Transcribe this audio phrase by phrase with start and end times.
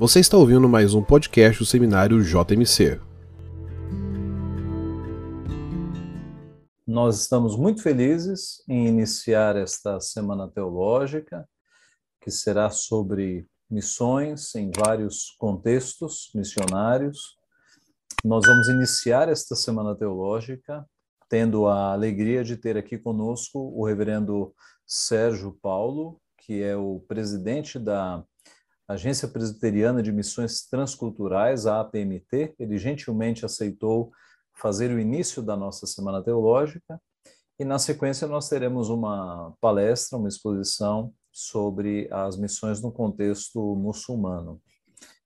[0.00, 2.98] Você está ouvindo mais um podcast do Seminário JMC.
[6.86, 11.46] Nós estamos muito felizes em iniciar esta semana teológica,
[12.18, 17.36] que será sobre missões em vários contextos missionários.
[18.24, 20.82] Nós vamos iniciar esta semana teológica
[21.28, 24.54] tendo a alegria de ter aqui conosco o reverendo
[24.86, 28.24] Sérgio Paulo, que é o presidente da
[28.90, 32.56] Agência Presbiteriana de Missões Transculturais, a APMT.
[32.58, 34.10] Ele gentilmente aceitou
[34.52, 37.00] fazer o início da nossa Semana Teológica
[37.56, 44.60] e, na sequência, nós teremos uma palestra, uma exposição sobre as missões no contexto muçulmano.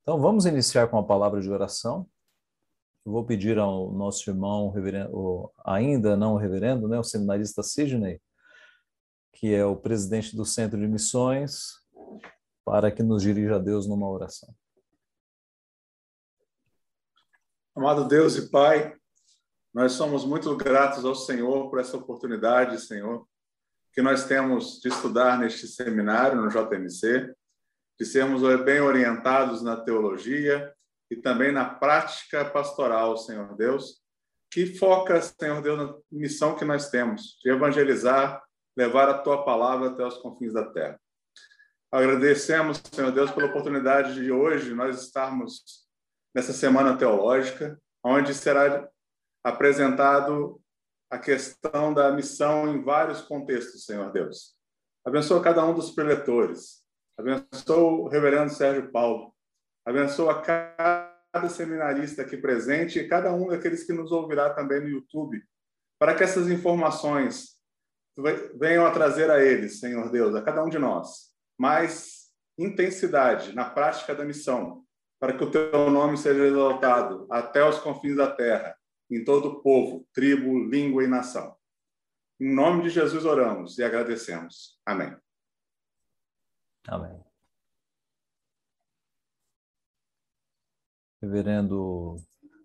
[0.02, 2.06] Então, vamos iniciar com a palavra de oração.
[3.06, 8.20] Eu vou pedir ao nosso irmão, reverendo, ainda não reverendo, né, o seminarista Sidney,
[9.32, 11.82] que é o presidente do Centro de Missões,
[12.64, 14.54] para que nos dirija Deus numa oração.
[17.76, 18.96] Amado Deus e Pai,
[19.73, 23.26] nós somos muito gratos ao Senhor por essa oportunidade, Senhor,
[23.93, 27.34] que nós temos de estudar neste seminário no JMC,
[27.98, 30.73] de sermos bem orientados na teologia
[31.10, 34.02] e também na prática pastoral, Senhor Deus,
[34.51, 38.43] que foca, Senhor Deus, na missão que nós temos de evangelizar,
[38.76, 41.01] levar a tua palavra até os confins da terra.
[41.95, 45.62] Agradecemos, Senhor Deus, pela oportunidade de hoje nós estarmos
[46.34, 48.90] nessa semana teológica, onde será
[49.45, 50.60] apresentado
[51.09, 54.56] a questão da missão em vários contextos, Senhor Deus.
[55.06, 56.82] Abençoa cada um dos preletores.
[57.16, 59.32] Abençoa o reverendo Sérgio Paulo.
[59.87, 65.41] Abençoa cada seminarista aqui presente e cada um daqueles que nos ouvirá também no YouTube,
[65.97, 67.56] para que essas informações
[68.59, 73.69] venham a trazer a eles, Senhor Deus, a cada um de nós, mais intensidade na
[73.69, 74.84] prática da missão,
[75.19, 78.77] para que o teu nome seja exaltado até os confins da terra,
[79.11, 81.56] em todo o povo, tribo, língua e nação.
[82.41, 84.81] Em nome de Jesus oramos e agradecemos.
[84.84, 85.17] Amém.
[86.87, 87.23] Amém.
[91.23, 92.17] Reverendo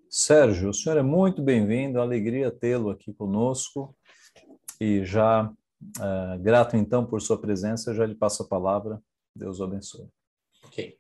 [0.10, 3.96] Sérgio, o senhor é muito bem-vindo, alegria tê-lo aqui conosco
[4.82, 9.02] e já Uh, grato então por sua presença, eu já lhe passo a palavra.
[9.36, 10.08] Deus o abençoe.
[10.64, 10.98] Ok.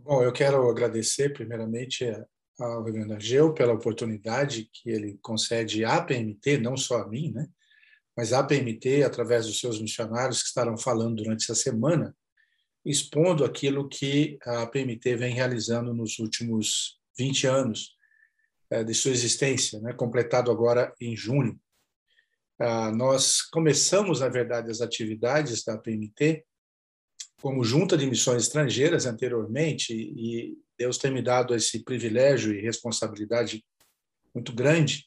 [0.00, 2.04] Bom, eu quero agradecer primeiramente
[2.58, 7.48] ao reverendo Ageu pela oportunidade que ele concede à PMT, não só a mim, né?
[8.16, 12.14] mas à PMT, através dos seus missionários que estarão falando durante essa semana,
[12.84, 17.96] expondo aquilo que a PMT vem realizando nos últimos 20 anos
[18.70, 19.92] eh, de sua existência, né?
[19.92, 21.58] completado agora em junho.
[22.64, 26.44] Ah, nós começamos, na verdade, as atividades da PMT
[27.40, 33.64] como junta de missões estrangeiras anteriormente, e Deus tem me dado esse privilégio e responsabilidade
[34.32, 35.06] muito grande,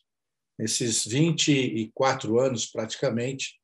[0.60, 3.58] nesses 24 anos praticamente,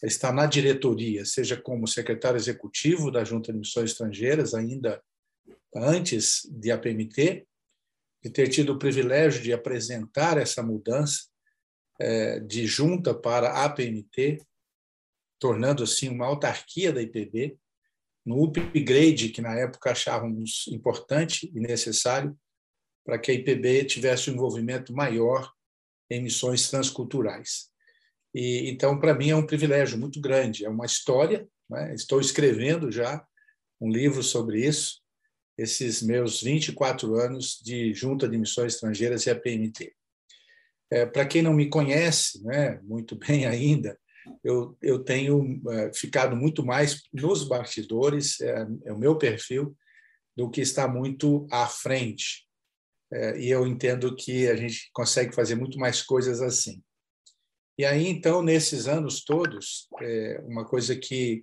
[0.00, 5.02] está na diretoria, seja como secretário executivo da Junta de Missões Estrangeiras, ainda
[5.74, 7.44] antes de a PMT,
[8.22, 11.31] e ter tido o privilégio de apresentar essa mudança
[12.46, 14.42] de junta para a APMT,
[15.38, 17.58] tornando assim uma autarquia da IPB,
[18.24, 22.36] no upgrade que na época achávamos importante e necessário
[23.04, 25.52] para que a IPB tivesse um envolvimento maior
[26.08, 27.68] em missões transculturais.
[28.34, 31.48] E então para mim é um privilégio muito grande, é uma história.
[31.68, 31.94] Né?
[31.94, 33.24] Estou escrevendo já
[33.80, 35.00] um livro sobre isso,
[35.58, 39.92] esses meus 24 anos de Junta de Missões Estrangeiras e a PMT.
[40.92, 43.98] É, Para quem não me conhece né, muito bem ainda,
[44.44, 49.74] eu, eu tenho é, ficado muito mais nos bastidores, é, é, o meu perfil,
[50.36, 52.46] do que está muito à frente.
[53.10, 56.82] É, e eu entendo que a gente consegue fazer muito mais coisas assim.
[57.78, 61.42] E aí, então, nesses anos todos, é, uma coisa que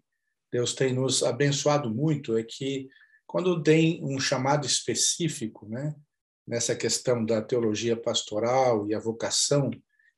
[0.52, 2.88] Deus tem nos abençoado muito é que,
[3.26, 5.96] quando tem um chamado específico, né,
[6.50, 9.70] nessa questão da teologia pastoral e a vocação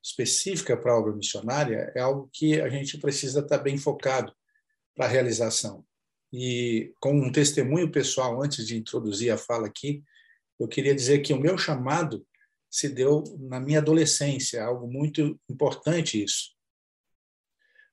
[0.02, 4.32] específica para a obra missionária é algo que a gente precisa estar bem focado
[4.96, 5.84] para a realização.
[6.32, 10.02] E com um testemunho pessoal, antes de introduzir a fala aqui,
[10.58, 12.26] eu queria dizer que o meu chamado
[12.70, 16.52] se deu na minha adolescência, algo muito importante isso.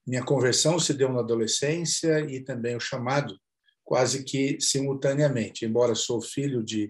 [0.07, 3.37] Minha conversão se deu na adolescência e também o chamado
[3.83, 5.65] quase que simultaneamente.
[5.65, 6.89] Embora sou filho de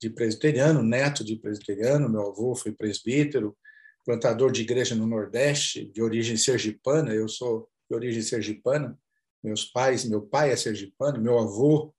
[0.00, 3.56] de presbiteriano, neto de presbiteriano, meu avô foi presbítero,
[4.04, 8.98] plantador de igreja no Nordeste, de origem sergipana, eu sou de origem sergipana,
[9.42, 11.94] meus pais, meu pai é sergipano, meu avô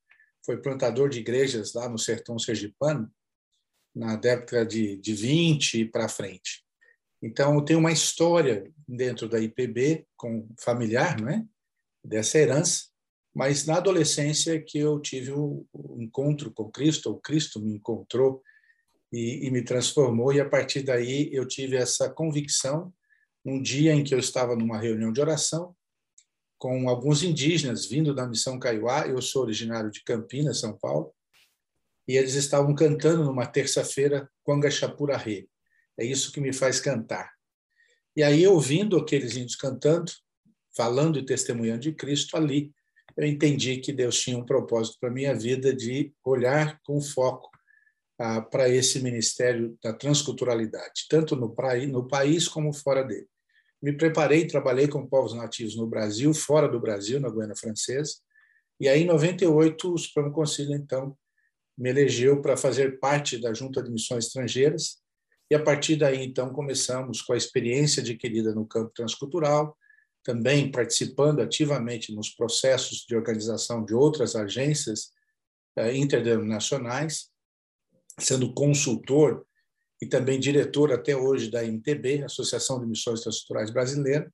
[0.45, 3.11] foi plantador de igrejas lá no sertão sergipano,
[3.95, 6.63] na década de, de 20 para frente.
[7.21, 11.43] Então, tem uma história dentro da IPB com familiar, não é?
[12.03, 12.85] Dessa herança,
[13.35, 18.41] mas na adolescência que eu tive o, o encontro com Cristo, ou Cristo me encontrou
[19.11, 22.93] e, e, me transformou, e a partir daí eu tive essa convicção,
[23.43, 25.75] um dia em que eu estava numa reunião de oração,
[26.57, 31.13] com alguns indígenas vindo da missão Caiuá, eu sou originário de Campinas, São Paulo,
[32.07, 35.45] e eles estavam cantando numa terça-feira Quanga Chapuraré.
[35.99, 37.33] É isso que me faz cantar.
[38.15, 40.09] E aí, ouvindo aqueles índios cantando,
[40.75, 42.73] falando e testemunhando de Cristo ali,
[43.17, 47.49] eu entendi que Deus tinha um propósito para a minha vida de olhar com foco
[48.19, 51.55] ah, para esse ministério da transculturalidade, tanto no,
[51.87, 53.27] no país como fora dele.
[53.81, 58.15] Me preparei, trabalhei com povos nativos no Brasil, fora do Brasil, na Guiana Francesa,
[58.79, 61.17] e aí, em 98, o Supremo Conselho, então,
[61.77, 64.97] me elegeu para fazer parte da Junta de Missões Estrangeiras,
[65.49, 69.77] e a partir daí, então, começamos com a experiência adquirida no campo transcultural,
[70.25, 75.11] também participando ativamente nos processos de organização de outras agências
[75.77, 77.29] eh, interdenominacionais,
[78.19, 79.45] sendo consultor
[80.01, 84.33] e também diretor até hoje da MTB, Associação de Missões Transculturais Brasileira,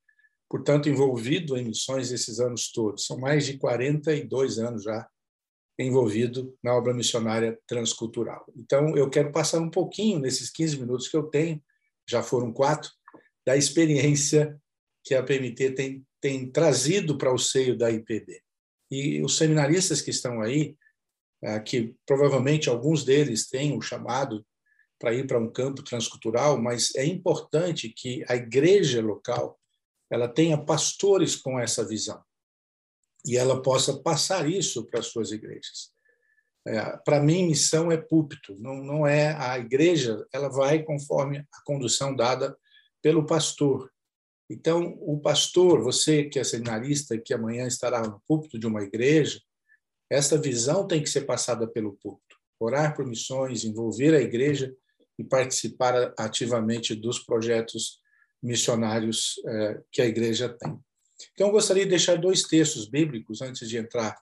[0.49, 3.05] portanto, envolvido em missões esses anos todos.
[3.05, 5.05] São mais de 42 anos já
[5.77, 8.45] envolvido na obra missionária transcultural.
[8.55, 11.61] Então, eu quero passar um pouquinho, nesses 15 minutos que eu tenho,
[12.07, 12.89] já foram quatro,
[13.45, 14.57] da experiência
[15.03, 18.41] que a PMT tem, tem trazido para o seio da IPB.
[18.89, 20.75] E os seminaristas que estão aí,
[21.43, 24.45] ah, que provavelmente alguns deles têm o chamado
[24.99, 29.59] para ir para um campo transcultural, mas é importante que a igreja local
[30.11, 32.21] ela tenha pastores com essa visão
[33.25, 35.91] e ela possa passar isso para as suas igrejas.
[36.67, 41.63] É, para mim, missão é púlpito, não, não é a igreja, ela vai conforme a
[41.65, 42.55] condução dada
[43.01, 43.91] pelo pastor.
[44.51, 49.41] Então, o pastor, você que é seminarista, que amanhã estará no púlpito de uma igreja,
[50.09, 52.35] essa visão tem que ser passada pelo púlpito.
[52.59, 54.75] Orar por missões, envolver a igreja
[55.17, 58.01] e participar ativamente dos projetos
[58.43, 60.77] missionários é, que a igreja tem.
[61.33, 64.17] Então, eu gostaria de deixar dois textos bíblicos antes de entrar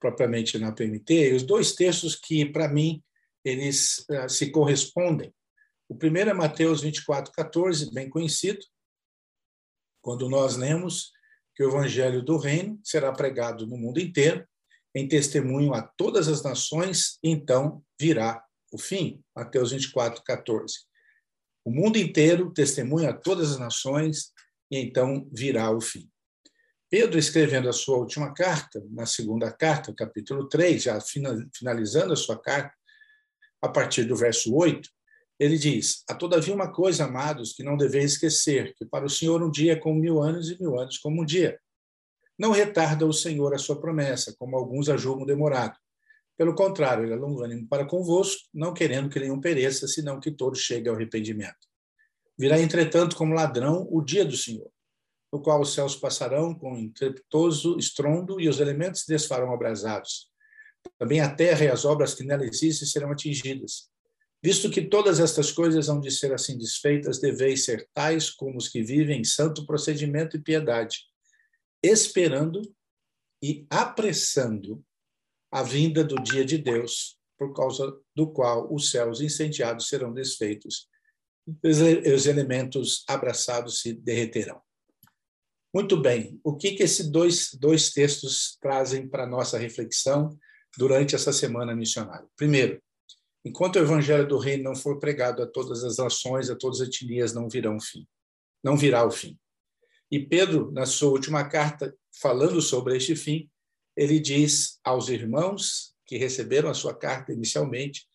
[0.00, 3.02] propriamente na PMT, os dois textos que, para mim,
[3.44, 5.34] eles uh, se correspondem.
[5.88, 8.64] O primeiro é Mateus 24, 14, bem conhecido,
[10.04, 11.12] quando nós lemos
[11.56, 14.46] que o evangelho do reino será pregado no mundo inteiro,
[14.94, 19.24] em testemunho a todas as nações, então virá o fim.
[19.34, 20.74] Mateus 24, 14.
[21.64, 24.30] O mundo inteiro testemunha a todas as nações,
[24.70, 26.06] e então virá o fim.
[26.90, 30.98] Pedro, escrevendo a sua última carta, na segunda carta, capítulo 3, já
[31.52, 32.76] finalizando a sua carta,
[33.62, 34.86] a partir do verso 8,
[35.38, 39.42] ele diz: Há todavia uma coisa, amados, que não deveis esquecer, que para o Senhor
[39.42, 41.58] um dia é como mil anos e mil anos como um dia.
[42.38, 45.78] Não retarda o Senhor a sua promessa, como alguns a julgam demorado.
[46.36, 50.58] Pelo contrário, ele é longânimo para convosco, não querendo que nenhum pereça, senão que todos
[50.58, 51.68] cheguem ao arrependimento.
[52.36, 54.68] Virá, entretanto, como ladrão o dia do Senhor
[55.34, 60.30] no qual os céus passarão com estrepitoso estrondo e os elementos desfarão abrasados.
[60.96, 63.90] Também a terra e as obras que nela existem serão atingidas.
[64.44, 68.68] Visto que todas estas coisas hão de ser assim desfeitas, deveis ser tais como os
[68.68, 70.98] que vivem em santo procedimento e piedade,
[71.82, 72.60] esperando
[73.42, 74.84] e apressando
[75.50, 80.90] a vinda do dia de Deus, por causa do qual os céus incendiados serão desfeitos,
[81.62, 84.60] os elementos abraçados se derreterão.
[85.74, 90.38] Muito bem, o que, que esses dois, dois textos trazem para nossa reflexão
[90.76, 92.28] durante essa semana missionária?
[92.36, 92.82] Primeiro,
[93.44, 96.88] enquanto o evangelho do reino não for pregado a todas as nações, a todas as
[96.88, 98.06] etnias, não virá o fim.
[98.62, 99.38] Não virá o fim.
[100.10, 103.50] E Pedro, na sua última carta, falando sobre este fim,
[103.96, 108.06] ele diz aos irmãos que receberam a sua carta inicialmente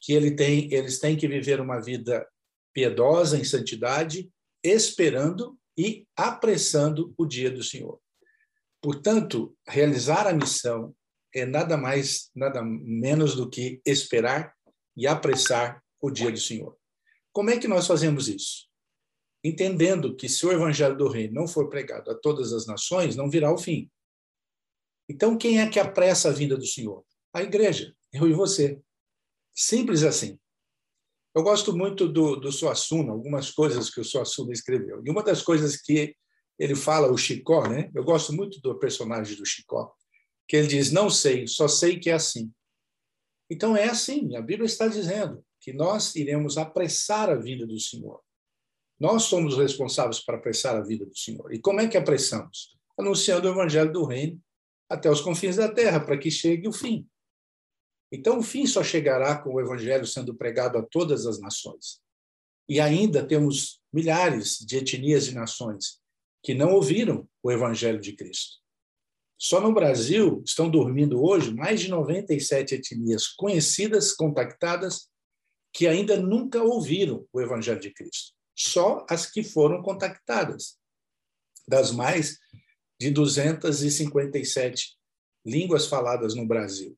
[0.00, 2.26] que ele tem, eles têm que viver uma vida
[2.74, 4.28] piedosa em santidade,
[4.62, 8.00] esperando e apressando o dia do Senhor.
[8.82, 10.94] Portanto, realizar a missão
[11.32, 14.52] é nada mais, nada menos do que esperar
[14.96, 16.76] e apressar o dia do Senhor.
[17.32, 18.68] Como é que nós fazemos isso?
[19.44, 23.30] Entendendo que se o evangelho do reino não for pregado a todas as nações, não
[23.30, 23.90] virá o fim.
[25.08, 27.04] Então, quem é que apressa a vinda do Senhor?
[27.32, 28.80] A igreja, eu e você.
[29.54, 30.38] Simples assim.
[31.34, 35.02] Eu gosto muito do, do Suassuna, algumas coisas que o Suassuna escreveu.
[35.04, 36.14] E uma das coisas que
[36.58, 37.90] ele fala, o Chicó, né?
[37.94, 39.92] eu gosto muito do personagem do Chicó,
[40.46, 42.52] que ele diz: Não sei, só sei que é assim.
[43.52, 48.18] Então é assim, a Bíblia está dizendo que nós iremos apressar a vida do Senhor.
[48.98, 51.52] Nós somos responsáveis para apressar a vida do Senhor.
[51.52, 52.74] E como é que apressamos?
[52.98, 54.40] Anunciando o evangelho do reino
[54.88, 57.06] até os confins da terra, para que chegue o fim.
[58.10, 62.00] Então, o fim só chegará com o evangelho sendo pregado a todas as nações.
[62.66, 66.00] E ainda temos milhares de etnias e nações
[66.42, 68.61] que não ouviram o evangelho de Cristo.
[69.42, 75.08] Só no Brasil estão dormindo hoje mais de 97 etnias conhecidas, contactadas,
[75.72, 78.34] que ainda nunca ouviram o evangelho de Cristo.
[78.56, 80.78] Só as que foram contactadas.
[81.66, 82.38] Das mais
[83.00, 84.96] de 257
[85.44, 86.96] línguas faladas no Brasil.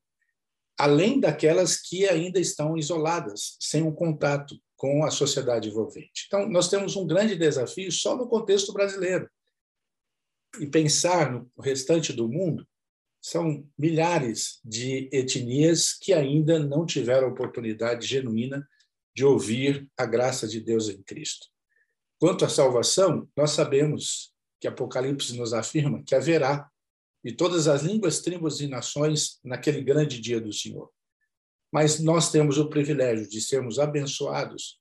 [0.77, 6.25] Além daquelas que ainda estão isoladas, sem um contato com a sociedade envolvente.
[6.27, 9.27] Então, nós temos um grande desafio só no contexto brasileiro.
[10.59, 12.67] E pensar no restante do mundo,
[13.21, 18.67] são milhares de etnias que ainda não tiveram oportunidade genuína
[19.15, 21.47] de ouvir a graça de Deus em Cristo.
[22.19, 26.69] Quanto à salvação, nós sabemos que Apocalipse nos afirma que haverá
[27.23, 30.91] de todas as línguas, tribos e nações naquele grande dia do Senhor
[31.75, 34.79] mas nós temos o privilégio de sermos abençoados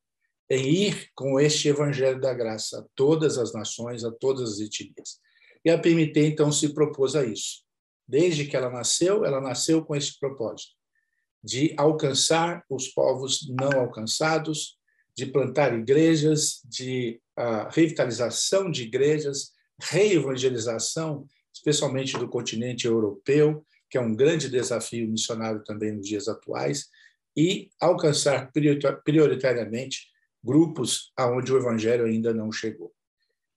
[0.48, 5.18] em ir com este evangelho da graça a todas as nações, a todas as etnias.
[5.64, 7.62] E a PMT então se propôs a isso.
[8.06, 10.72] Desde que ela nasceu, ela nasceu com esse propósito
[11.44, 14.78] de alcançar os povos não alcançados,
[15.14, 24.00] de plantar igrejas, de uh, revitalização de igrejas, reevangelização, especialmente do continente europeu, que é
[24.00, 26.88] um grande desafio missionário também nos dias atuais,
[27.36, 28.50] e alcançar
[29.04, 30.08] prioritariamente
[30.42, 32.93] grupos aonde o evangelho ainda não chegou.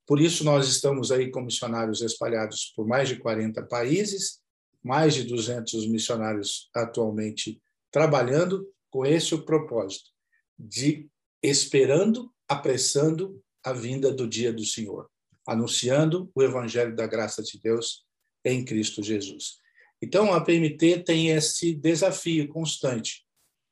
[0.08, 4.40] Por isso nós estamos aí com missionários espalhados por mais de 40 países,
[4.82, 7.62] mais de 200 missionários atualmente
[7.92, 10.10] trabalhando com esse o propósito
[10.58, 11.10] de
[11.44, 15.10] esperando, apressando a vinda do dia do Senhor,
[15.46, 18.06] anunciando o evangelho da graça de Deus
[18.46, 19.58] em Cristo Jesus.
[20.02, 23.26] Então, a PMT tem esse desafio constante.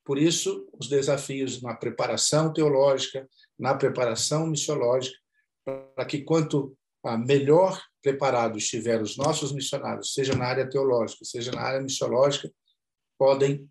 [0.03, 3.27] Por isso, os desafios na preparação teológica,
[3.57, 5.17] na preparação missiológica,
[5.65, 6.77] para que quanto
[7.25, 12.51] melhor preparados estiver os nossos missionários, seja na área teológica, seja na área missiológica,
[13.17, 13.69] podem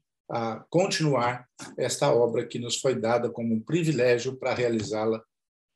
[0.70, 5.22] continuar esta obra que nos foi dada como um privilégio para realizá-la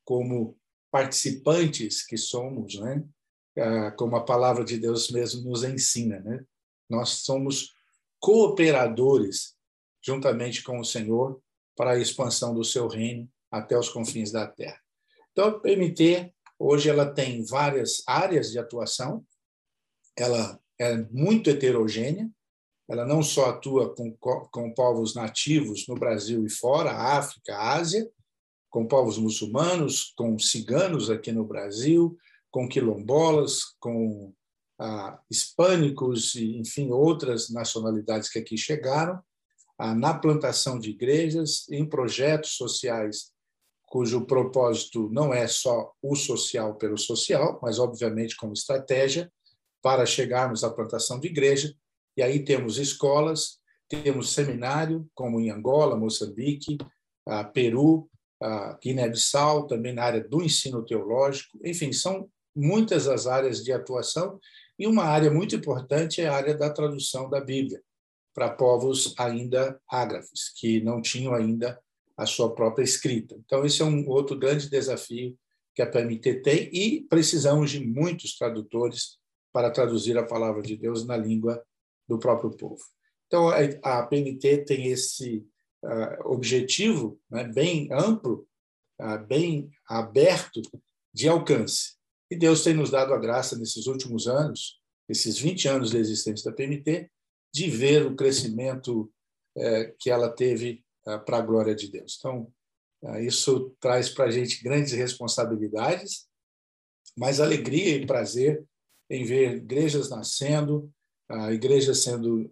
[0.05, 0.57] como
[0.91, 3.03] participantes que somos, né?
[3.95, 6.43] como a palavra de Deus mesmo nos ensina, né?
[6.89, 7.75] Nós somos
[8.19, 9.55] cooperadores,
[10.01, 11.39] juntamente com o Senhor,
[11.75, 14.81] para a expansão do seu reino até os confins da terra.
[15.39, 19.25] Então, a PMT, hoje, ela tem várias áreas de atuação,
[20.17, 22.29] ela é muito heterogênea,
[22.89, 28.11] ela não só atua com, com povos nativos no Brasil e fora, África, Ásia,
[28.69, 32.17] com povos muçulmanos, com ciganos aqui no Brasil,
[32.51, 34.33] com quilombolas, com
[34.77, 39.23] ah, hispânicos e, enfim, outras nacionalidades que aqui chegaram,
[39.77, 43.31] ah, na plantação de igrejas, em projetos sociais
[43.89, 49.31] cujo propósito não é só o social pelo social, mas, obviamente, como estratégia
[49.81, 51.73] para chegarmos à plantação de igreja.
[52.15, 56.77] E aí temos escolas, temos seminário, como em Angola, Moçambique,
[57.53, 58.09] Peru,
[58.83, 61.57] Guiné-Bissau, também na área do ensino teológico.
[61.65, 64.39] Enfim, são muitas as áreas de atuação
[64.77, 67.81] e uma área muito importante é a área da tradução da Bíblia
[68.33, 71.79] para povos ainda ágrafes, que não tinham ainda
[72.19, 73.35] a sua própria escrita.
[73.45, 75.37] Então, esse é um outro grande desafio
[75.73, 79.17] que a PMT tem e precisamos de muitos tradutores
[79.53, 81.63] para traduzir a palavra de Deus na língua
[82.05, 82.83] do próprio povo.
[83.25, 83.47] Então,
[83.81, 85.45] a PMT tem esse
[85.81, 88.45] uh, objetivo né, bem amplo,
[88.99, 90.61] uh, bem aberto
[91.13, 91.93] de alcance.
[92.29, 96.51] E Deus tem nos dado a graça nesses últimos anos, esses 20 anos de existência
[96.51, 97.09] da PMT,
[97.53, 99.09] de ver o crescimento
[99.57, 100.83] é, que ela teve
[101.17, 102.17] para a glória de Deus.
[102.19, 102.51] Então,
[103.03, 106.27] é, isso traz para a gente grandes responsabilidades,
[107.17, 108.63] mas alegria e prazer
[109.09, 110.91] em ver igrejas nascendo,
[111.51, 112.47] igrejas sendo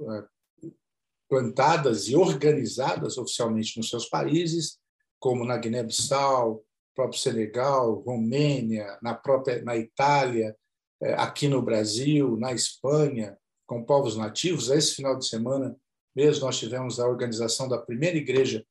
[1.30, 4.80] plantadas e organizadas oficialmente nos seus países,
[5.20, 6.64] como na Guiné-Bissau,
[6.96, 10.56] próprio Senegal, Romênia, na própria na Itália,
[11.02, 13.38] eh, aqui no Brasil, na Espanha,
[13.68, 14.70] com povos nativos.
[14.70, 15.76] Esse final de semana
[16.18, 18.66] mesmo nós tivemos a organização da primeira igreja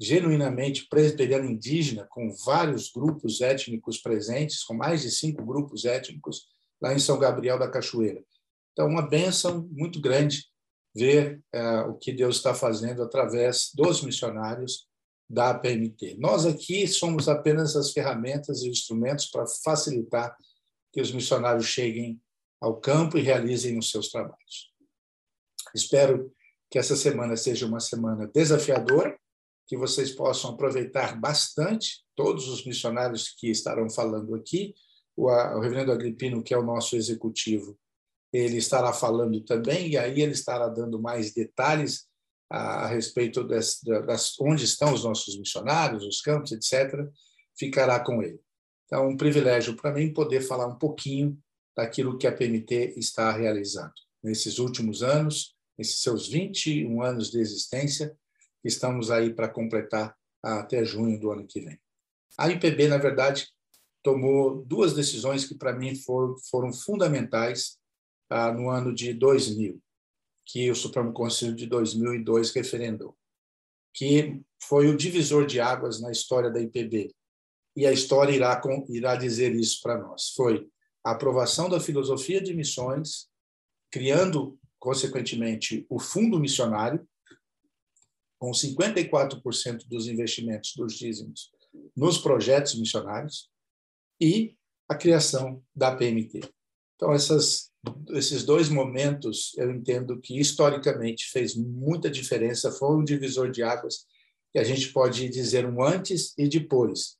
[0.00, 6.48] genuinamente presbiteriana indígena, com vários grupos étnicos presentes, com mais de cinco grupos étnicos,
[6.82, 8.20] lá em São Gabriel da Cachoeira.
[8.72, 10.46] Então, uma bênção muito grande
[10.92, 14.88] ver uh, o que Deus está fazendo através dos missionários
[15.30, 16.16] da PMT.
[16.18, 20.36] Nós aqui somos apenas as ferramentas e instrumentos para facilitar
[20.92, 22.20] que os missionários cheguem
[22.60, 24.72] ao campo e realizem os seus trabalhos.
[25.72, 26.32] Espero
[26.70, 29.18] que essa semana seja uma semana desafiadora,
[29.66, 34.74] que vocês possam aproveitar bastante todos os missionários que estarão falando aqui.
[35.16, 37.78] O, o reverendo Agripino, que é o nosso executivo,
[38.32, 42.06] ele estará falando também, e aí ele estará dando mais detalhes
[42.50, 47.06] a, a respeito das, das, onde estão os nossos missionários, os campos, etc.,
[47.58, 48.40] ficará com ele.
[48.86, 51.38] Então, um privilégio para mim poder falar um pouquinho
[51.76, 58.14] daquilo que a PMT está realizando nesses últimos anos, nesses seus 21 anos de existência,
[58.60, 61.78] que estamos aí para completar até junho do ano que vem.
[62.36, 63.48] A IPB, na verdade,
[64.02, 67.78] tomou duas decisões que para mim foram, foram fundamentais
[68.28, 69.80] ah, no ano de 2000
[70.48, 73.14] que o Supremo Conselho de 2002 referendou,
[73.92, 77.14] que foi o divisor de águas na história da IPB.
[77.76, 80.30] E a história irá, irá dizer isso para nós.
[80.30, 80.66] Foi
[81.04, 83.28] a aprovação da filosofia de missões,
[83.90, 87.06] criando, consequentemente, o Fundo Missionário,
[88.38, 91.50] com 54% dos investimentos dos dízimos
[91.96, 93.50] nos projetos missionários,
[94.20, 94.56] e
[94.88, 96.40] a criação da PMT.
[96.96, 97.68] Então, essas
[98.10, 104.06] esses dois momentos, eu entendo que historicamente fez muita diferença, foi um divisor de águas,
[104.52, 107.16] que a gente pode dizer um antes e depois.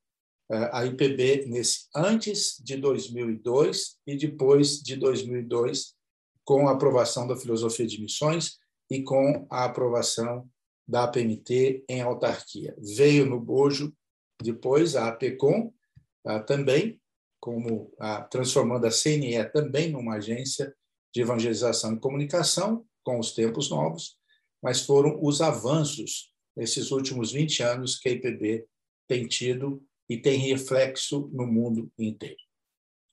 [0.50, 5.94] É, a IPB nesse antes de 2002 e depois de 2002,
[6.48, 8.58] com a aprovação da filosofia de missões
[8.90, 10.48] e com a aprovação
[10.88, 12.74] da APMT em autarquia.
[12.78, 13.94] Veio no bojo
[14.42, 15.70] depois a APECOM
[16.24, 16.98] ah, também,
[17.38, 20.74] como a, transformando a CNE também numa agência
[21.14, 24.16] de evangelização e comunicação com os tempos novos,
[24.62, 28.66] mas foram os avanços nesses últimos 20 anos que a IPB
[29.06, 32.40] tem tido e tem reflexo no mundo inteiro.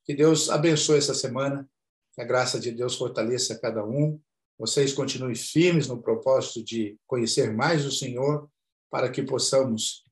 [0.05, 1.69] Que Deus abençoe essa semana,
[2.15, 4.19] que a graça de Deus fortaleça cada um,
[4.57, 8.49] vocês continuem firmes no propósito de conhecer mais o Senhor,
[8.89, 10.05] para que possamos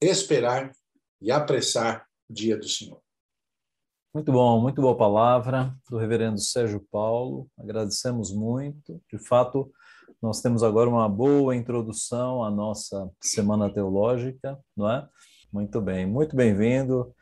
[0.00, 0.70] esperar
[1.20, 3.02] e apressar o dia do Senhor.
[4.14, 7.48] Muito bom, muito boa palavra do reverendo Sérgio Paulo.
[7.58, 9.02] Agradecemos muito.
[9.12, 9.72] De fato,
[10.22, 15.08] nós temos agora uma boa introdução à nossa semana teológica, não é?
[15.52, 17.12] Muito bem, muito bem-vindo.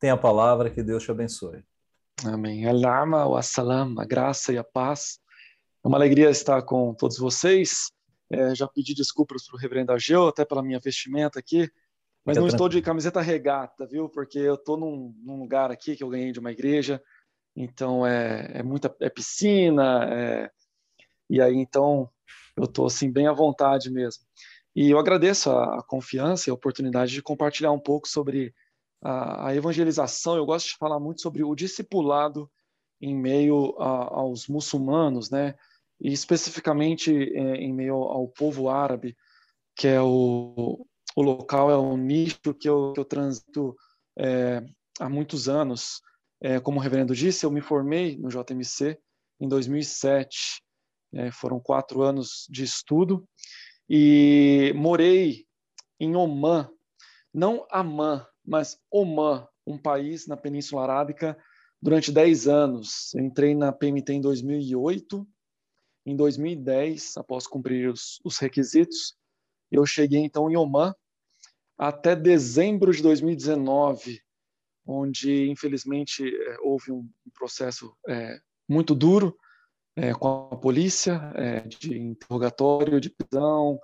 [0.00, 1.64] Tem a palavra, que Deus te abençoe.
[2.24, 2.66] Amém.
[2.66, 5.18] Alama, o assalam, a graça e a paz.
[5.84, 7.92] É uma alegria estar com todos vocês.
[8.30, 11.70] É, já pedi desculpas para o reverendo Ageu, até pela minha vestimenta aqui.
[12.24, 14.08] Mas não estou de camiseta regata, viu?
[14.08, 17.00] Porque eu estou num, num, lugar aqui que eu ganhei de uma igreja,
[17.54, 20.50] então é, é muita é piscina, é,
[21.30, 22.10] e aí então
[22.56, 24.24] eu estou assim bem à vontade mesmo.
[24.74, 28.52] E eu agradeço a, a, confiança e a oportunidade de compartilhar um pouco sobre
[29.02, 30.36] a, a, evangelização.
[30.36, 32.50] Eu gosto de falar muito sobre o discipulado
[33.00, 35.54] em meio a, aos muçulmanos, né?
[36.00, 39.16] E especificamente é, em meio ao povo árabe,
[39.74, 43.76] que é o, o local é um nicho que eu, que eu transito
[44.18, 44.62] é,
[45.00, 46.00] há muitos anos.
[46.40, 48.98] É, como o reverendo disse, eu me formei no JMC
[49.40, 50.62] em 2007.
[51.14, 53.26] É, foram quatro anos de estudo
[53.88, 55.46] e morei
[56.00, 56.68] em Oman,
[57.32, 61.36] não Amman, mas Oman, um país na Península Arábica,
[61.82, 63.14] durante dez anos.
[63.14, 65.26] Eu entrei na PMT em 2008.
[66.06, 69.16] Em 2010, após cumprir os, os requisitos,
[69.70, 70.94] eu cheguei então em Oman
[71.76, 74.20] até dezembro de 2019,
[74.86, 79.36] onde infelizmente é, houve um processo é, muito duro
[79.96, 83.78] é, com a polícia, é, de interrogatório, de prisão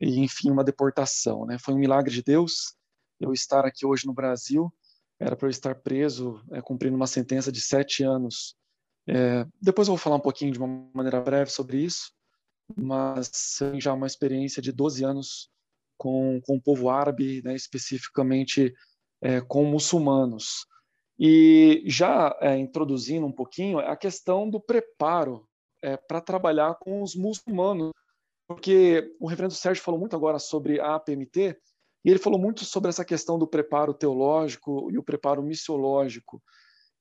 [0.00, 1.44] e enfim uma deportação.
[1.44, 1.58] Né?
[1.58, 2.76] Foi um milagre de Deus
[3.20, 4.72] eu estar aqui hoje no Brasil.
[5.18, 8.56] Era para eu estar preso, é, cumprindo uma sentença de sete anos.
[9.06, 12.12] É, depois eu vou falar um pouquinho de uma maneira breve sobre isso,
[12.76, 15.50] mas já uma experiência de 12 anos
[15.96, 18.74] com, com o povo árabe, né, especificamente
[19.20, 20.66] é, com muçulmanos.
[21.18, 25.46] E já é, introduzindo um pouquinho a questão do preparo
[25.82, 27.92] é, para trabalhar com os muçulmanos,
[28.48, 31.56] porque o reverendo Sérgio falou muito agora sobre a APMT,
[32.04, 36.42] e ele falou muito sobre essa questão do preparo teológico e o preparo missiológico.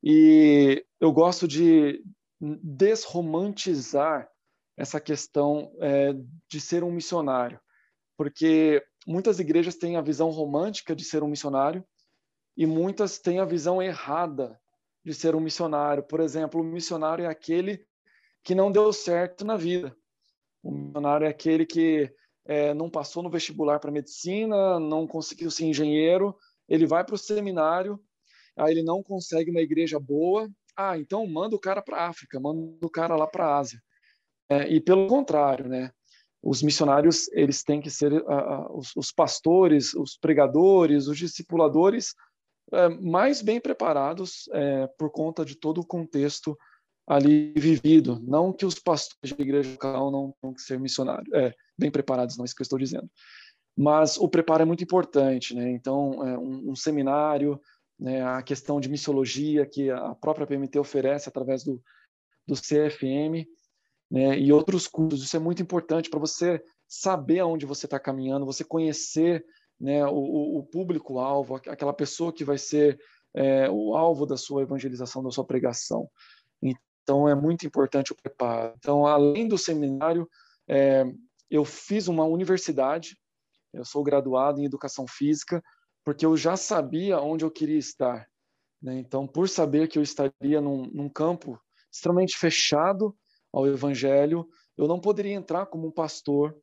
[0.01, 2.03] E eu gosto de
[2.39, 4.29] desromantizar
[4.77, 6.13] essa questão é,
[6.49, 7.59] de ser um missionário
[8.17, 11.83] porque muitas igrejas têm a visão romântica de ser um missionário
[12.55, 14.59] e muitas têm a visão errada
[15.03, 16.03] de ser um missionário.
[16.03, 17.85] Por exemplo, o missionário é aquele
[18.43, 19.95] que não deu certo na vida.
[20.61, 22.13] O missionário é aquele que
[22.45, 26.35] é, não passou no vestibular para medicina, não conseguiu ser engenheiro,
[26.67, 27.99] ele vai para o seminário,
[28.57, 32.39] aí ele não consegue uma igreja boa, ah, então manda o cara para a África,
[32.39, 33.81] manda o cara lá para a Ásia.
[34.49, 35.91] É, e pelo contrário, né?
[36.41, 42.13] Os missionários eles têm que ser uh, os, os, pastores, os pregadores, os discipuladores
[42.73, 46.57] uh, mais bem preparados é, por conta de todo o contexto
[47.07, 48.19] ali vivido.
[48.21, 52.37] Não que os pastores de igreja local não tenham que ser missionários, é, bem preparados,
[52.37, 53.09] não é isso que eu estou dizendo.
[53.75, 55.71] Mas o preparo é muito importante, né?
[55.71, 57.59] Então, é, um, um, seminário,
[57.99, 61.81] né, a questão de missiologia que a própria PMT oferece através do,
[62.47, 63.47] do CFM,
[64.11, 65.23] né, e outros cursos.
[65.23, 69.43] Isso é muito importante para você saber aonde você está caminhando, você conhecer
[69.79, 72.99] né, o, o público-alvo, aquela pessoa que vai ser
[73.35, 76.07] é, o alvo da sua evangelização, da sua pregação.
[76.61, 78.73] Então, é muito importante o preparo.
[78.77, 80.29] Então, além do seminário,
[80.67, 81.03] é,
[81.49, 83.17] eu fiz uma universidade,
[83.73, 85.63] eu sou graduado em educação física,
[86.03, 88.27] porque eu já sabia onde eu queria estar.
[88.81, 88.99] Né?
[88.99, 91.59] Então, por saber que eu estaria num, num campo
[91.91, 93.15] extremamente fechado
[93.51, 96.55] ao evangelho, eu não poderia entrar como um pastor,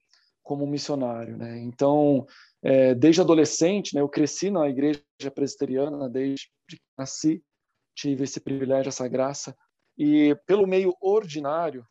[0.42, 1.36] como um missionário.
[1.36, 1.60] Né?
[1.60, 2.26] Então,
[2.62, 5.02] é, desde adolescente, né, eu cresci na igreja
[5.34, 7.42] presbiteriana, desde que nasci,
[7.94, 9.56] tive esse privilégio, essa graça,
[9.96, 11.86] e pelo meio ordinário,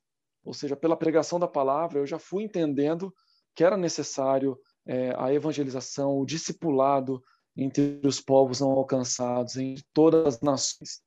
[0.49, 3.13] ou seja, pela pregação da palavra, eu já fui entendendo
[3.55, 7.23] que era necessário é, a evangelização, o discipulado
[7.55, 11.03] entre os povos não alcançados, em todas as nações.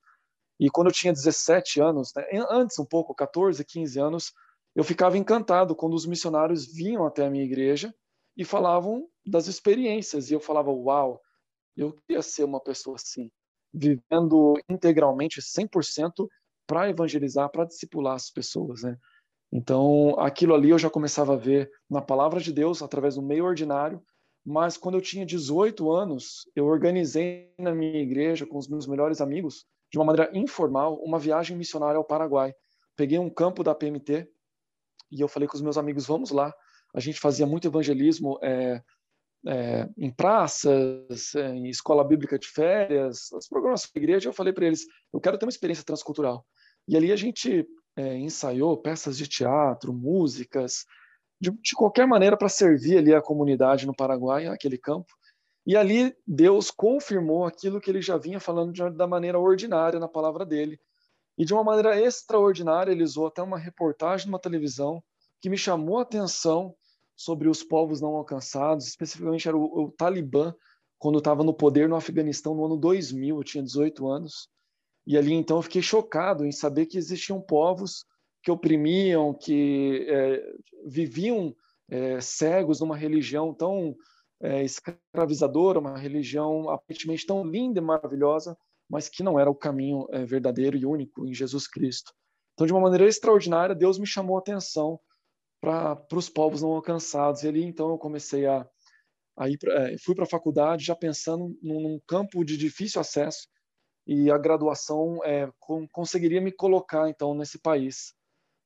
[0.61, 4.33] E quando eu tinha 17 anos, né, antes um pouco, 14, 15 anos,
[4.76, 7.92] eu ficava encantado quando os missionários vinham até a minha igreja
[8.37, 10.31] e falavam das experiências.
[10.31, 11.20] E eu falava, uau,
[11.76, 13.28] eu queria ser uma pessoa assim,
[13.74, 16.28] vivendo integralmente 100%
[16.64, 18.96] para evangelizar, para discipular as pessoas, né?
[19.53, 23.45] Então, aquilo ali eu já começava a ver na palavra de Deus, através do meio
[23.45, 24.03] ordinário,
[24.45, 29.21] mas quando eu tinha 18 anos, eu organizei na minha igreja, com os meus melhores
[29.21, 32.55] amigos, de uma maneira informal, uma viagem missionária ao Paraguai.
[32.97, 34.27] Peguei um campo da PMT
[35.11, 36.53] e eu falei com os meus amigos, vamos lá.
[36.95, 38.83] A gente fazia muito evangelismo é,
[39.47, 44.29] é, em praças, é, em escola bíblica de férias, os programas da igreja.
[44.29, 46.45] Eu falei para eles, eu quero ter uma experiência transcultural.
[46.88, 50.85] E ali a gente é, ensaiou peças de teatro, músicas,
[51.40, 55.12] de, de qualquer maneira para servir ali a comunidade no Paraguai, aquele campo.
[55.66, 60.09] E ali Deus confirmou aquilo que ele já vinha falando de, da maneira ordinária na
[60.09, 60.81] palavra dele.
[61.37, 65.02] E de uma maneira extraordinária, ele usou até uma reportagem numa televisão
[65.40, 66.74] que me chamou a atenção
[67.16, 70.55] sobre os povos não alcançados, especificamente era o, o Talibã,
[70.98, 74.48] quando estava no poder no Afeganistão no ano 2000, eu tinha 18 anos.
[75.07, 78.05] E ali então eu fiquei chocado em saber que existiam povos
[78.43, 81.55] que oprimiam, que é, viviam
[81.88, 83.97] é, cegos numa religião tão
[84.41, 88.57] é, escravizadora, uma religião aparentemente tão linda e maravilhosa,
[88.91, 92.12] mas que não era o caminho é, verdadeiro e único em Jesus Cristo.
[92.55, 95.01] Então, de uma maneira extraordinária, Deus me chamou a atenção
[95.61, 97.43] para os povos não alcançados.
[97.43, 98.69] E ali, então, eu comecei a,
[99.37, 103.01] a ir pra, é, fui para a faculdade já pensando num, num, campo de difícil
[103.01, 103.49] acesso
[104.07, 108.15] e a graduação é, com, conseguiria me colocar, então, nesse país.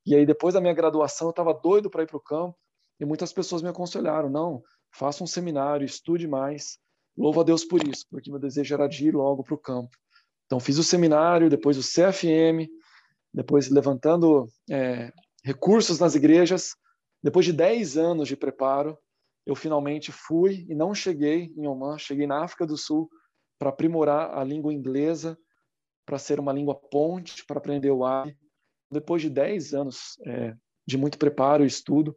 [0.06, 2.56] E aí, depois da minha graduação, eu estava doido para ir para o campo
[2.98, 6.78] e muitas pessoas me aconselharam, não, faça um seminário, estude mais.
[7.16, 9.90] Louvo a Deus por isso, porque meu desejo era de ir logo para o campo.
[10.46, 12.70] Então, fiz o seminário, depois o CFM,
[13.34, 15.12] depois levantando é,
[15.44, 16.74] recursos nas igrejas.
[17.22, 18.96] Depois de 10 anos de preparo,
[19.44, 23.10] eu finalmente fui e não cheguei em Oman, cheguei na África do Sul
[23.58, 25.38] para aprimorar a língua inglesa,
[26.04, 28.36] para ser uma língua ponte, para aprender o árabe.
[28.90, 30.54] Depois de 10 anos é,
[30.86, 32.16] de muito preparo e estudo,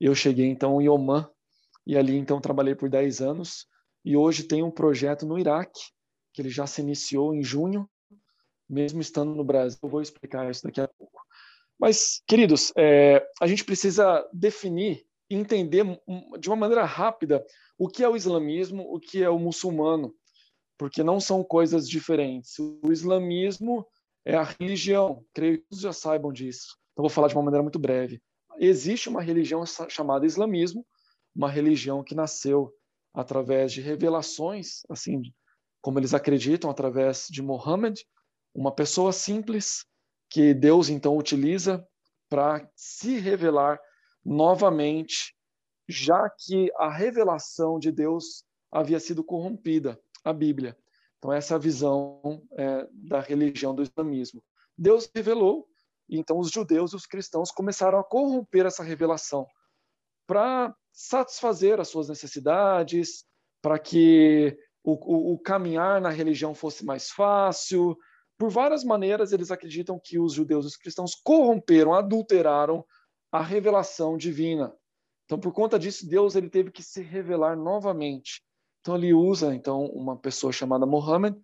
[0.00, 1.28] eu cheguei então em Oman
[1.86, 3.66] e ali então trabalhei por 10 anos
[4.04, 5.80] e hoje tem um projeto no Iraque
[6.32, 7.88] que ele já se iniciou em junho,
[8.68, 9.78] mesmo estando no Brasil.
[9.82, 11.20] Eu vou explicar isso daqui a pouco.
[11.78, 15.84] Mas, queridos, é, a gente precisa definir e entender
[16.38, 17.44] de uma maneira rápida
[17.76, 20.14] o que é o islamismo, o que é o muçulmano,
[20.78, 22.56] porque não são coisas diferentes.
[22.58, 23.84] O islamismo
[24.24, 26.78] é a religião, creio que todos já saibam disso.
[26.92, 28.22] Então, vou falar de uma maneira muito breve.
[28.58, 30.86] Existe uma religião chamada islamismo,
[31.34, 32.72] uma religião que nasceu
[33.12, 35.22] através de revelações, assim
[35.80, 38.04] como eles acreditam, através de Mohammed,
[38.54, 39.84] uma pessoa simples
[40.28, 41.86] que Deus então utiliza
[42.28, 43.80] para se revelar
[44.24, 45.34] novamente,
[45.88, 50.76] já que a revelação de Deus havia sido corrompida, a Bíblia.
[51.18, 54.42] Então essa é a visão é, da religião do islamismo.
[54.76, 55.68] Deus revelou,
[56.08, 59.46] e então os judeus e os cristãos começaram a corromper essa revelação
[60.26, 63.24] para satisfazer as suas necessidades,
[63.62, 67.96] para que o, o, o, caminhar na religião fosse mais fácil.
[68.36, 72.84] Por várias maneiras, eles acreditam que os judeus e os cristãos corromperam, adulteraram
[73.32, 74.72] a revelação divina.
[75.24, 78.42] Então, por conta disso, Deus ele teve que se revelar novamente.
[78.80, 81.36] Então, ele usa então uma pessoa chamada Mohammed,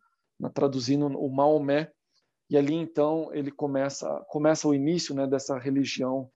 [0.52, 1.92] traduzindo o Maomé,
[2.50, 6.30] e ali então ele começa começa o início né, dessa religião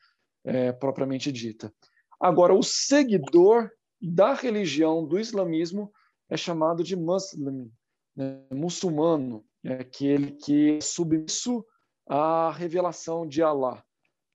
[0.45, 1.73] é, propriamente dita.
[2.21, 5.93] Agora, o seguidor da religião do islamismo
[6.29, 7.71] é chamado de muslim,
[8.17, 11.65] né, muçulmano, é aquele que é submisso
[12.09, 13.83] à revelação de Allah.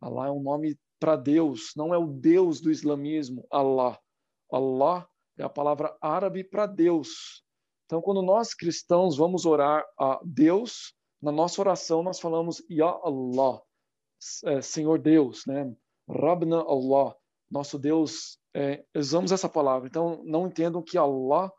[0.02, 4.00] Allah é um nome para Deus, não é o Deus do islamismo, Allah.
[4.52, 7.44] Allah é a palavra árabe para Deus.
[7.86, 13.62] Então, quando nós cristãos vamos orar a Deus, na nossa oração nós falamos Ya Allah,
[14.46, 15.74] é, Senhor Deus, né?
[16.10, 17.16] Rabna Allah,
[17.50, 18.38] nosso Deus.
[18.56, 19.88] É, usamos essa palavra.
[19.88, 21.52] Então, não entendam que Allah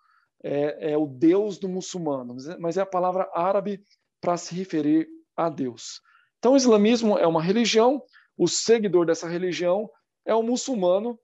[0.43, 3.83] é, é o Deus do muçulmano, mas é a palavra árabe
[4.21, 6.01] para se referir a Deus.
[6.39, 8.03] Então, o islamismo é uma religião,
[8.37, 9.91] o seguidor dessa religião
[10.27, 11.19] é o muçulmano,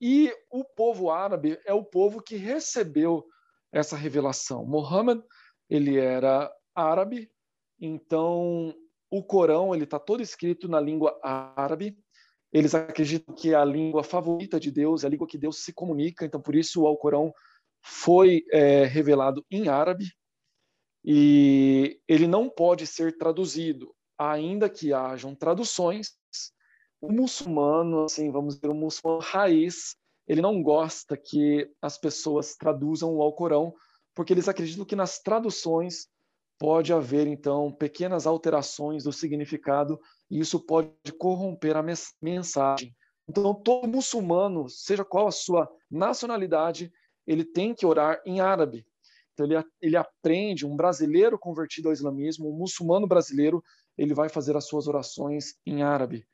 [0.00, 3.24] e o povo árabe é o povo que recebeu
[3.72, 4.64] essa revelação.
[4.64, 5.20] Muhammad,
[5.68, 7.30] ele era árabe,
[7.80, 8.74] então
[9.10, 11.98] o Corão ele está todo escrito na língua árabe.
[12.52, 15.72] Eles acreditam que é a língua favorita de Deus, é a língua que Deus se
[15.72, 16.24] comunica.
[16.24, 17.32] Então por isso o Alcorão
[17.82, 20.06] foi é, revelado em árabe
[21.04, 26.17] e ele não pode ser traduzido, ainda que hajam traduções.
[27.00, 33.14] O muçulmano, assim, vamos dizer, o muçulmano raiz, ele não gosta que as pessoas traduzam
[33.14, 33.72] o Alcorão,
[34.14, 36.08] porque eles acreditam que nas traduções
[36.58, 41.84] pode haver, então, pequenas alterações do significado e isso pode corromper a
[42.20, 42.94] mensagem.
[43.28, 46.90] Então, todo muçulmano, seja qual a sua nacionalidade,
[47.26, 48.84] ele tem que orar em árabe.
[49.32, 53.62] Então, ele, ele aprende, um brasileiro convertido ao islamismo, um muçulmano brasileiro,
[53.96, 56.26] ele vai fazer as suas orações em árabe.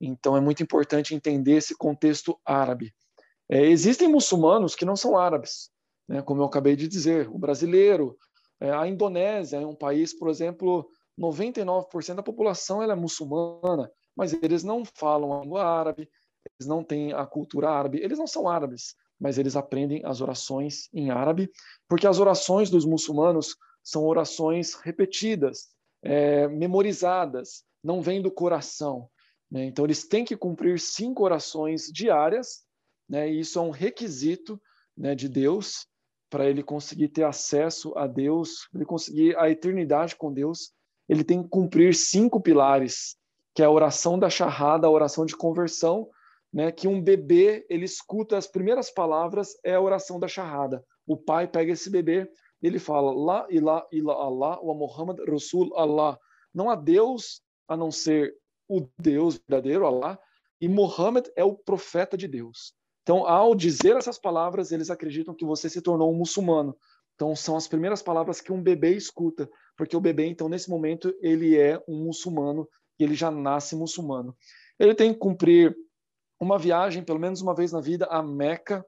[0.00, 2.94] Então, é muito importante entender esse contexto árabe.
[3.48, 5.70] É, existem muçulmanos que não são árabes,
[6.08, 7.28] né, como eu acabei de dizer.
[7.28, 8.16] O brasileiro,
[8.60, 14.62] é, a Indonésia é um país, por exemplo, 99% da população é muçulmana, mas eles
[14.62, 16.08] não falam a língua árabe,
[16.58, 20.88] eles não têm a cultura árabe, eles não são árabes, mas eles aprendem as orações
[20.92, 21.50] em árabe,
[21.88, 25.68] porque as orações dos muçulmanos são orações repetidas,
[26.02, 29.08] é, memorizadas, não vêm do coração.
[29.50, 29.64] Né?
[29.64, 32.64] Então, eles têm que cumprir cinco orações diárias,
[33.08, 33.30] né?
[33.30, 34.60] e isso é um requisito
[34.96, 35.86] né, de Deus
[36.30, 40.72] para ele conseguir ter acesso a Deus, ele conseguir a eternidade com Deus,
[41.08, 43.16] ele tem que cumprir cinco pilares,
[43.54, 46.08] que é a oração da charrada, a oração de conversão,
[46.52, 50.84] né, que um bebê, ele escuta as primeiras palavras, é a oração da charrada.
[51.06, 52.28] O pai pega esse bebê,
[52.62, 56.18] ele fala, La ilaha illa Allah wa Muhammad Rasul Allah.
[56.52, 58.34] Não há Deus a não ser
[58.68, 60.18] o Deus verdadeiro, Allah,
[60.60, 62.74] e Muhammad é o profeta de Deus.
[63.02, 66.76] Então, ao dizer essas palavras, eles acreditam que você se tornou um muçulmano.
[67.14, 71.14] Então, são as primeiras palavras que um bebê escuta, porque o bebê, então, nesse momento,
[71.20, 74.36] ele é um muçulmano e ele já nasce muçulmano.
[74.78, 75.76] Ele tem que cumprir
[76.40, 78.84] uma viagem, pelo menos uma vez na vida, a Meca.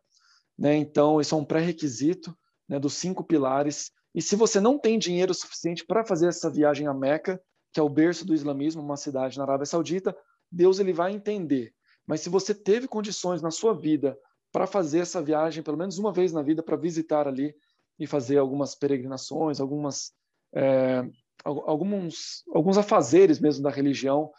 [0.58, 0.74] Né?
[0.76, 2.36] Então, isso é um pré-requisito
[2.68, 3.90] né, dos cinco pilares.
[4.14, 7.40] E se você não tem dinheiro suficiente para fazer essa viagem a Meca,
[7.72, 10.16] que é o berço do islamismo, uma cidade na Arábia Saudita,
[10.50, 11.74] Deus ele vai entender
[12.09, 14.18] mas se você teve condições na sua vida
[14.50, 17.54] para fazer essa viagem, pelo menos uma vez na vida, para visitar ali
[17.98, 20.14] e fazer algumas peregrinações, algumas
[20.54, 21.07] é,
[21.44, 24.33] alguns alguns afazeres mesmo da religião,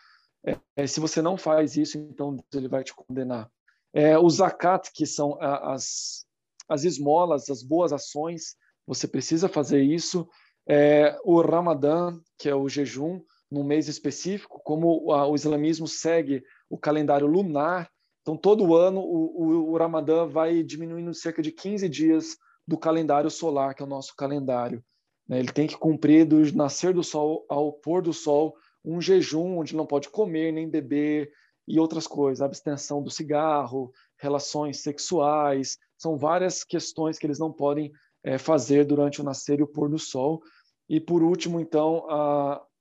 [0.76, 3.48] é, se você não faz isso, então Deus ele vai te condenar.
[3.94, 6.26] É, o zakat, que são as
[6.68, 10.28] as esmolas, as boas ações, você precisa fazer isso.
[10.69, 16.77] É, o Ramadã, que é o jejum, num mês específico, como o islamismo segue o
[16.77, 17.89] calendário lunar.
[18.21, 23.32] Então, todo ano, o, o, o Ramadã vai diminuindo cerca de 15 dias do calendário
[23.32, 24.84] solar, que é o nosso calendário.
[25.27, 25.39] Né?
[25.39, 28.55] Ele tem que cumprir do nascer do sol ao pôr do sol
[28.86, 31.32] um jejum onde não pode comer nem beber
[31.67, 37.91] e outras coisas, abstenção do cigarro, relações sexuais, são várias questões que eles não podem
[38.23, 40.41] é, fazer durante o nascer e o pôr do sol.
[40.89, 42.06] E por último, então,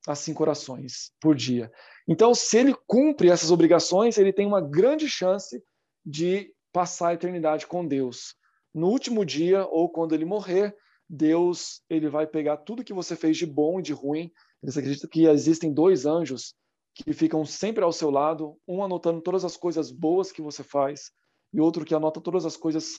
[0.06, 1.70] as cinco orações por dia.
[2.08, 5.62] Então, se ele cumpre essas obrigações, ele tem uma grande chance
[6.04, 8.34] de passar a eternidade com Deus.
[8.74, 10.74] No último dia ou quando ele morrer,
[11.08, 14.30] Deus ele vai pegar tudo que você fez de bom e de ruim.
[14.62, 16.54] Eles acreditam que existem dois anjos
[16.94, 21.12] que ficam sempre ao seu lado, um anotando todas as coisas boas que você faz
[21.52, 22.98] e outro que anota todas as coisas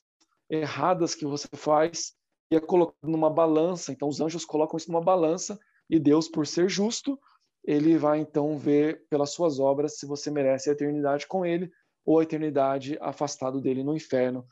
[0.49, 2.13] erradas que você faz
[2.55, 3.91] é colocado numa balança.
[3.91, 5.59] Então, os anjos colocam isso numa balança
[5.89, 7.19] e Deus, por ser justo,
[7.63, 11.71] ele vai então ver pelas suas obras se você merece a eternidade com ele
[12.05, 14.45] ou a eternidade afastado dele no inferno.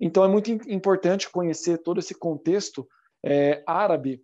[0.00, 2.86] Então, é muito importante conhecer todo esse contexto
[3.24, 4.22] é, árabe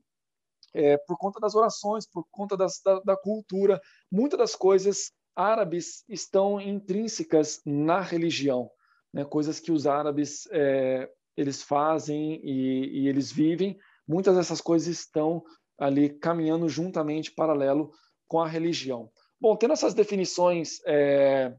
[0.75, 3.81] é, por conta das orações, por conta das, da, da cultura.
[4.11, 8.71] Muitas das coisas árabes estão intrínsecas na religião,
[9.13, 9.25] né?
[9.25, 13.79] coisas que os árabes é, eles fazem e, e, eles vivem.
[14.07, 15.43] Muitas dessas coisas estão
[15.79, 17.91] ali caminhando juntamente, paralelo
[18.29, 19.11] com a religião.
[19.41, 21.55] Bom, tendo essas definições é,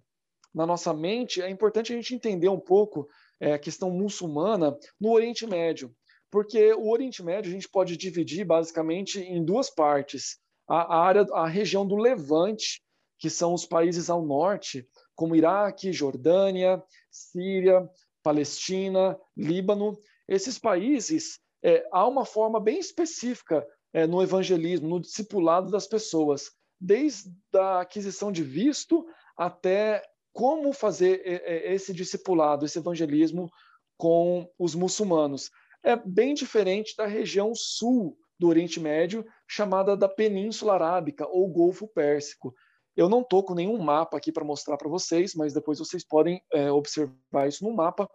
[0.54, 3.08] na nossa mente, é importante a gente entender um pouco
[3.40, 5.94] é, a questão muçulmana no Oriente Médio,
[6.32, 11.26] porque o Oriente Médio a gente pode dividir basicamente em duas partes: a, a área,
[11.34, 12.82] a região do Levante,
[13.20, 16.82] que são os países ao norte, como Iraque, Jordânia,
[17.12, 17.88] Síria,
[18.24, 19.98] Palestina, Líbano.
[20.28, 26.50] Esses países, é, há uma forma bem específica é, no evangelismo, no discipulado das pessoas,
[26.80, 29.06] desde a aquisição de visto
[29.38, 30.02] até
[30.34, 33.50] como fazer é, é, esse discipulado, esse evangelismo
[33.98, 35.52] com os muçulmanos.
[35.84, 41.88] É bem diferente da região sul do Oriente Médio, chamada da Península Arábica ou Golfo
[41.88, 42.54] Pérsico.
[42.96, 46.42] Eu não estou com nenhum mapa aqui para mostrar para vocês, mas depois vocês podem
[46.52, 48.10] é, observar isso no mapa.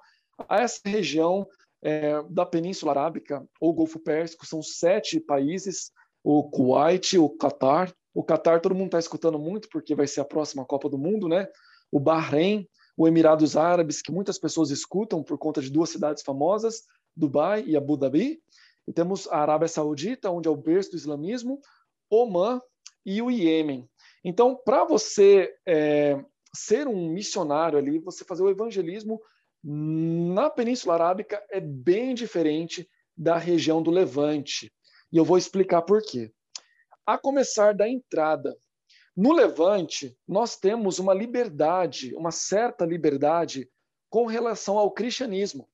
[0.48, 1.46] Essa região
[1.82, 5.90] é, da Península Arábica ou Golfo Pérsico são sete países:
[6.22, 7.92] o Kuwait, o Catar.
[8.14, 11.28] O Catar todo mundo está escutando muito porque vai ser a próxima Copa do Mundo,
[11.28, 11.48] né?
[11.90, 16.82] O Bahrein, o Emirados Árabes, que muitas pessoas escutam por conta de duas cidades famosas,
[17.16, 18.40] Dubai e Abu Dhabi.
[18.86, 21.60] E temos a Arábia Saudita, onde é o berço do islamismo,
[22.10, 22.60] Oman
[23.04, 23.88] e o Iêmen.
[24.24, 26.22] Então, para você é,
[26.54, 29.20] ser um missionário ali, você fazer o evangelismo
[29.62, 34.72] na Península Arábica é bem diferente da região do Levante.
[35.12, 36.32] E eu vou explicar por quê.
[37.06, 38.56] A começar da entrada.
[39.16, 43.68] No Levante, nós temos uma liberdade, uma certa liberdade
[44.08, 45.68] com relação ao cristianismo.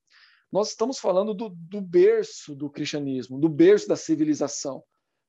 [0.51, 4.83] Nós estamos falando do, do berço do cristianismo, do berço da civilização,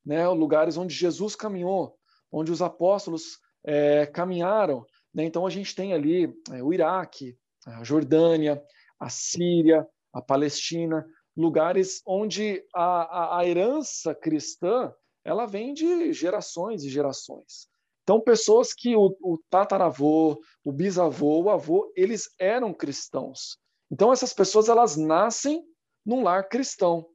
[0.05, 0.27] né?
[0.29, 1.97] lugares onde Jesus caminhou,
[2.35, 4.85] onde os apóstolos é, caminharam.
[5.13, 5.23] Né?
[5.23, 8.61] Então a gente tem ali é, o Iraque, a Jordânia,
[8.99, 14.93] a Síria, a Palestina, lugares onde a, a, a herança cristã
[15.23, 17.67] ela vem de gerações e gerações.
[18.03, 23.57] Então, pessoas que o, o, tataravô, o bisavô, o avô, eles eram cristãos.
[23.89, 25.63] Então, essas pessoas elas nascem
[26.05, 27.07] num lar cristão.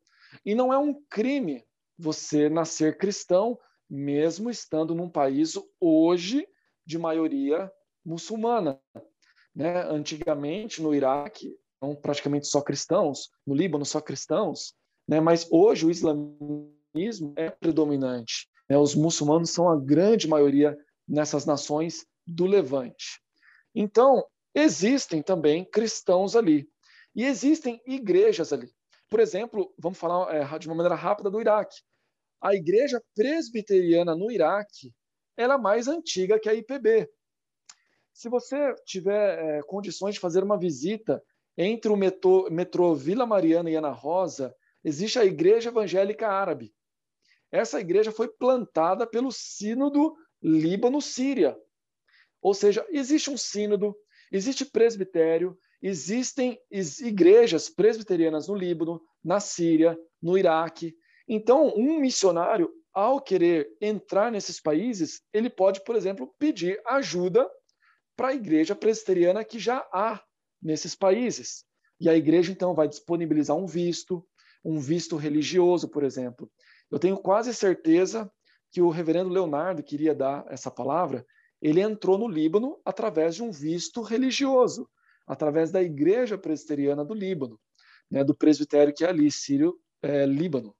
[0.44, 1.64] E não é um crime
[1.96, 3.56] você nascer cristão,
[3.90, 6.46] mesmo estando num país hoje
[6.86, 7.70] de maioria
[8.04, 8.80] muçulmana.
[9.54, 9.82] Né?
[9.82, 14.74] Antigamente, no Iraque, são praticamente só cristãos, no Líbano, só cristãos,
[15.08, 15.18] né?
[15.18, 18.48] mas hoje o islamismo é predominante.
[18.68, 18.78] Né?
[18.78, 23.20] Os muçulmanos são a grande maioria nessas nações do Levante.
[23.74, 24.24] Então,
[24.54, 26.68] existem também cristãos ali.
[27.14, 28.70] E existem igrejas ali.
[29.08, 31.76] Por exemplo, vamos falar é, de uma maneira rápida do Iraque
[32.40, 34.94] a igreja presbiteriana no Iraque
[35.36, 37.08] era mais antiga que a IPB.
[38.12, 41.22] Se você tiver é, condições de fazer uma visita
[41.56, 46.74] entre o metrô, metrô Vila Mariana e Ana Rosa, existe a Igreja Evangélica Árabe.
[47.50, 51.56] Essa igreja foi plantada pelo Sínodo Líbano-Síria.
[52.40, 53.94] Ou seja, existe um sínodo,
[54.30, 60.94] existe presbitério, existem igrejas presbiterianas no Líbano, na Síria, no Iraque,
[61.32, 67.48] então, um missionário, ao querer entrar nesses países, ele pode, por exemplo, pedir ajuda
[68.16, 70.20] para a igreja presbiteriana que já há
[70.60, 71.64] nesses países.
[72.00, 74.26] E a igreja, então, vai disponibilizar um visto,
[74.64, 76.50] um visto religioso, por exemplo.
[76.90, 78.28] Eu tenho quase certeza
[78.72, 81.24] que o reverendo Leonardo queria dar essa palavra.
[81.62, 84.90] Ele entrou no Líbano através de um visto religioso,
[85.28, 87.56] através da igreja presbiteriana do Líbano,
[88.10, 90.74] né, do presbitério que é ali, Sírio, é, Líbano.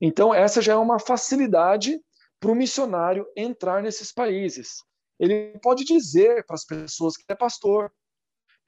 [0.00, 2.00] Então, essa já é uma facilidade
[2.38, 4.84] para o missionário entrar nesses países.
[5.18, 7.90] Ele pode dizer para as pessoas que é pastor: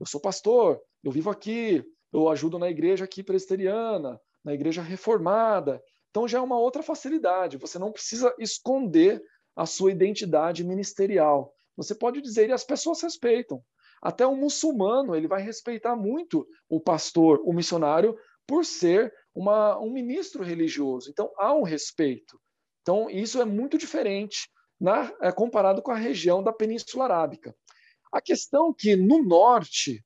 [0.01, 5.83] eu sou pastor, eu vivo aqui, eu ajudo na igreja aqui presbiteriana, na igreja reformada.
[6.11, 7.59] Então já é uma outra facilidade.
[7.59, 9.23] Você não precisa esconder
[9.55, 11.53] a sua identidade ministerial.
[11.77, 13.63] Você pode dizer e as pessoas respeitam.
[14.01, 18.17] Até o muçulmano ele vai respeitar muito o pastor, o missionário,
[18.47, 21.11] por ser uma, um ministro religioso.
[21.11, 22.41] Então, há um respeito.
[22.83, 27.55] Então, isso é muito diferente na, é, comparado com a região da Península Arábica.
[28.11, 30.05] A questão que no norte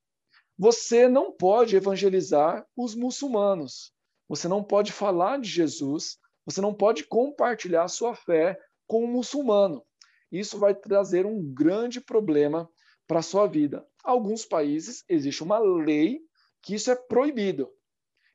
[0.59, 3.95] você não pode evangelizar os muçulmanos.
[4.29, 9.83] Você não pode falar de Jesus, você não pode compartilhar sua fé com um muçulmano.
[10.31, 12.69] Isso vai trazer um grande problema
[13.07, 13.87] para a sua vida.
[14.05, 16.21] Alguns países existe uma lei
[16.61, 17.71] que isso é proibido.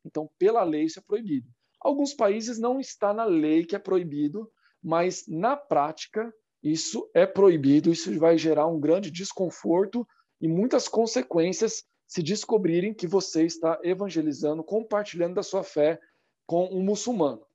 [0.07, 1.47] Então, pela lei isso é proibido.
[1.79, 4.49] Alguns países não está na lei que é proibido,
[4.81, 6.33] mas na prática
[6.63, 10.07] isso é proibido, isso vai gerar um grande desconforto
[10.41, 15.99] e muitas consequências se descobrirem que você está evangelizando, compartilhando da sua fé
[16.45, 17.45] com um muçulmano.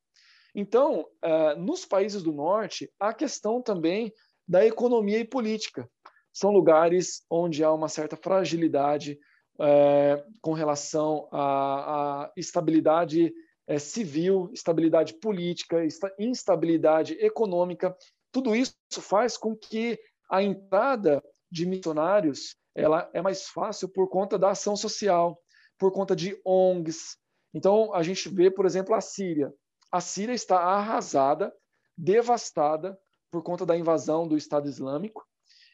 [0.55, 4.13] Então, uh, nos países do norte, há questão também
[4.47, 5.89] da economia e política.
[6.33, 9.19] São lugares onde há uma certa fragilidade
[9.59, 13.33] uh, com relação à, à estabilidade
[13.69, 15.79] uh, civil, estabilidade política,
[16.19, 17.97] instabilidade econômica.
[18.31, 19.99] Tudo isso faz com que
[20.31, 25.39] a entrada de missionários ela é mais fácil por conta da ação social,
[25.79, 27.19] por conta de ONGs.
[27.53, 29.53] Então, a gente vê, por exemplo, a Síria.
[29.91, 31.53] A Síria está arrasada,
[31.97, 32.99] devastada
[33.31, 35.27] por conta da invasão do Estado Islâmico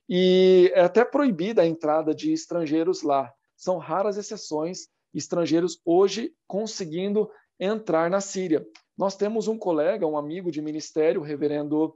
[0.08, 3.32] e é até proibida a entrada de estrangeiros lá.
[3.58, 7.28] São raras exceções estrangeiros hoje conseguindo
[7.58, 8.64] entrar na Síria.
[8.96, 11.92] Nós temos um colega, um amigo de ministério, o reverendo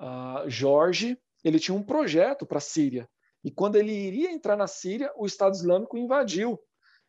[0.00, 3.10] uh, Jorge, ele tinha um projeto para a Síria.
[3.42, 6.56] E quando ele iria entrar na Síria, o Estado Islâmico invadiu.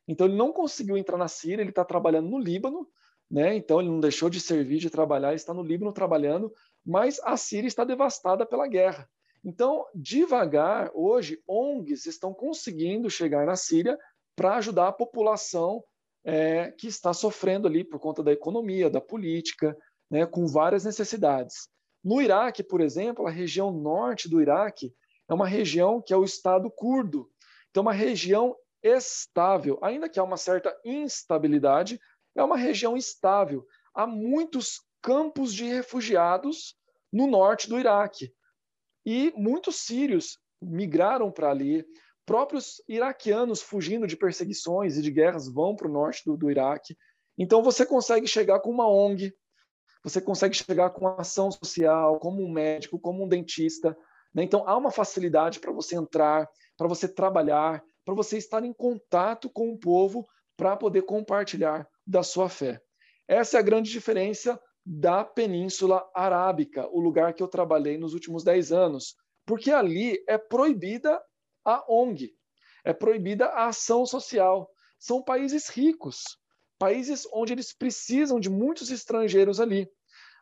[0.07, 2.88] Então ele não conseguiu entrar na Síria, ele está trabalhando no Líbano,
[3.29, 3.55] né?
[3.55, 6.51] Então ele não deixou de servir, de trabalhar, está no Líbano trabalhando,
[6.84, 9.07] mas a Síria está devastada pela guerra.
[9.44, 14.00] Então, devagar, hoje, ONGs estão conseguindo chegar na Síria
[14.36, 15.84] para ajudar a população
[16.24, 19.78] é, que está sofrendo ali por conta da economia, da política,
[20.10, 21.68] né, com várias necessidades.
[22.04, 24.94] No Iraque, por exemplo, a região norte do Iraque
[25.30, 27.30] é uma região que é o Estado curdo.
[27.70, 32.00] Então, uma região estável, ainda que há uma certa instabilidade,
[32.36, 33.66] é uma região estável.
[33.94, 36.76] Há muitos campos de refugiados
[37.12, 38.34] no norte do Iraque.
[39.06, 41.86] E muitos sírios migraram para ali.
[42.26, 46.95] Próprios iraquianos fugindo de perseguições e de guerras vão para o norte do, do Iraque.
[47.38, 49.34] Então você consegue chegar com uma ONG,
[50.04, 53.97] você consegue chegar com ação social, como um médico, como um dentista.
[54.34, 54.43] Né?
[54.43, 59.49] Então, há uma facilidade para você entrar, para você trabalhar, para você estar em contato
[59.49, 60.28] com o povo
[60.58, 62.82] para poder compartilhar da sua fé.
[63.28, 68.43] Essa é a grande diferença da Península Arábica, o lugar que eu trabalhei nos últimos
[68.43, 69.15] 10 anos,
[69.45, 71.21] porque ali é proibida
[71.63, 72.34] a ONG,
[72.84, 74.69] é proibida a ação social.
[74.99, 76.23] São países ricos,
[76.77, 79.89] países onde eles precisam de muitos estrangeiros ali.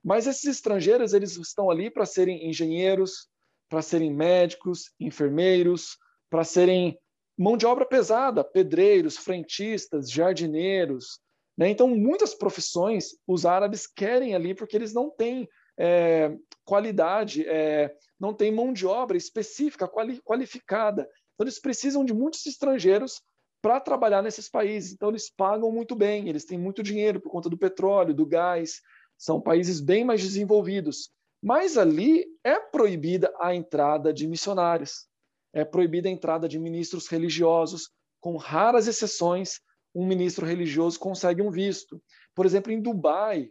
[0.04, 3.28] Mas esses estrangeiros, eles estão ali para serem engenheiros,
[3.70, 5.98] para serem médicos, enfermeiros,
[6.30, 6.98] para serem
[7.38, 11.20] mão de obra pesada, pedreiros, frentistas, jardineiros.
[11.58, 11.70] Né?
[11.70, 15.48] Então, muitas profissões os árabes querem ali porque eles não têm
[15.78, 21.04] é, qualidade, é, não têm mão de obra específica, quali qualificada.
[21.34, 23.22] Então, eles precisam de muitos estrangeiros
[23.62, 24.94] para trabalhar nesses países.
[24.94, 28.82] Então, eles pagam muito bem, eles têm muito dinheiro por conta do petróleo, do gás,
[29.18, 31.12] são países bem mais desenvolvidos.
[31.42, 35.08] Mas ali é proibida a entrada de missionários,
[35.54, 37.90] é proibida a entrada de ministros religiosos,
[38.20, 39.60] com raras exceções,
[39.94, 42.02] um ministro religioso consegue um visto.
[42.36, 43.50] Por exemplo, em Dubai,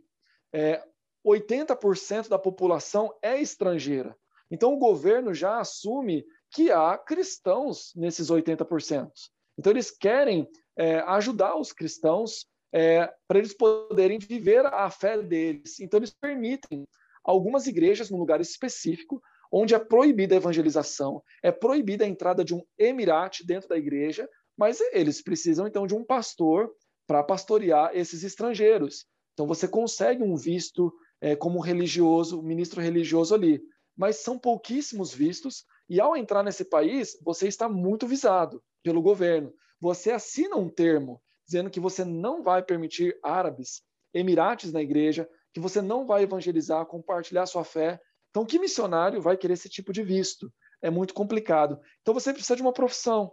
[0.53, 0.83] é,
[1.25, 4.17] 80% da população é estrangeira.
[4.51, 9.11] Então, o governo já assume que há cristãos nesses 80%.
[9.59, 15.79] Então, eles querem é, ajudar os cristãos é, para eles poderem viver a fé deles.
[15.79, 16.87] Então, eles permitem
[17.23, 19.23] algumas igrejas num lugar específico,
[19.53, 24.29] onde é proibida a evangelização, é proibida a entrada de um emirate dentro da igreja,
[24.57, 26.71] mas eles precisam então de um pastor
[27.07, 29.07] para pastorear esses estrangeiros.
[29.33, 33.61] Então, você consegue um visto é, como religioso, ministro religioso ali,
[33.97, 39.53] mas são pouquíssimos vistos, e ao entrar nesse país, você está muito visado pelo governo
[39.81, 43.83] você assina um termo dizendo que você não vai permitir árabes,
[44.13, 47.99] emirates na igreja, que você não vai evangelizar, compartilhar sua fé.
[48.29, 50.53] Então, que missionário vai querer esse tipo de visto?
[50.81, 51.81] É muito complicado.
[52.03, 53.33] Então, você precisa de uma profissão.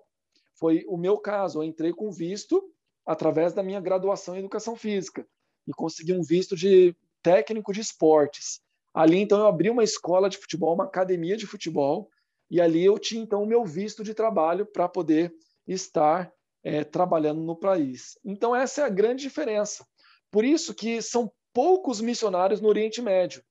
[0.60, 1.60] Foi o meu caso.
[1.60, 2.64] Eu entrei com visto
[3.06, 5.26] através da minha graduação em educação física
[5.68, 8.62] e consegui um visto de técnico de esportes.
[8.94, 12.10] Ali, então, eu abri uma escola de futebol, uma academia de futebol,
[12.50, 15.34] e ali eu tinha, então, o meu visto de trabalho para poder
[15.68, 16.32] estar
[16.64, 18.18] é, trabalhando no país.
[18.24, 19.86] Então, essa é a grande diferença.
[20.32, 23.44] Por isso que são poucos missionários no Oriente Médio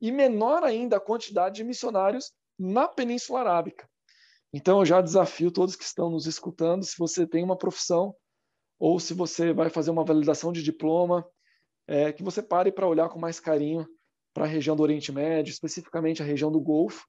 [0.00, 3.87] e menor ainda a quantidade de missionários na Península Arábica.
[4.52, 8.14] Então, eu já desafio todos que estão nos escutando, se você tem uma profissão
[8.78, 11.26] ou se você vai fazer uma validação de diploma,
[11.86, 13.86] é, que você pare para olhar com mais carinho
[14.32, 17.06] para a região do Oriente Médio, especificamente a região do Golfo,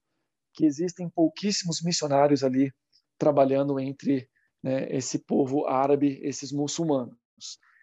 [0.54, 2.72] que existem pouquíssimos missionários ali
[3.16, 4.28] trabalhando entre
[4.62, 7.16] né, esse povo árabe, esses muçulmanos.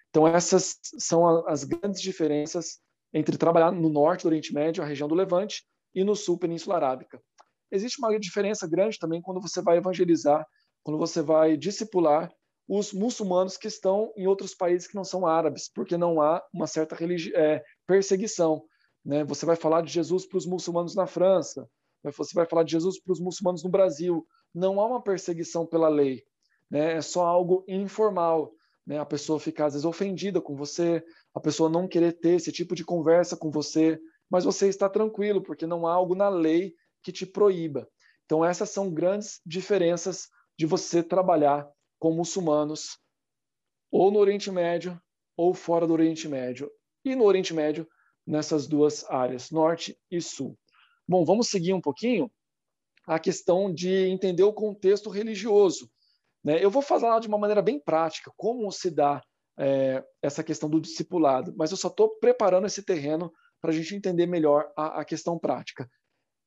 [0.09, 2.79] Então, essas são as grandes diferenças
[3.13, 6.75] entre trabalhar no norte do Oriente Médio, a região do Levante, e no sul, Península
[6.75, 7.21] Arábica.
[7.72, 10.45] Existe uma diferença grande também quando você vai evangelizar,
[10.84, 12.32] quando você vai discipular
[12.68, 16.68] os muçulmanos que estão em outros países que não são árabes, porque não há uma
[16.68, 16.97] certa
[17.36, 18.63] é, perseguição.
[19.05, 19.24] Né?
[19.24, 21.68] Você vai falar de Jesus para os muçulmanos na França,
[22.03, 24.26] você vai falar de Jesus para os muçulmanos no Brasil.
[24.53, 26.24] Não há uma perseguição pela lei,
[26.70, 26.93] né?
[26.93, 28.51] é só algo informal.
[28.86, 28.97] Né?
[28.97, 31.03] A pessoa ficar, às vezes, ofendida com você,
[31.34, 33.99] a pessoa não querer ter esse tipo de conversa com você,
[34.30, 36.74] mas você está tranquilo, porque não há algo na lei
[37.07, 37.87] que te proíba.
[38.25, 40.27] Então, essas são grandes diferenças
[40.59, 41.65] de você trabalhar
[41.97, 42.97] com muçulmanos,
[43.89, 45.01] ou no Oriente Médio,
[45.37, 46.69] ou fora do Oriente Médio.
[47.05, 47.87] E no Oriente Médio,
[48.25, 50.59] nessas duas áreas, norte e sul.
[51.07, 52.29] Bom, vamos seguir um pouquinho
[53.05, 55.89] a questão de entender o contexto religioso.
[56.43, 56.61] Né?
[56.61, 59.23] Eu vou falar de uma maneira bem prática como se dá
[59.57, 63.31] é, essa questão do discipulado, mas eu só estou preparando esse terreno
[63.61, 65.89] para a gente entender melhor a, a questão prática.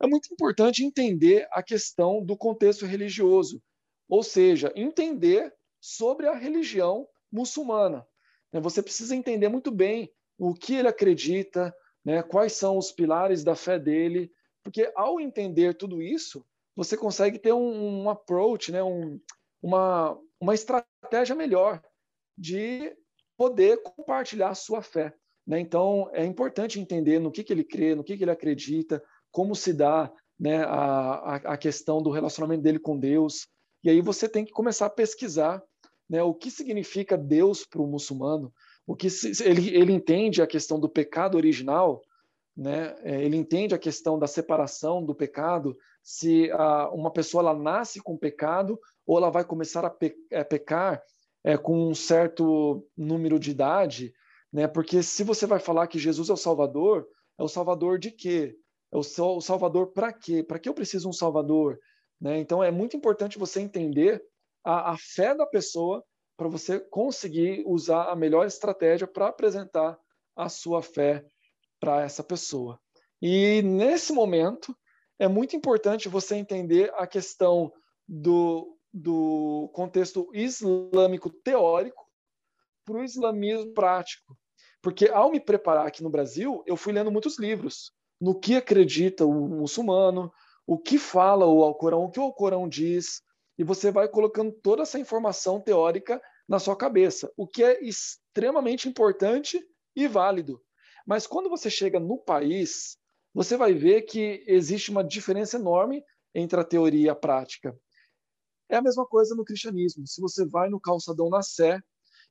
[0.02, 3.62] É muito importante entender a questão do contexto religioso,
[4.08, 8.06] ou seja, entender sobre a religião muçulmana.
[8.52, 8.60] Né?
[8.60, 11.74] Você precisa entender muito bem o que ele acredita,
[12.04, 12.22] né?
[12.22, 14.32] quais são os pilares da fé dele,
[14.62, 16.44] porque ao entender tudo isso,
[16.74, 18.82] você consegue ter um, um approach, né?
[18.82, 19.20] um,
[19.62, 21.82] uma, uma estratégia melhor
[22.38, 22.96] de
[23.36, 25.14] poder compartilhar a sua fé.
[25.46, 25.60] Né?
[25.60, 29.54] Então, é importante entender no que, que ele crê, no que, que ele acredita, como
[29.54, 33.46] se dá né, a, a, questão do relacionamento dele com Deus.
[33.84, 35.62] E aí você tem que começar a pesquisar
[36.08, 38.52] né, o que significa Deus para o muçulmano,
[38.86, 42.02] o que se, ele, ele entende a questão do pecado original,
[42.56, 47.54] né, é, ele entende a questão da separação do pecado, se a, uma pessoa ela
[47.54, 51.02] nasce com pecado ou ela vai começar a, pe, a é, pecar
[51.44, 54.12] é, com um certo número de idade,
[54.52, 54.66] né?
[54.66, 57.06] Porque se você vai falar que Jesus é o Salvador,
[57.38, 58.56] é o Salvador de quê?
[58.92, 60.42] É o, Salvador para quê?
[60.42, 61.78] Para que eu preciso um Salvador?
[62.20, 62.38] Né?
[62.38, 64.22] Então é muito importante você entender
[64.64, 66.04] a, a fé da pessoa
[66.36, 69.98] para você conseguir usar a melhor estratégia para apresentar
[70.34, 71.24] a sua fé
[71.78, 72.80] para essa pessoa.
[73.22, 74.76] E nesse momento
[75.18, 77.72] é muito importante você entender a questão
[78.08, 82.06] do, do contexto islâmico teórico
[82.84, 84.36] para o islamismo prático.
[84.82, 89.24] Porque ao me preparar aqui no Brasil, eu fui lendo muitos livros no que acredita
[89.24, 90.32] o muçulmano,
[90.66, 93.22] o que fala o Alcorão, o que o Alcorão diz,
[93.58, 98.88] e você vai colocando toda essa informação teórica na sua cabeça, o que é extremamente
[98.88, 99.60] importante
[99.94, 100.60] e válido.
[101.06, 102.96] Mas quando você chega no país,
[103.32, 106.02] você vai ver que existe uma diferença enorme
[106.34, 107.76] entre a teoria e a prática.
[108.68, 110.06] É a mesma coisa no cristianismo.
[110.06, 111.80] Se você vai no calçadão na Sé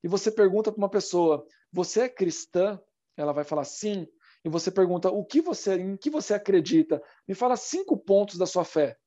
[0.04, 2.80] e você pergunta para uma pessoa, você é cristã?
[3.18, 4.08] Ela vai falar sim.
[4.44, 7.02] E você pergunta, o que você, em que você acredita?
[7.28, 8.98] Me fala cinco pontos da sua fé.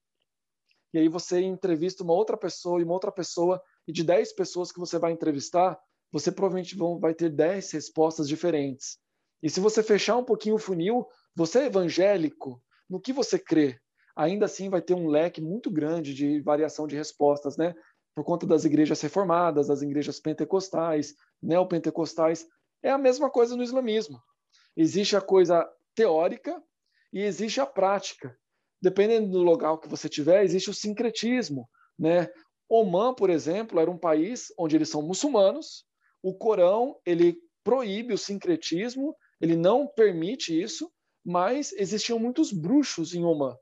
[0.92, 4.70] E aí você entrevista uma outra pessoa e uma outra pessoa, e de dez pessoas
[4.70, 5.78] que você vai entrevistar,
[6.12, 8.98] você provavelmente vão, vai ter dez respostas diferentes.
[9.42, 12.62] E se você fechar um pouquinho o funil, você é evangélico?
[12.88, 13.80] No que você crê?
[14.14, 17.74] Ainda assim vai ter um leque muito grande de variação de respostas, né?
[18.14, 22.46] Por conta das igrejas reformadas, das igrejas pentecostais, neopentecostais.
[22.82, 24.22] É a mesma coisa no islamismo.
[24.76, 26.62] Existe a coisa teórica
[27.12, 28.36] e existe a prática.
[28.80, 31.68] Dependendo do local que você tiver, existe o sincretismo,
[31.98, 32.28] né?
[32.68, 35.84] Oman, por exemplo, era um país onde eles são muçulmanos.
[36.22, 40.90] O Corão ele proíbe o sincretismo, ele não permite isso,
[41.24, 43.56] mas existiam muitos bruxos em Oman.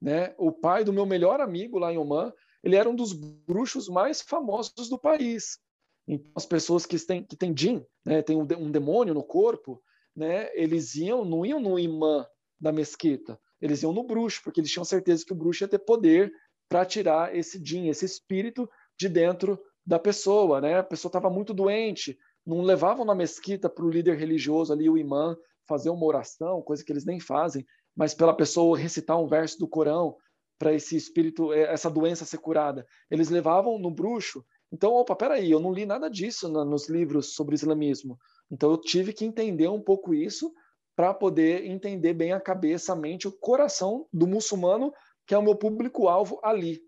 [0.00, 0.34] Né?
[0.36, 4.20] O pai do meu melhor amigo lá em Oman, ele era um dos bruxos mais
[4.20, 5.58] famosos do país.
[6.06, 9.82] Então, as pessoas que têm, que têm jin, né, tem um, um demônio no corpo,
[10.16, 12.26] né, eles iam, não iam no imã
[12.58, 15.78] da mesquita, eles iam no bruxo, porque eles tinham certeza que o bruxo ia ter
[15.78, 16.32] poder
[16.68, 20.60] para tirar esse jin, esse espírito de dentro da pessoa.
[20.60, 20.78] Né?
[20.78, 24.98] A pessoa estava muito doente, não levavam na mesquita para o líder religioso ali, o
[24.98, 25.36] imã,
[25.66, 29.68] fazer uma oração, coisa que eles nem fazem, mas pela pessoa recitar um verso do
[29.68, 30.16] Corão
[30.58, 32.86] para esse espírito, eh, essa doença ser curada.
[33.10, 34.44] Eles levavam no bruxo.
[34.72, 38.18] Então, opa, peraí, eu não li nada disso nos livros sobre islamismo.
[38.50, 40.52] Então, eu tive que entender um pouco isso
[40.94, 44.92] para poder entender bem a cabeça, a mente, o coração do muçulmano,
[45.26, 46.80] que é o meu público-alvo ali.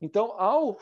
[0.00, 0.78] Então, ao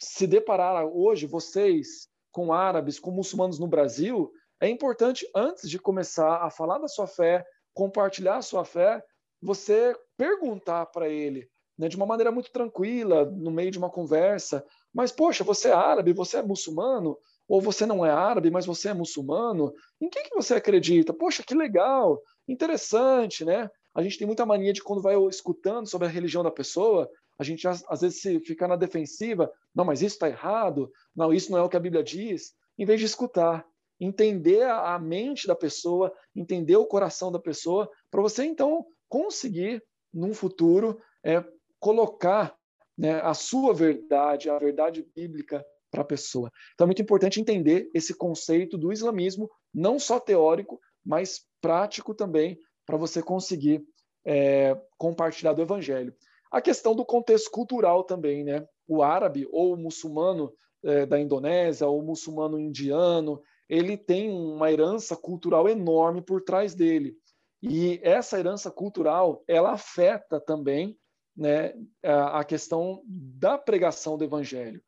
[0.00, 6.36] se deparar hoje, vocês, com árabes, com muçulmanos no Brasil, é importante, antes de começar
[6.36, 9.04] a falar da sua fé, compartilhar a sua fé,
[9.40, 14.64] você perguntar para ele, né, de uma maneira muito tranquila, no meio de uma conversa,
[14.94, 17.18] mas, poxa, você é árabe, você é muçulmano,
[17.52, 21.12] ou você não é árabe, mas você é muçulmano, em que, que você acredita?
[21.12, 23.68] Poxa, que legal, interessante, né?
[23.94, 27.44] A gente tem muita mania de quando vai escutando sobre a religião da pessoa, a
[27.44, 31.58] gente às vezes se fica na defensiva, não, mas isso está errado, não, isso não
[31.58, 33.66] é o que a Bíblia diz, em vez de escutar,
[34.00, 40.32] entender a mente da pessoa, entender o coração da pessoa, para você então conseguir, num
[40.32, 41.44] futuro, é,
[41.78, 42.56] colocar
[42.96, 45.62] né, a sua verdade, a verdade bíblica
[45.92, 46.50] para a pessoa.
[46.72, 52.58] Então é muito importante entender esse conceito do islamismo, não só teórico, mas prático também,
[52.86, 53.84] para você conseguir
[54.24, 56.14] é, compartilhar do evangelho.
[56.50, 58.66] A questão do contexto cultural também, né?
[58.88, 64.72] O árabe ou o muçulmano é, da Indonésia ou o muçulmano indiano, ele tem uma
[64.72, 67.14] herança cultural enorme por trás dele.
[67.62, 70.98] E essa herança cultural, ela afeta também
[71.36, 71.72] né,
[72.02, 74.82] a questão da pregação do evangelho.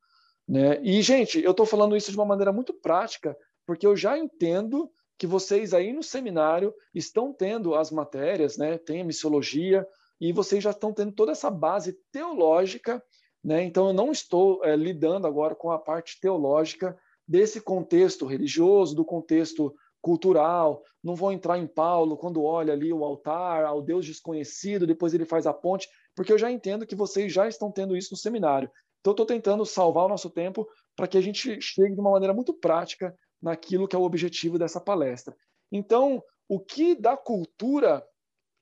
[0.48, 0.80] Né?
[0.82, 3.36] E, gente, eu estou falando isso de uma maneira muito prática,
[3.66, 8.76] porque eu já entendo que vocês aí no seminário estão tendo as matérias, né?
[8.78, 9.86] tem a missiologia,
[10.20, 13.02] e vocês já estão tendo toda essa base teológica,
[13.42, 13.62] né?
[13.62, 19.04] então eu não estou é, lidando agora com a parte teológica desse contexto religioso, do
[19.04, 24.86] contexto cultural, não vou entrar em Paulo quando olha ali o altar ao Deus desconhecido,
[24.86, 28.10] depois ele faz a ponte, porque eu já entendo que vocês já estão tendo isso
[28.12, 28.70] no seminário.
[29.04, 32.32] Então, estou tentando salvar o nosso tempo para que a gente chegue de uma maneira
[32.32, 35.36] muito prática naquilo que é o objetivo dessa palestra.
[35.70, 38.02] Então, o que da cultura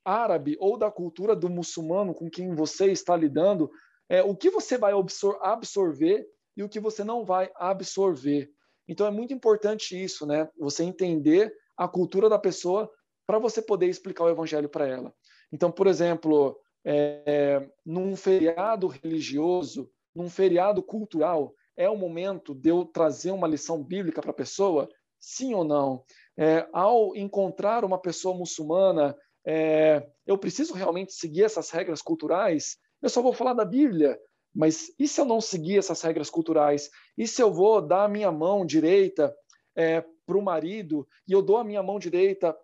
[0.05, 3.70] árabe ou da cultura do muçulmano com quem você está lidando,
[4.09, 6.26] é o que você vai absor absorver
[6.57, 8.51] e o que você não vai absorver.
[8.88, 10.49] Então é muito importante isso, né?
[10.59, 12.90] Você entender a cultura da pessoa
[13.26, 15.14] para você poder explicar o evangelho para ela.
[15.53, 22.85] Então, por exemplo, é, num feriado religioso, num feriado cultural, é o momento de eu
[22.85, 24.89] trazer uma lição bíblica para a pessoa?
[25.19, 26.05] Sim ou não?
[26.37, 32.77] É, ao encontrar uma pessoa muçulmana, é, eu preciso realmente seguir essas regras culturais?
[33.01, 34.19] Eu só vou falar da Bíblia,
[34.55, 36.91] mas e se eu não seguir essas regras culturais?
[37.17, 39.35] E se eu vou dar a minha mão direita
[39.77, 42.57] é, para o marido e eu dou a minha mão direita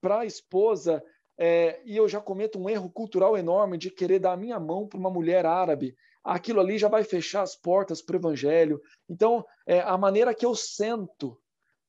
[0.00, 1.02] para a esposa
[1.38, 4.88] é, e eu já cometo um erro cultural enorme de querer dar a minha mão
[4.88, 5.94] para uma mulher árabe?
[6.34, 8.80] Aquilo ali já vai fechar as portas para o evangelho.
[9.08, 11.38] Então, é, a maneira que eu sento,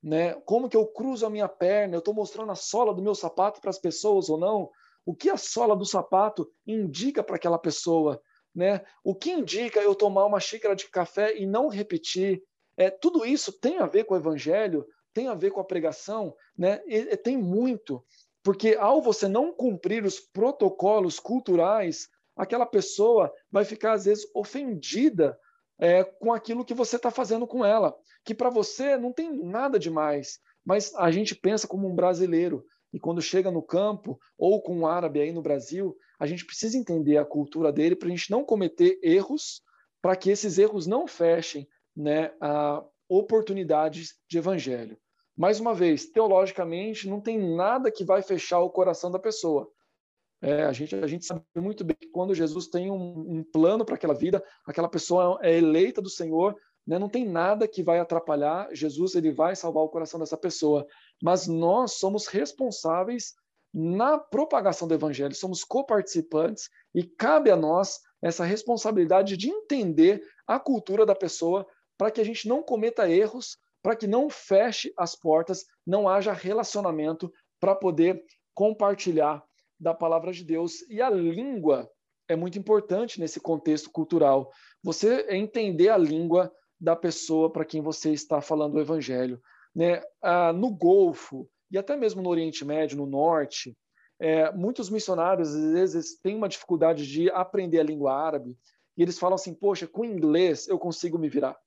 [0.01, 3.15] né, como que eu cruzo a minha perna, eu estou mostrando a sola do meu
[3.15, 4.69] sapato para as pessoas ou não?
[5.05, 8.21] O que a sola do sapato indica para aquela pessoa?
[8.53, 8.81] né?
[9.03, 12.43] O que indica eu tomar uma xícara de café e não repetir?
[12.77, 16.35] É, tudo isso tem a ver com o evangelho, tem a ver com a pregação,
[16.57, 16.81] né?
[16.87, 18.03] E, tem muito,
[18.43, 22.07] porque ao você não cumprir os protocolos culturais,
[22.39, 25.37] aquela pessoa vai ficar às vezes ofendida
[25.77, 29.77] é, com aquilo que você está fazendo com ela, que para você não tem nada
[29.77, 32.63] demais, mas a gente pensa como um brasileiro
[32.93, 36.77] e quando chega no campo ou com um árabe aí no Brasil, a gente precisa
[36.77, 39.61] entender a cultura dele para a gente não cometer erros,
[40.01, 44.97] para que esses erros não fechem né, a oportunidades de evangelho.
[45.35, 49.69] Mais uma vez, teologicamente, não tem nada que vai fechar o coração da pessoa.
[50.41, 53.83] É, a, gente, a gente sabe muito bem que quando Jesus tem um, um plano
[53.83, 56.55] para aquela vida, aquela pessoa é eleita do Senhor,
[56.87, 58.69] né, não tem nada que vai atrapalhar.
[58.71, 60.87] Jesus ele vai salvar o coração dessa pessoa.
[61.21, 63.33] Mas nós somos responsáveis
[63.73, 70.59] na propagação do evangelho, somos coparticipantes e cabe a nós essa responsabilidade de entender a
[70.59, 71.67] cultura da pessoa
[71.97, 76.33] para que a gente não cometa erros, para que não feche as portas, não haja
[76.33, 78.23] relacionamento para poder
[78.55, 79.43] compartilhar
[79.80, 80.82] da palavra de Deus.
[80.89, 81.89] E a língua
[82.27, 84.51] é muito importante nesse contexto cultural.
[84.84, 89.41] Você entender a língua da pessoa para quem você está falando o evangelho.
[89.75, 90.01] Né?
[90.21, 93.77] Ah, no Golfo, e até mesmo no Oriente Médio, no Norte,
[94.19, 98.57] é, muitos missionários às vezes têm uma dificuldade de aprender a língua árabe
[98.97, 101.57] e eles falam assim: poxa, com inglês eu consigo me virar.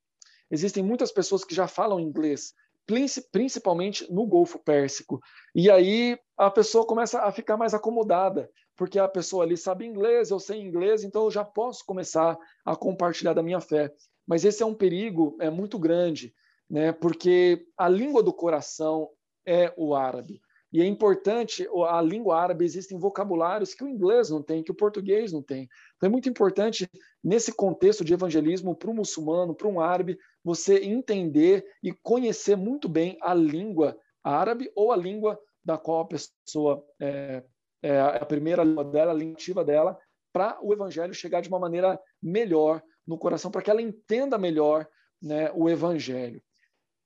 [0.51, 2.53] Existem muitas pessoas que já falam inglês,
[2.87, 5.21] principalmente no Golfo Pérsico.
[5.55, 10.31] E aí a pessoa começa a ficar mais acomodada, porque a pessoa ali sabe inglês,
[10.31, 13.93] eu sei inglês, então eu já posso começar a compartilhar da minha fé.
[14.27, 16.35] Mas esse é um perigo é muito grande,
[16.69, 16.93] né?
[16.93, 19.09] Porque a língua do coração
[19.47, 20.41] é o árabe.
[20.73, 24.75] E é importante, a língua árabe existem vocabulários que o inglês não tem, que o
[24.75, 25.69] português não tem.
[25.97, 26.89] Então é muito importante,
[27.23, 32.89] nesse contexto de evangelismo, para um muçulmano, para um árabe, você entender e conhecer muito
[32.89, 37.43] bem a língua árabe ou a língua da qual a pessoa é,
[37.83, 39.99] é a primeira língua dela, a língua dela,
[40.33, 44.89] para o evangelho chegar de uma maneira melhor no coração, para que ela entenda melhor
[45.21, 46.43] né, o evangelho.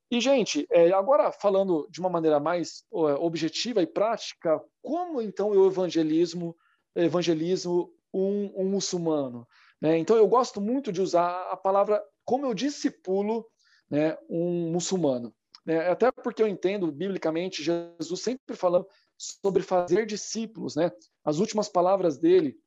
[0.09, 5.67] E, gente, é, agora falando de uma maneira mais objetiva e prática, como então eu
[5.67, 6.55] evangelismo,
[6.95, 9.45] evangelizo um, um muçulmano?
[9.81, 9.97] Né?
[9.97, 13.45] Então, eu gosto muito de usar a palavra como eu discipulo
[13.89, 15.33] né, um muçulmano.
[15.65, 15.89] Né?
[15.89, 18.87] Até porque eu entendo, biblicamente, Jesus sempre falando
[19.17, 20.75] sobre fazer discípulos.
[20.75, 20.91] Né?
[21.23, 22.57] As últimas palavras dele,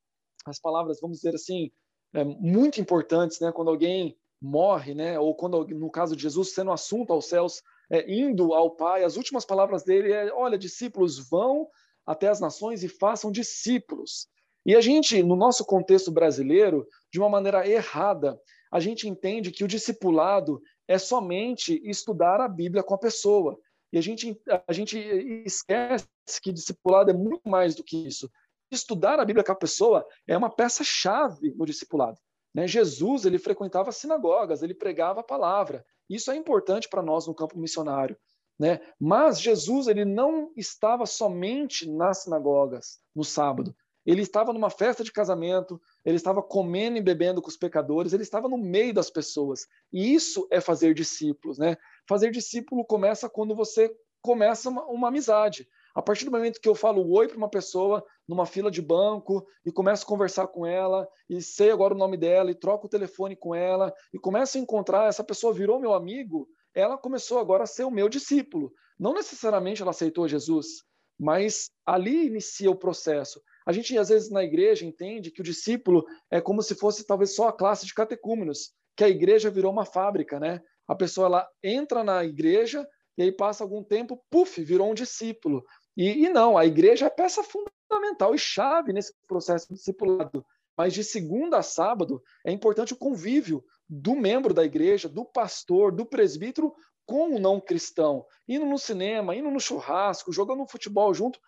[0.44, 1.70] as palavras, vamos dizer assim,
[2.12, 3.50] é, muito importantes, né?
[3.50, 5.18] quando alguém morre, né?
[5.18, 9.16] Ou quando, no caso de Jesus, sendo assunto aos céus, é, indo ao Pai, as
[9.16, 11.68] últimas palavras dele é: olha, discípulos, vão
[12.06, 14.28] até as nações e façam discípulos.
[14.64, 18.38] E a gente, no nosso contexto brasileiro, de uma maneira errada,
[18.70, 23.58] a gente entende que o discipulado é somente estudar a Bíblia com a pessoa.
[23.92, 24.98] E a gente, a gente
[25.44, 26.06] esquece
[26.42, 28.30] que discipulado é muito mais do que isso.
[28.70, 32.18] Estudar a Bíblia com a pessoa é uma peça-chave no discipulado.
[32.54, 32.66] Né?
[32.66, 35.84] Jesus ele frequentava sinagogas, ele pregava a palavra.
[36.08, 38.16] Isso é importante para nós no campo missionário.
[38.58, 38.80] Né?
[38.98, 43.74] Mas Jesus ele não estava somente nas sinagogas no sábado.
[44.04, 48.22] Ele estava numa festa de casamento, ele estava comendo e bebendo com os pecadores, ele
[48.22, 49.66] estava no meio das pessoas.
[49.92, 51.58] E isso é fazer discípulos.
[51.58, 51.76] Né?
[52.08, 55.68] Fazer discípulo começa quando você começa uma, uma amizade.
[55.94, 59.44] A partir do momento que eu falo oi para uma pessoa numa fila de banco
[59.64, 62.90] e começo a conversar com ela e sei agora o nome dela e troco o
[62.90, 67.64] telefone com ela e começo a encontrar, essa pessoa virou meu amigo, ela começou agora
[67.64, 68.72] a ser o meu discípulo.
[68.98, 70.84] Não necessariamente ela aceitou Jesus,
[71.18, 73.40] mas ali inicia o processo.
[73.66, 77.34] A gente, às vezes, na igreja entende que o discípulo é como se fosse talvez
[77.34, 80.60] só a classe de catecúmenos, que a igreja virou uma fábrica, né?
[80.88, 82.86] A pessoa ela entra na igreja
[83.16, 85.62] e aí passa algum tempo, puf, virou um discípulo.
[85.96, 90.44] E, e não, a igreja é peça fundamental e chave nesse processo discipulado.
[90.76, 95.92] Mas de segunda a sábado é importante o convívio do membro da igreja, do pastor,
[95.92, 96.74] do presbítero
[97.04, 101.40] com o não cristão, indo no cinema, indo no churrasco, jogando futebol junto,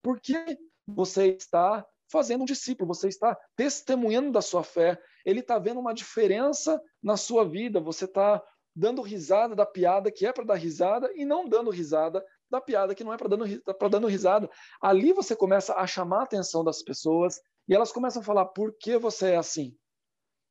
[0.00, 0.56] porque
[0.86, 5.92] você está fazendo um discípulo, você está testemunhando da sua fé, ele está vendo uma
[5.92, 8.42] diferença na sua vida, você está
[8.74, 12.94] dando risada da piada que é para dar risada e não dando risada da piada
[12.94, 13.44] que não é para dando,
[13.90, 14.48] dando risada.
[14.80, 18.74] Ali você começa a chamar a atenção das pessoas e elas começam a falar: por
[18.78, 19.76] que você é assim?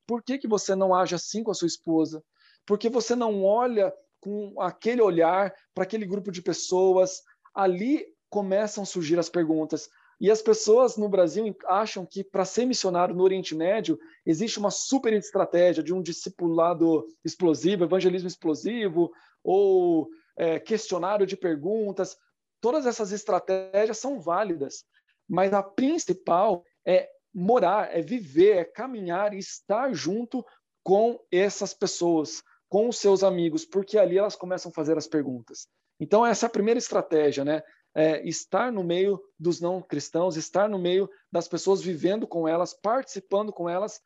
[0.08, 2.24] Por que, que você não age assim com a sua esposa?
[2.66, 7.22] Por que você não olha com aquele olhar para aquele grupo de pessoas?
[7.54, 9.90] Ali começam a surgir as perguntas.
[10.20, 14.72] E as pessoas no Brasil acham que para ser missionário no Oriente Médio existe uma
[14.72, 19.12] super estratégia de um discipulado explosivo, evangelismo explosivo,
[19.44, 22.16] ou é, questionário de perguntas.
[22.62, 24.86] Todas essas estratégias são válidas,
[25.28, 30.46] mas a principal é morar, é viver, é caminhar e estar junto
[30.84, 35.68] com essas pessoas, com os seus amigos, porque ali elas começam a fazer as perguntas.
[36.00, 37.62] Então, essa é a primeira estratégia, né?
[37.96, 42.74] É estar no meio dos não cristãos, estar no meio das pessoas, vivendo com elas,
[42.74, 44.00] participando com elas,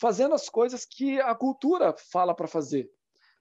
[0.00, 2.90] fazendo as coisas que a cultura fala para fazer.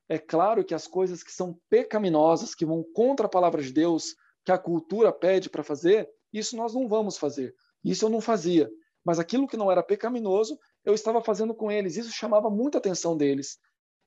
[0.09, 4.15] É claro que as coisas que são pecaminosas, que vão contra a palavra de Deus,
[4.45, 7.53] que a cultura pede para fazer, isso nós não vamos fazer.
[7.83, 8.69] Isso eu não fazia.
[9.03, 11.97] Mas aquilo que não era pecaminoso, eu estava fazendo com eles.
[11.97, 13.57] Isso chamava muita atenção deles.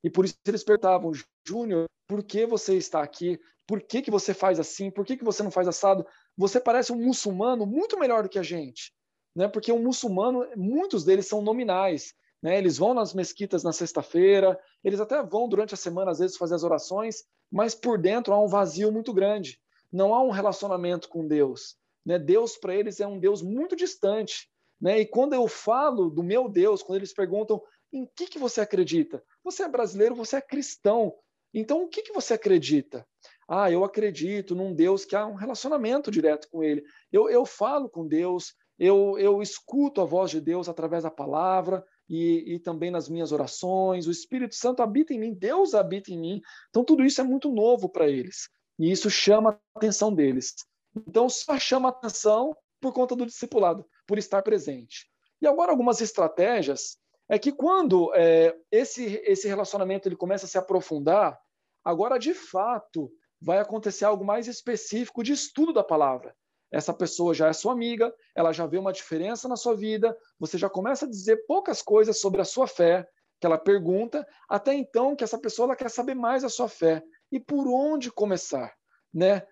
[0.03, 1.12] E por isso eles perguntavam,
[1.46, 3.38] Júnior, por que você está aqui?
[3.66, 4.90] Por que, que você faz assim?
[4.90, 6.07] Por que, que você não faz assado?
[6.36, 8.92] Você parece um muçulmano muito melhor do que a gente.
[9.34, 9.46] Né?
[9.46, 12.14] Porque um muçulmano, muitos deles são nominais.
[12.43, 12.59] Né?
[12.59, 16.55] Eles vão nas mesquitas na sexta-feira, eles até vão durante a semana, às vezes, fazer
[16.55, 19.61] as orações, mas por dentro há um vazio muito grande.
[19.93, 21.76] Não há um relacionamento com Deus.
[22.05, 22.18] Né?
[22.18, 24.49] Deus, para eles, é um Deus muito distante.
[24.80, 25.01] Né?
[25.01, 27.61] E quando eu falo do meu Deus, quando eles perguntam
[27.93, 29.22] em que, que você acredita?
[29.45, 31.14] Você é brasileiro, você é cristão.
[31.53, 33.05] Então, o que, que você acredita?
[33.49, 36.84] Ah, eu acredito num Deus que há um relacionamento direto com Ele.
[37.11, 41.84] Eu, eu falo com Deus, eu, eu escuto a voz de Deus através da palavra,
[42.11, 44.08] e, e, também nas minhas orações.
[44.08, 46.42] O Espírito Santo habita em mim, Deus habita em mim.
[46.68, 48.50] Então, tudo isso é muito novo para eles.
[48.76, 50.54] E isso chama a atenção deles.
[50.96, 55.08] Então, só chama a atenção por conta do discipulado, por estar presente.
[55.40, 56.98] E agora, algumas estratégias
[57.28, 61.38] é que quando é, esse, esse relacionamento ele começa a se aprofundar,
[61.84, 63.08] agora, de fato,
[63.40, 66.34] vai acontecer algo mais específico de estudo da palavra.
[66.70, 70.56] Essa pessoa já é sua amiga, ela já vê uma diferença na sua vida, você
[70.56, 73.08] já começa a dizer poucas coisas sobre a sua fé,
[73.40, 77.02] que ela pergunta, até então que essa pessoa ela quer saber mais da sua fé.
[77.32, 78.74] E por onde começar?
[79.12, 79.44] Né?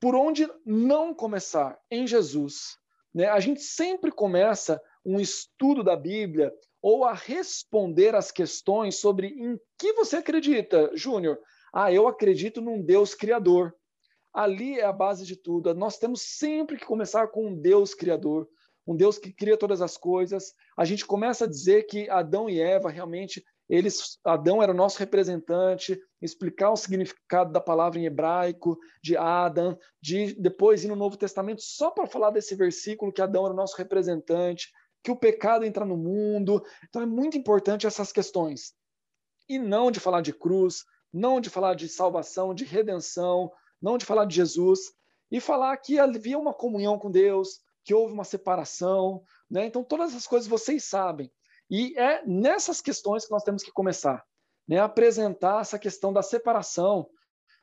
[0.00, 1.78] Por onde não começar?
[1.90, 2.76] Em Jesus.
[3.14, 3.28] Né?
[3.28, 9.58] A gente sempre começa um estudo da Bíblia ou a responder as questões sobre em
[9.78, 11.38] que você acredita, Júnior.
[11.72, 13.74] Ah, eu acredito num Deus criador.
[14.34, 15.72] Ali é a base de tudo.
[15.74, 18.48] Nós temos sempre que começar com um Deus criador
[18.86, 20.52] um Deus que cria todas as coisas.
[20.76, 24.98] A gente começa a dizer que Adão e Eva realmente eles Adão era o nosso
[24.98, 31.16] representante, explicar o significado da palavra em hebraico de Adam, de depois ir no Novo
[31.16, 34.70] Testamento só para falar desse versículo que Adão era o nosso representante,
[35.02, 36.62] que o pecado entra no mundo.
[36.86, 38.74] Então é muito importante essas questões.
[39.48, 43.50] E não de falar de cruz, não de falar de salvação, de redenção,
[43.84, 44.80] não de falar de Jesus,
[45.30, 49.66] e falar que havia uma comunhão com Deus, que houve uma separação, né?
[49.66, 51.30] Então todas essas coisas vocês sabem.
[51.70, 54.24] E é nessas questões que nós temos que começar,
[54.66, 54.78] né?
[54.78, 57.10] Apresentar essa questão da separação,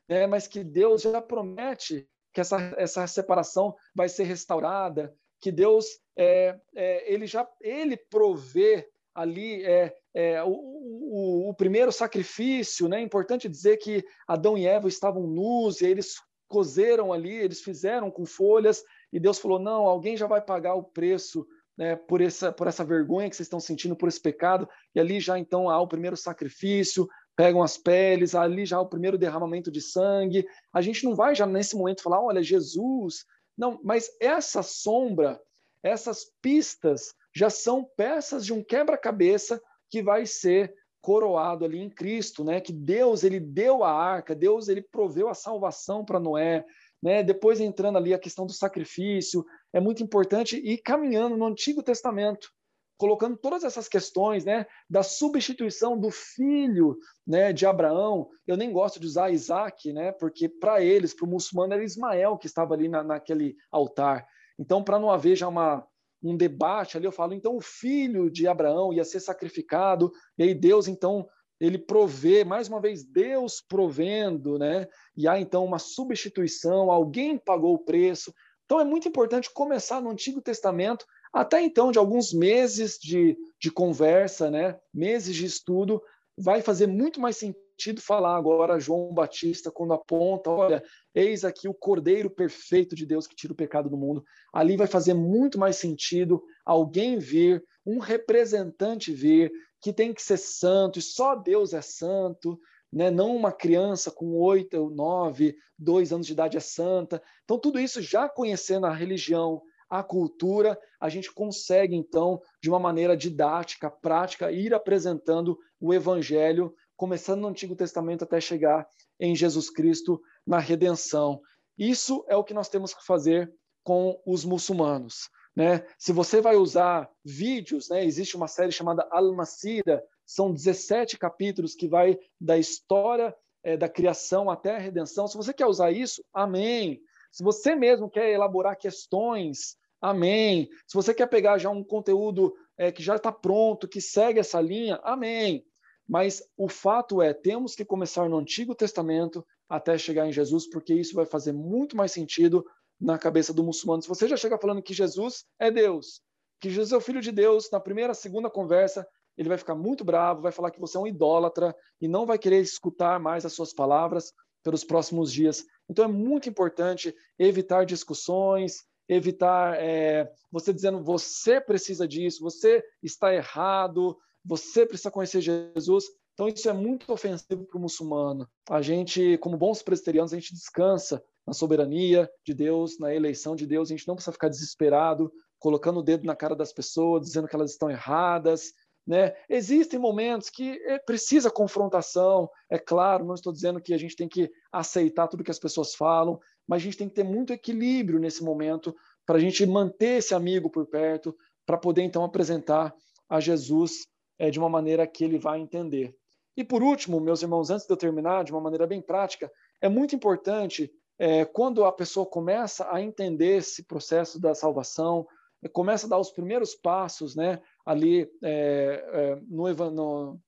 [0.07, 0.28] né?
[0.28, 6.59] Mas que Deus já promete que essa, essa separação vai ser restaurada, que Deus é,
[6.76, 12.99] é ele já ele provê ali é, é o, o, o, primeiro sacrifício, né?
[12.99, 16.16] É importante dizer que Adão e Eva estavam nus e eles
[16.47, 20.84] cozeram ali, eles fizeram com folhas e Deus falou: não, alguém já vai pagar o
[20.84, 21.45] preço
[21.78, 24.68] né, por, essa, por essa vergonha que vocês estão sentindo, por esse pecado.
[24.93, 28.89] E ali já então há o primeiro sacrifício, pegam as peles, ali já há o
[28.89, 30.45] primeiro derramamento de sangue.
[30.74, 33.26] A gente não vai já nesse momento falar: olha, Jesus.
[33.57, 35.39] Não, mas essa sombra,
[35.84, 42.43] essas pistas já são peças de um quebra-cabeça que vai ser coroado ali em Cristo,
[42.43, 42.61] né?
[42.61, 46.63] Que Deus ele deu a arca, Deus ele proveu a salvação para Noé,
[47.03, 47.21] né?
[47.21, 52.49] Depois entrando ali a questão do sacrifício, é muito importante ir caminhando no Antigo Testamento,
[52.97, 58.29] colocando todas essas questões, né, da substituição do filho, né, de Abraão.
[58.45, 62.37] Eu nem gosto de usar Isaac, né, porque para eles, para o muçulmano, era Ismael
[62.37, 64.23] que estava ali na, naquele altar.
[64.59, 65.83] Então, para não haver já uma
[66.22, 70.53] um debate ali, eu falo, então o filho de Abraão ia ser sacrificado, e aí
[70.53, 71.28] Deus então
[71.59, 74.88] ele provê, mais uma vez, Deus provendo, né?
[75.15, 78.34] E há então uma substituição, alguém pagou o preço.
[78.65, 83.72] Então é muito importante começar no Antigo Testamento, até então, de alguns meses de, de
[83.72, 84.80] conversa, né?
[84.91, 86.01] Meses de estudo,
[86.36, 87.70] vai fazer muito mais sentido
[88.01, 90.84] falar agora João Batista quando aponta, olha,
[91.15, 94.23] eis aqui o Cordeiro perfeito de Deus que tira o pecado do mundo.
[94.53, 99.51] Ali vai fazer muito mais sentido alguém vir, um representante vir,
[99.82, 102.59] que tem que ser santo, e só Deus é santo,
[102.93, 103.09] né?
[103.09, 107.21] não uma criança com oito, nove, dois anos de idade é santa.
[107.43, 112.79] Então, tudo isso já conhecendo a religião, a cultura, a gente consegue, então, de uma
[112.79, 118.88] maneira didática, prática, ir apresentando o evangelho, começando no Antigo Testamento até chegar
[119.20, 121.41] em Jesus Cristo na redenção.
[121.76, 123.52] Isso é o que nós temos que fazer
[123.84, 125.28] com os muçulmanos.
[125.56, 125.84] Né?
[125.97, 131.88] Se você vai usar vídeos, né, existe uma série chamada Al-Masira, são 17 capítulos que
[131.88, 135.28] vai da história é, da criação até a redenção.
[135.28, 137.02] Se você quer usar isso, amém.
[137.32, 140.70] Se você mesmo quer elaborar questões, amém.
[140.86, 144.62] Se você quer pegar já um conteúdo é, que já está pronto, que segue essa
[144.62, 145.66] linha, amém.
[146.12, 150.93] Mas o fato é, temos que começar no Antigo Testamento até chegar em Jesus, porque
[150.93, 152.66] isso vai fazer muito mais sentido
[152.99, 154.01] na cabeça do muçulmano.
[154.01, 156.22] Se você já chega falando que Jesus é Deus,
[156.59, 159.07] que Jesus é o Filho de Deus, na primeira, segunda conversa,
[159.38, 162.38] ele vai ficar muito bravo, vai falar que você é um idólatra e não vai
[162.38, 165.66] querer escutar mais as suas palavras pelos próximos dias.
[165.89, 173.34] Então é muito importante evitar discussões, evitar é, você dizendo você precisa disso, você está
[173.34, 176.05] errado, você precisa conhecer Jesus.
[176.33, 178.49] Então isso é muito ofensivo para o muçulmano.
[178.69, 183.65] A gente, como bons presbiterianos, a gente descansa na soberania de Deus, na eleição de
[183.65, 183.89] Deus.
[183.89, 187.55] A gente não precisa ficar desesperado, colocando o dedo na cara das pessoas, dizendo que
[187.55, 188.73] elas estão erradas.
[189.05, 189.35] Né?
[189.49, 194.27] Existem momentos que é, precisa confrontação, é claro, não estou dizendo que a gente tem
[194.27, 198.19] que aceitar tudo que as pessoas falam, mas a gente tem que ter muito equilíbrio
[198.19, 201.35] nesse momento para a gente manter esse amigo por perto,
[201.65, 202.93] para poder então apresentar
[203.27, 204.07] a Jesus
[204.41, 206.15] é, de uma maneira que ele vai entender.
[206.57, 209.87] E por último, meus irmãos, antes de eu terminar, de uma maneira bem prática, é
[209.87, 215.27] muito importante é, quando a pessoa começa a entender esse processo da salvação,
[215.63, 220.39] é, começa a dar os primeiros passos, né, ali é, é no, no,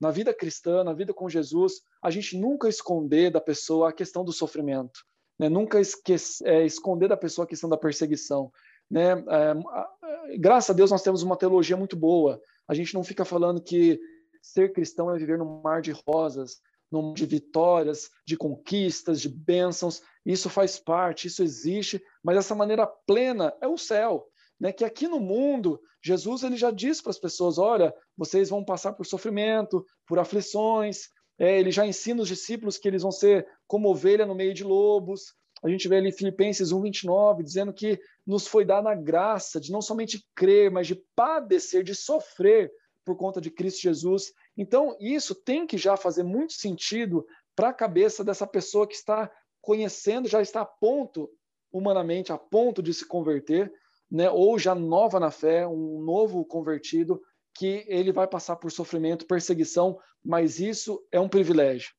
[0.00, 4.24] na vida cristã, na vida com Jesus, a gente nunca esconder da pessoa a questão
[4.24, 5.04] do sofrimento,
[5.38, 5.50] né?
[5.50, 8.50] nunca esquece, é, esconder da pessoa a questão da perseguição.
[8.90, 9.12] Né?
[9.12, 12.40] É, graças a Deus nós temos uma teologia muito boa.
[12.68, 13.98] A gente não fica falando que
[14.42, 16.60] ser cristão é viver num mar de rosas,
[16.90, 20.02] num de vitórias, de conquistas, de bênçãos.
[20.24, 24.26] Isso faz parte, isso existe, mas essa maneira plena é o céu.
[24.60, 28.64] Né, que aqui no mundo, Jesus ele já diz para as pessoas: olha, vocês vão
[28.64, 31.08] passar por sofrimento, por aflições.
[31.38, 34.64] É, ele já ensina os discípulos que eles vão ser como ovelha no meio de
[34.64, 35.34] lobos.
[35.62, 39.82] A gente vê ali Filipenses 1:29 dizendo que nos foi dada a graça de não
[39.82, 42.70] somente crer, mas de padecer, de sofrer
[43.04, 44.32] por conta de Cristo Jesus.
[44.56, 49.30] Então, isso tem que já fazer muito sentido para a cabeça dessa pessoa que está
[49.60, 51.30] conhecendo, já está a ponto,
[51.72, 53.72] humanamente, a ponto de se converter,
[54.10, 54.30] né?
[54.30, 57.20] ou já nova na fé, um novo convertido,
[57.54, 61.92] que ele vai passar por sofrimento, perseguição, mas isso é um privilégio.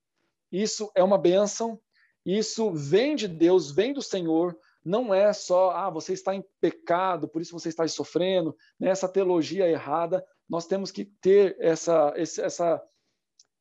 [0.52, 1.80] Isso é uma bênção
[2.38, 7.28] isso vem de Deus, vem do Senhor, não é só, ah, você está em pecado,
[7.28, 8.94] por isso você está sofrendo, né?
[9.12, 10.26] teologia errada.
[10.50, 12.82] Nós temos que ter essa, essa,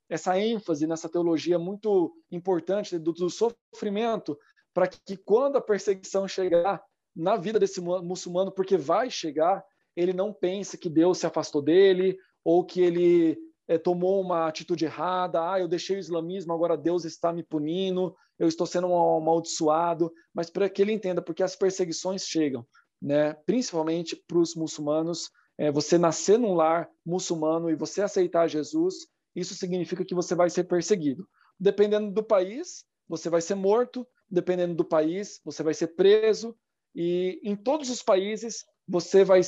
[0.09, 4.39] essa ênfase nessa teologia muito importante do, do sofrimento,
[4.73, 6.83] para que quando a perseguição chegar
[7.15, 9.65] na vida desse muçulmano, porque vai chegar,
[9.97, 13.37] ele não pense que Deus se afastou dele, ou que ele
[13.69, 18.17] é, tomou uma atitude errada, ah, eu deixei o islamismo, agora Deus está me punindo,
[18.39, 22.67] eu estou sendo amaldiçoado, mas para que ele entenda, porque as perseguições chegam,
[23.01, 23.35] né?
[23.45, 29.07] principalmente para os muçulmanos, é, você nascer num lar muçulmano e você aceitar Jesus,
[29.37, 31.29] isso significa que você vai ser perseguido.
[31.61, 36.57] Dependendo do país, você vai ser morto, dependendo do país, você vai ser preso,
[36.95, 39.41] e em todos os países você vai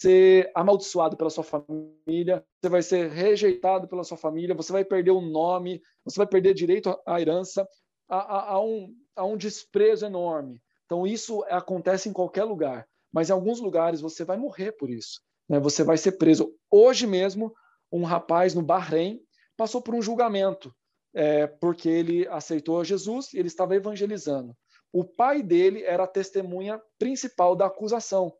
[0.00, 5.12] ser amaldiçoado pela sua família, você vai ser rejeitado pela sua família, você vai perder
[5.12, 7.66] o nome, você vai perder direito à herança,
[8.08, 10.60] há, há, um, há um desprezo enorme.
[10.86, 15.20] Então, isso acontece em qualquer lugar, mas em alguns lugares você vai morrer por isso.
[15.48, 15.58] Né?
[15.60, 16.54] Você vai ser preso.
[16.70, 17.52] Hoje mesmo,
[17.90, 19.20] um rapaz no Bahrein
[19.56, 20.74] passou por um julgamento,
[21.14, 24.54] é, porque ele aceitou Jesus e ele estava evangelizando.
[24.92, 28.32] O pai dele era a testemunha principal da acusação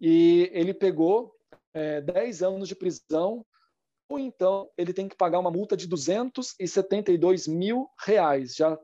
[0.00, 1.34] e ele pegou
[1.74, 3.44] é, 10 anos de prisão,
[4.08, 8.78] ou então ele tem que pagar uma multa de 272 mil reais, já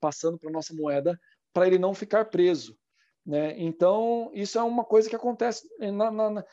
[0.00, 1.18] passando para nossa moeda,
[1.52, 2.76] para ele não ficar preso.
[3.24, 3.54] Né?
[3.58, 6.44] Então, isso é uma coisa que acontece na, na,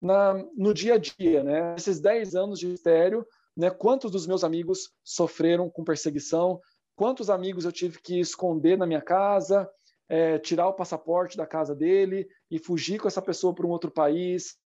[0.00, 1.42] na, no dia a dia.
[1.42, 1.74] Né?
[1.76, 3.26] Esses 10 anos de mistério,
[3.56, 6.60] né, quantos dos meus amigos sofreram com perseguição,
[6.96, 9.68] quantos amigos eu tive que esconder na minha casa,
[10.12, 13.90] é, tirar o passaporte da casa dele e fugir com essa pessoa para um outro
[13.90, 14.58] país.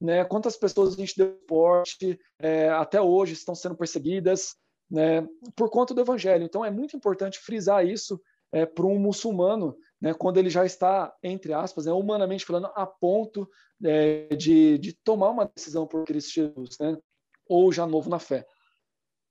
[0.00, 0.24] Né?
[0.24, 4.54] Quantas pessoas a gente deu porte é, até hoje estão sendo perseguidas
[4.88, 5.26] né,
[5.56, 6.44] por conta do evangelho.
[6.44, 8.22] Então é muito importante frisar isso
[8.52, 12.86] é, para um muçulmano, né, quando ele já está, entre aspas, né, humanamente falando, a
[12.86, 13.50] ponto
[13.84, 16.96] é, de, de tomar uma decisão por Cristo Jesus, né,
[17.48, 18.46] ou já novo na fé.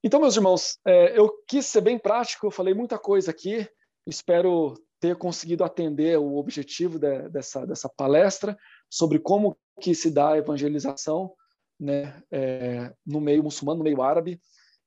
[0.03, 3.65] Então, meus irmãos, é, eu quis ser bem prático, eu falei muita coisa aqui,
[4.05, 4.73] espero
[5.03, 8.57] ter conseguido atender o objetivo de, dessa, dessa palestra
[8.89, 11.33] sobre como que se dá a evangelização
[11.77, 14.39] né, é, no meio muçulmano, no meio árabe.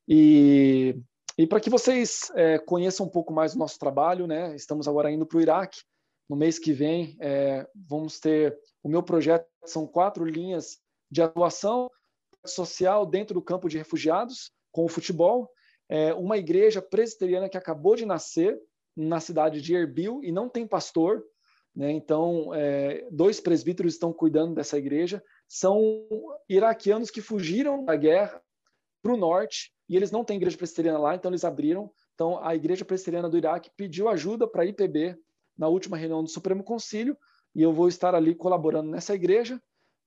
[0.09, 0.99] E,
[1.37, 5.11] e para que vocês é, conheçam um pouco mais o nosso trabalho, né, estamos agora
[5.11, 5.83] indo para o Iraque.
[6.31, 10.79] No mês que vem, é, vamos ter o meu projeto, são quatro linhas
[11.11, 11.91] de atuação
[12.47, 15.51] social dentro do campo de refugiados, com o futebol,
[15.91, 18.59] é, uma igreja presbiteriana que acabou de nascer,
[18.97, 21.23] na cidade de Erbil e não tem pastor,
[21.75, 21.91] né?
[21.91, 25.23] Então, é, dois presbíteros estão cuidando dessa igreja.
[25.47, 26.09] São
[26.49, 28.41] iraquianos que fugiram da guerra
[29.03, 31.91] para o norte e eles não têm igreja presbiteriana lá, então eles abriram.
[32.15, 35.17] Então, a igreja presbiteriana do Iraque pediu ajuda para a IPB
[35.57, 37.17] na última reunião do Supremo Concílio
[37.55, 39.61] e eu vou estar ali colaborando nessa igreja.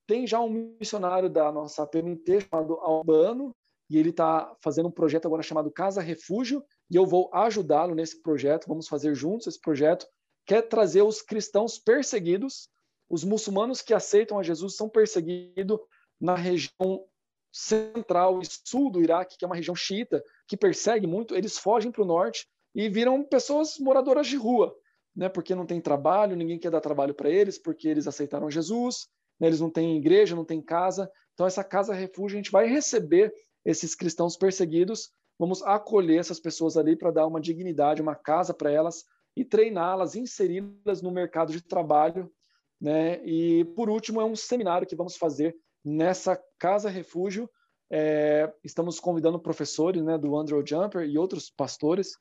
[0.06, 3.54] Tem já um missionário da nossa PMT chamado Albano,
[3.88, 8.20] e ele está fazendo um projeto agora chamado Casa Refúgio, e eu vou ajudá-lo nesse
[8.20, 10.06] projeto, vamos fazer juntos esse projeto,
[10.44, 12.68] que é trazer os cristãos perseguidos,
[13.08, 15.78] os muçulmanos que aceitam a Jesus são perseguidos
[16.20, 17.04] na região
[17.52, 21.90] central e sul do Iraque, que é uma região xiita, que persegue muito, eles fogem
[21.90, 24.74] para o norte e viram pessoas moradoras de rua,
[25.14, 25.28] né?
[25.28, 29.48] porque não tem trabalho, ninguém quer dar trabalho para eles, porque eles aceitaram Jesus, né?
[29.48, 31.10] eles não têm igreja, não têm casa.
[31.34, 33.32] Então, essa casa refúgio, a gente vai receber
[33.64, 35.10] esses cristãos perseguidos,
[35.40, 40.14] vamos acolher essas pessoas ali para dar uma dignidade, uma casa para elas e treiná-las,
[40.14, 42.30] inseri-las no mercado de trabalho.
[42.78, 43.24] Né?
[43.24, 47.48] E, por último, é um seminário que vamos fazer nessa casa refúgio
[47.90, 52.12] é, estamos convidando professores né, do Andrew Jumper e outros pastores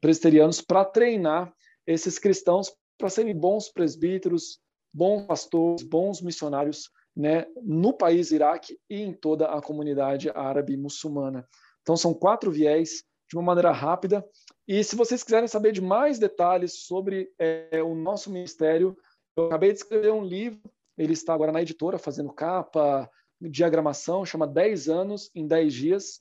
[0.00, 1.52] presbiterianos para treinar
[1.86, 4.58] esses cristãos para serem bons presbíteros,
[4.92, 11.46] bons pastores, bons missionários né, no país Iraque e em toda a comunidade árabe muçulmana.
[11.88, 14.22] Então, são quatro viés, de uma maneira rápida.
[14.66, 18.94] E se vocês quiserem saber de mais detalhes sobre é, o nosso ministério,
[19.34, 20.60] eu acabei de escrever um livro,
[20.98, 23.10] ele está agora na editora, fazendo capa,
[23.40, 26.20] diagramação, chama 10 anos em 10 dias,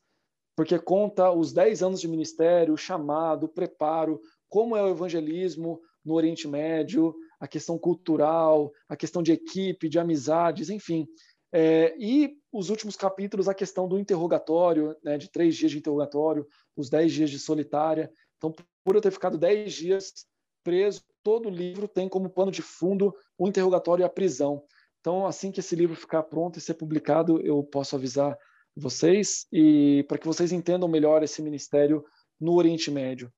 [0.55, 6.47] porque conta os 10 anos de ministério, chamado, preparo, como é o evangelismo no Oriente
[6.47, 11.05] Médio, a questão cultural, a questão de equipe, de amizades, enfim.
[11.51, 16.47] É, e os últimos capítulos, a questão do interrogatório, né, de três dias de interrogatório,
[16.75, 18.11] os dez dias de solitária.
[18.37, 18.51] Então,
[18.83, 20.25] por eu ter ficado dez dias
[20.63, 24.63] preso, todo o livro tem como pano de fundo o interrogatório e a prisão.
[24.99, 28.35] Então, assim que esse livro ficar pronto e ser publicado, eu posso avisar
[28.75, 32.03] vocês e para que vocês entendam melhor esse ministério
[32.39, 33.31] no Oriente Médio.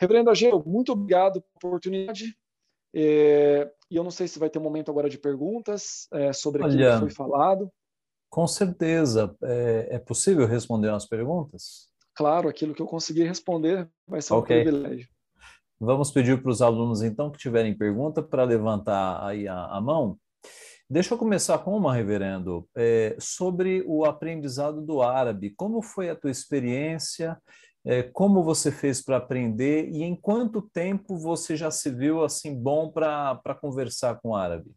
[0.00, 2.34] Reverendo Ageu, muito obrigado pela oportunidade.
[2.94, 6.62] É, e eu não sei se vai ter um momento agora de perguntas é, sobre
[6.62, 7.70] Olha, aquilo que foi falado.
[8.32, 9.36] Com certeza.
[9.42, 11.90] É, é, possível responder umas perguntas?
[12.14, 14.60] Claro, aquilo que eu conseguir responder vai ser okay.
[14.60, 15.08] um privilégio.
[15.78, 20.16] Vamos pedir para os alunos, então, que tiverem pergunta, para levantar aí a, a, mão.
[20.88, 25.52] Deixa eu começar com uma, reverendo, é, sobre o aprendizado do árabe.
[25.54, 27.38] Como foi a tua experiência
[27.84, 32.54] é, como você fez para aprender e em quanto tempo você já se viu assim
[32.54, 34.70] bom para conversar com árabe?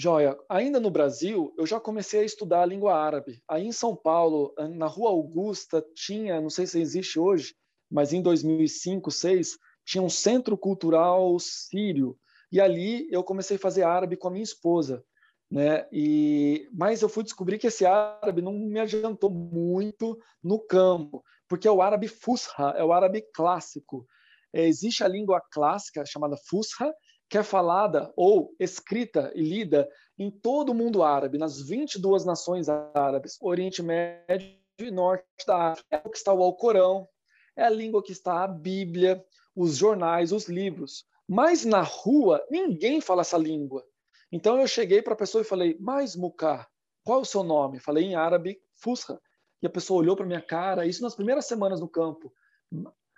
[0.00, 3.42] Joia, ainda no Brasil, eu já comecei a estudar a língua árabe.
[3.46, 7.54] Aí em São Paulo, na Rua Augusta, tinha, não sei se existe hoje,
[7.90, 12.16] mas em 2005, 2006, tinha um centro cultural sírio.
[12.50, 15.04] E ali eu comecei a fazer árabe com a minha esposa.
[15.50, 15.86] Né?
[15.92, 21.68] E mas eu fui descobrir que esse árabe não me adiantou muito no campo, porque
[21.68, 24.06] é o árabe Fusha, é o árabe clássico.
[24.50, 26.90] É, existe a língua clássica chamada Fusha,
[27.30, 32.68] que é falada ou escrita e lida em todo o mundo árabe, nas 22 nações
[32.68, 35.96] árabes, Oriente Médio e Norte da África.
[35.96, 37.08] É o que está o Alcorão,
[37.56, 39.24] é a língua que está a Bíblia,
[39.54, 41.04] os jornais, os livros.
[41.26, 43.84] Mas na rua, ninguém fala essa língua.
[44.32, 46.66] Então eu cheguei para a pessoa e falei, mas Muká,
[47.04, 47.78] qual é o seu nome?
[47.78, 49.20] Falei em árabe, Fusha.
[49.62, 52.32] E a pessoa olhou para minha cara, isso nas primeiras semanas no campo.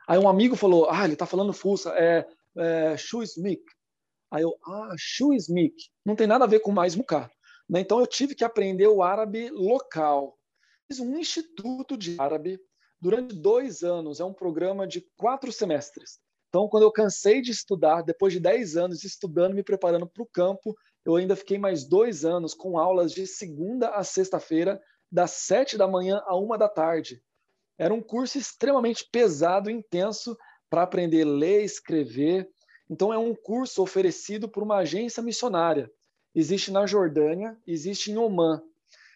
[0.06, 2.26] Aí um amigo falou, ah, ele está falando Fusha, é,
[2.58, 2.96] é.
[4.32, 5.76] Aí eu, ah, Shuismik.
[6.04, 7.30] Não tem nada a ver com mais Muká.
[7.68, 7.80] Né?
[7.80, 10.38] Então eu tive que aprender o árabe local.
[10.88, 12.58] Fiz um instituto de árabe
[13.00, 14.20] durante dois anos.
[14.20, 16.18] É um programa de quatro semestres.
[16.48, 20.28] Então, quando eu cansei de estudar, depois de dez anos estudando, me preparando para o
[20.30, 24.78] campo, eu ainda fiquei mais dois anos com aulas de segunda a sexta-feira,
[25.10, 27.22] das sete da manhã a uma da tarde.
[27.78, 30.36] Era um curso extremamente pesado e intenso
[30.68, 32.48] para aprender a ler, escrever.
[32.92, 35.90] Então, é um curso oferecido por uma agência missionária.
[36.34, 38.62] Existe na Jordânia, existe em Omã.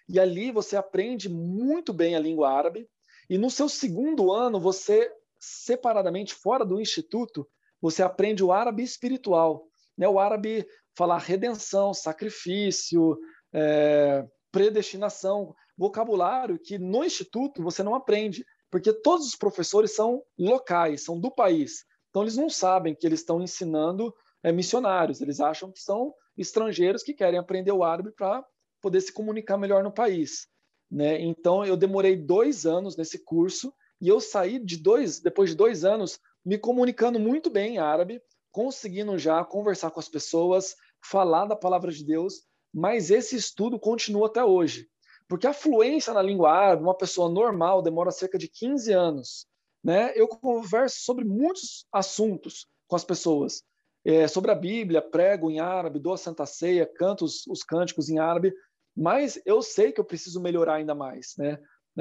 [0.08, 2.88] E ali você aprende muito bem a língua árabe.
[3.28, 7.46] E no seu segundo ano, você, separadamente, fora do instituto,
[7.78, 9.68] você aprende o árabe espiritual.
[9.94, 10.08] Né?
[10.08, 10.66] O árabe
[10.96, 13.18] falar redenção, sacrifício,
[13.52, 21.04] é, predestinação, vocabulário que no instituto você não aprende, porque todos os professores são locais,
[21.04, 21.84] são do país.
[22.16, 24.10] Então eles não sabem que eles estão ensinando
[24.42, 28.42] é, missionários, eles acham que são estrangeiros que querem aprender o árabe para
[28.80, 30.48] poder se comunicar melhor no país.
[30.90, 31.20] Né?
[31.20, 33.70] Então eu demorei dois anos nesse curso
[34.00, 38.22] e eu saí de dois, depois de dois anos, me comunicando muito bem em árabe,
[38.50, 44.28] conseguindo já conversar com as pessoas, falar da palavra de Deus, mas esse estudo continua
[44.28, 44.88] até hoje.
[45.28, 49.46] Porque a fluência na língua árabe, uma pessoa normal, demora cerca de 15 anos.
[49.86, 50.12] Né?
[50.16, 53.62] Eu converso sobre muitos assuntos com as pessoas.
[54.04, 58.08] É, sobre a Bíblia, prego em árabe, dou a Santa Ceia, canto os, os cânticos
[58.08, 58.52] em árabe,
[58.96, 61.34] mas eu sei que eu preciso melhorar ainda mais.
[61.38, 61.56] Né?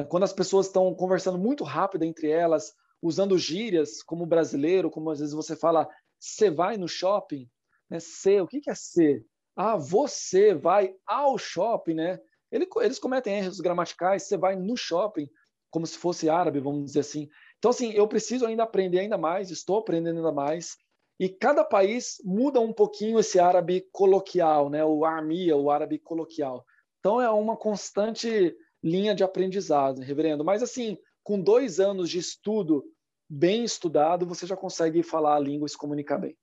[0.09, 5.19] Quando as pessoas estão conversando muito rápido entre elas, usando gírias como brasileiro, como às
[5.19, 5.87] vezes você fala,
[6.19, 7.47] você vai no shopping,
[7.87, 7.99] né?
[7.99, 9.23] Ser, o que, que é ser?
[9.55, 12.19] Ah, você vai ao shopping, né?
[12.51, 15.29] Eles cometem erros gramaticais, você vai no shopping,
[15.69, 17.29] como se fosse árabe, vamos dizer assim.
[17.57, 20.77] Então, assim, eu preciso ainda aprender ainda mais, estou aprendendo ainda mais.
[21.19, 24.83] E cada país muda um pouquinho esse árabe coloquial, né?
[24.83, 26.65] O armia, o árabe coloquial.
[26.99, 30.43] Então, é uma constante linha de aprendizado, reverendo.
[30.43, 32.83] Mas, assim, com dois anos de estudo
[33.29, 36.37] bem estudado, você já consegue falar a língua e se comunicar bem.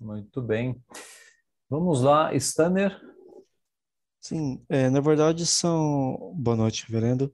[0.00, 0.80] Muito bem.
[1.68, 2.98] Vamos lá, Stanner.
[4.20, 6.34] Sim, é, na verdade são.
[6.36, 7.32] Boa noite, reverendo.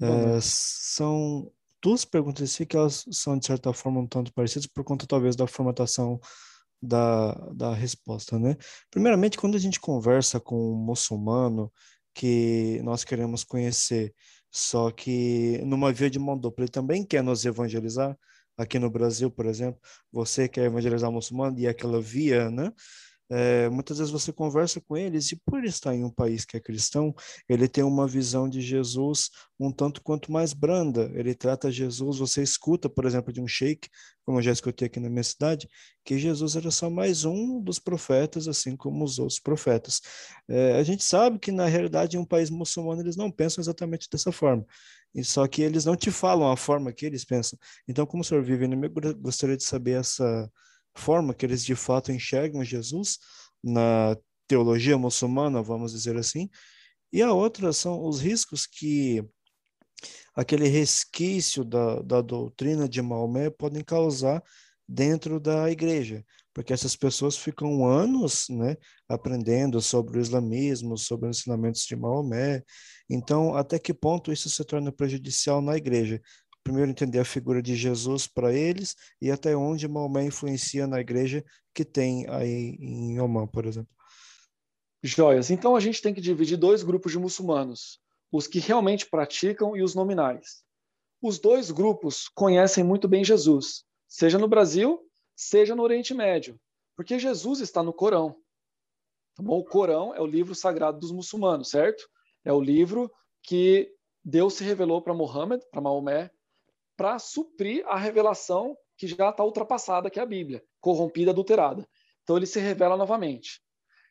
[0.00, 1.50] É, são
[1.82, 5.06] duas perguntas em si que elas são, de certa forma, um tanto parecidas por conta,
[5.06, 6.20] talvez, da formatação
[6.82, 8.56] da, da resposta, né?
[8.90, 11.72] Primeiramente, quando a gente conversa com um muçulmano
[12.14, 14.14] que nós queremos conhecer,
[14.50, 18.16] só que numa via de mão dupla, ele também quer nos evangelizar,
[18.56, 19.80] aqui no Brasil, por exemplo,
[20.10, 22.72] você quer evangelizar muçulmano e aquela via, né?
[23.30, 26.60] É, muitas vezes você conversa com eles e por estar em um país que é
[26.60, 27.14] cristão,
[27.48, 29.30] ele tem uma visão de Jesus
[29.60, 31.10] um tanto quanto mais branda.
[31.14, 33.88] Ele trata Jesus, você escuta, por exemplo, de um sheik,
[34.24, 35.68] como eu já escutei aqui na minha cidade,
[36.04, 40.00] que Jesus era só mais um dos profetas, assim como os outros profetas.
[40.48, 44.08] É, a gente sabe que na realidade em um país muçulmano eles não pensam exatamente
[44.10, 44.64] dessa forma.
[45.14, 47.58] E só que eles não te falam a forma que eles pensam.
[47.86, 48.76] Então, como o senhor vive no
[49.20, 50.50] gostaria de saber essa
[50.96, 53.18] forma que eles de fato enxergam Jesus
[53.62, 54.16] na
[54.46, 56.48] teologia muçulmana, vamos dizer assim,
[57.12, 59.24] e a outra são os riscos que
[60.34, 64.42] aquele resquício da, da doutrina de Maomé podem causar
[64.88, 66.24] dentro da igreja,
[66.54, 68.76] porque essas pessoas ficam anos né,
[69.08, 72.62] aprendendo sobre o islamismo, sobre os ensinamentos de Maomé.
[73.08, 76.20] Então, até que ponto isso se torna prejudicial na igreja?
[76.68, 81.42] Primeiro entender a figura de Jesus para eles e até onde Maomé influencia na igreja
[81.72, 83.90] que tem aí em Oman, por exemplo.
[85.02, 85.50] Joias.
[85.50, 87.98] Então a gente tem que dividir dois grupos de muçulmanos:
[88.30, 90.62] os que realmente praticam e os nominais.
[91.22, 95.00] Os dois grupos conhecem muito bem Jesus, seja no Brasil,
[95.34, 96.60] seja no Oriente Médio,
[96.94, 98.36] porque Jesus está no Corão.
[99.34, 99.58] Tá bom?
[99.58, 102.06] O Corão é o livro sagrado dos muçulmanos, certo?
[102.44, 103.10] É o livro
[103.42, 103.90] que
[104.22, 106.30] Deus se revelou para Muhammad, para Maomé,
[106.98, 111.88] para suprir a revelação que já está ultrapassada, que é a Bíblia, corrompida, adulterada.
[112.24, 113.62] Então ele se revela novamente.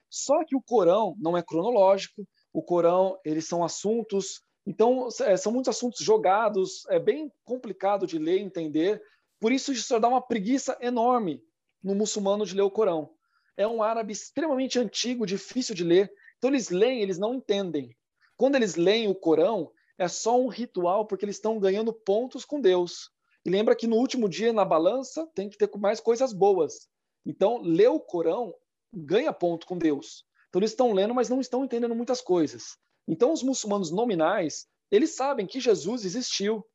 [0.09, 5.51] Só que o Corão não é cronológico, o Corão, eles são assuntos, então é, são
[5.51, 9.03] muitos assuntos jogados, é bem complicado de ler e entender,
[9.38, 11.43] por isso isso dá uma preguiça enorme
[11.84, 13.14] no muçulmano de ler o Corão.
[13.57, 17.93] É um árabe extremamente antigo, difícil de ler, então eles leem, eles não entendem.
[18.38, 22.61] Quando eles leem o Corão, é só um ritual porque eles estão ganhando pontos com
[22.61, 23.10] Deus.
[23.44, 26.88] E lembra que no último dia na balança tem que ter mais coisas boas.
[27.26, 28.53] Então, ler o Corão
[28.94, 30.26] ganha ponto com Deus.
[30.49, 32.78] Então eles estão lendo, mas não estão entendendo muitas coisas.
[33.07, 36.65] Então os muçulmanos nominais, eles sabem que Jesus existiu.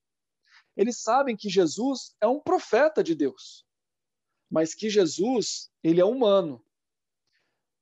[0.76, 3.64] Eles sabem que Jesus é um profeta de Deus.
[4.50, 6.64] Mas que Jesus, ele é humano.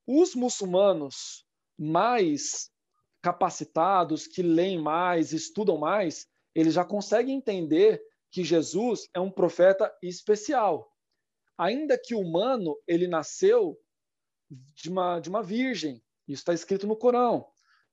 [0.06, 1.44] Os muçulmanos
[1.78, 2.70] mais
[3.22, 9.92] capacitados, que leem mais, estudam mais, eles já conseguem entender que Jesus é um profeta
[10.02, 10.90] especial.
[11.58, 13.78] Ainda que humano, ele nasceu
[14.50, 16.02] de uma, de uma virgem.
[16.26, 17.46] Isso está escrito no Corão.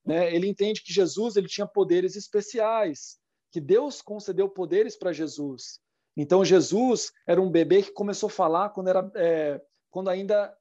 [0.05, 0.33] Né?
[0.33, 3.19] Ele entende que Jesus ele tinha poderes especiais,
[3.51, 5.79] que Deus concedeu poderes para Jesus.
[6.15, 10.55] Então Jesus era um bebê que começou a falar quando era é, quando ainda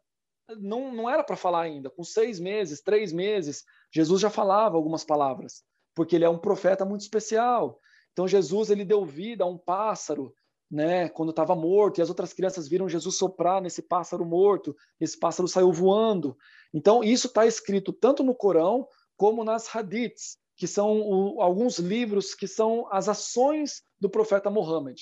[0.58, 1.90] não, não era para falar ainda.
[1.90, 5.64] Com seis meses, três meses, Jesus já falava algumas palavras,
[5.94, 7.80] porque ele é um profeta muito especial.
[8.12, 10.34] Então Jesus ele deu vida a um pássaro,
[10.70, 15.18] né, quando estava morto, e as outras crianças viram Jesus soprar nesse pássaro morto, esse
[15.18, 16.36] pássaro saiu voando.
[16.72, 18.86] Então isso está escrito tanto no Corão
[19.16, 25.00] como nas hadiths, que são o, alguns livros que são as ações do profeta Muhammad.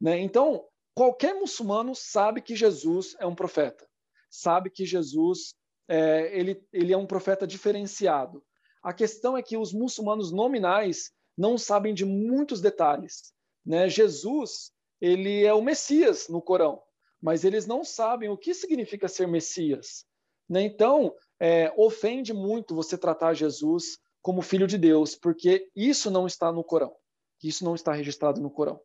[0.00, 0.18] Né?
[0.20, 0.64] Então
[0.94, 3.86] qualquer muçulmano sabe que Jesus é um profeta
[4.32, 5.54] sabe que Jesus
[5.88, 8.42] é, ele, ele é um profeta diferenciado.
[8.82, 13.32] A questão é que os muçulmanos nominais não sabem de muitos detalhes.
[13.64, 13.88] Né?
[13.88, 16.80] Jesus ele é o Messias no Corão,
[17.20, 20.04] mas eles não sabem o que significa ser Messias.
[20.48, 20.62] Né?
[20.62, 26.52] Então, é, ofende muito você tratar Jesus como filho de Deus, porque isso não está
[26.52, 26.94] no Corão,
[27.42, 28.80] isso não está registrado no Corão.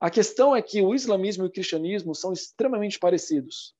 [0.00, 3.74] A questão é que o islamismo e o cristianismo são extremamente parecidos.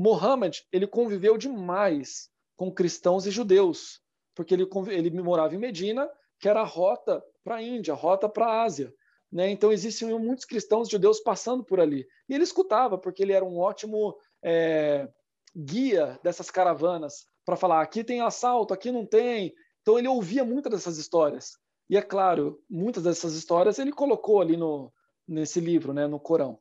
[0.00, 4.00] Muhammad ele conviveu demais com cristãos e judeus,
[4.34, 8.26] porque ele, ele morava em Medina, que era a rota para a Índia, a rota
[8.26, 8.90] para a Ásia.
[9.30, 9.50] Né?
[9.50, 12.06] Então existiam muitos cristãos judeus passando por ali.
[12.26, 15.06] E ele escutava, porque ele era um ótimo é,
[15.54, 19.52] guia dessas caravanas, para falar: aqui tem assalto, aqui não tem.
[19.82, 21.58] Então ele ouvia muitas dessas histórias.
[21.90, 24.90] E é claro, muitas dessas histórias ele colocou ali no,
[25.28, 26.58] nesse livro, né, no Corão.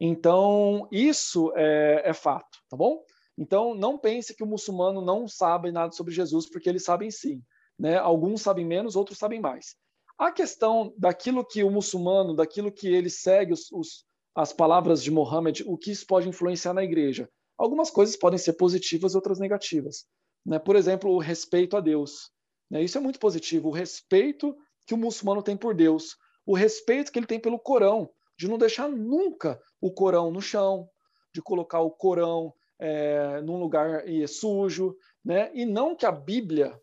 [0.00, 3.04] Então, isso é, é, fato, tá bom?
[3.36, 7.42] Então, não pense que o muçulmano não sabe nada sobre Jesus, porque eles sabem sim.
[7.78, 7.98] Né?
[7.98, 9.76] Alguns sabem menos, outros sabem mais.
[10.18, 14.04] A questão daquilo que o muçulmano, daquilo que ele segue os, os,
[14.34, 17.28] as palavras de Mohammed, o que isso pode influenciar na igreja?
[17.58, 20.06] Algumas coisas podem ser positivas, outras negativas.
[20.44, 20.58] Né?
[20.58, 22.30] Por exemplo, o respeito a Deus.
[22.70, 22.82] Né?
[22.82, 23.68] Isso é muito positivo.
[23.68, 24.56] O respeito
[24.86, 26.16] que o muçulmano tem por Deus,
[26.46, 28.10] o respeito que ele tem pelo Corão,
[28.40, 30.88] de não deixar nunca o Corão no chão,
[31.30, 35.50] de colocar o Corão é, num lugar sujo, né?
[35.52, 36.80] E não que a Bíblia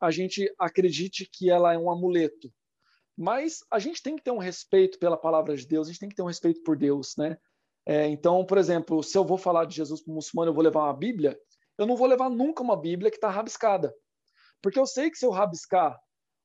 [0.00, 2.54] a gente acredite que ela é um amuleto,
[3.18, 6.08] mas a gente tem que ter um respeito pela palavra de Deus, a gente tem
[6.08, 7.36] que ter um respeito por Deus, né?
[7.84, 10.62] É, então, por exemplo, se eu vou falar de Jesus para o muçulmano, eu vou
[10.62, 11.36] levar uma Bíblia,
[11.76, 13.92] eu não vou levar nunca uma Bíblia que está rabiscada,
[14.62, 15.98] porque eu sei que se eu rabiscar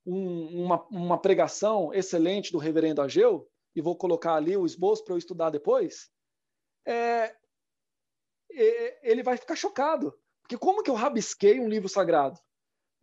[0.04, 5.14] um, uma, uma pregação excelente do Reverendo Ageu e vou colocar ali o esboço para
[5.14, 6.10] eu estudar depois,
[6.86, 7.36] é,
[9.04, 10.14] ele vai ficar chocado.
[10.42, 12.40] Porque como que eu rabisquei um livro sagrado?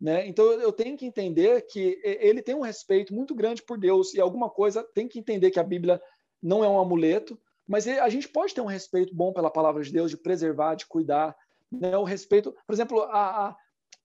[0.01, 0.27] Né?
[0.27, 4.21] Então eu tenho que entender que ele tem um respeito muito grande por Deus e
[4.21, 6.03] alguma coisa tem que entender que a Bíblia
[6.43, 9.93] não é um amuleto, mas a gente pode ter um respeito bom pela palavra de
[9.93, 11.37] Deus, de preservar, de cuidar.
[11.71, 11.97] Né?
[11.97, 13.57] O respeito, por exemplo, a,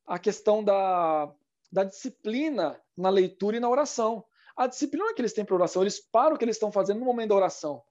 [0.05, 1.33] a questão da,
[1.71, 4.23] da disciplina na leitura e na oração.
[4.57, 7.05] A disciplina que eles têm para oração, eles param o que eles estão fazendo no
[7.05, 7.83] momento da oração.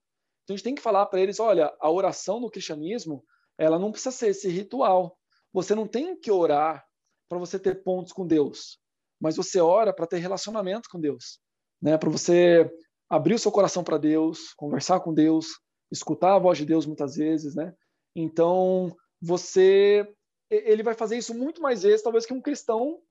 [0.43, 3.23] Então a gente tem que falar para eles, olha, a oração no cristianismo,
[3.57, 5.17] ela não precisa ser esse ritual.
[5.53, 6.85] Você não tem que orar
[7.29, 8.79] para você ter pontos com Deus,
[9.19, 11.39] mas você ora para ter relacionamento com Deus,
[11.81, 11.97] né?
[11.97, 12.69] Para você
[13.09, 15.47] abrir o seu coração para Deus, conversar com Deus,
[15.91, 17.73] escutar a voz de Deus muitas vezes, né?
[18.15, 20.07] Então, você
[20.49, 23.01] ele vai fazer isso muito mais vezes, talvez, que um cristão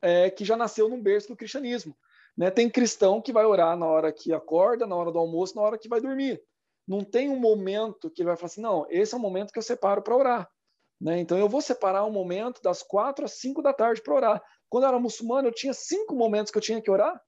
[0.00, 1.94] é, que já nasceu num berço do cristianismo.
[2.38, 2.52] Né?
[2.52, 5.76] Tem cristão que vai orar na hora que acorda, na hora do almoço, na hora
[5.76, 6.40] que vai dormir.
[6.86, 9.58] Não tem um momento que ele vai falar assim, não, esse é o momento que
[9.58, 10.48] eu separo para orar.
[11.00, 11.18] Né?
[11.18, 14.42] Então eu vou separar um momento das quatro às cinco da tarde para orar.
[14.68, 17.20] Quando eu era muçulmano, eu tinha cinco momentos que eu tinha que orar.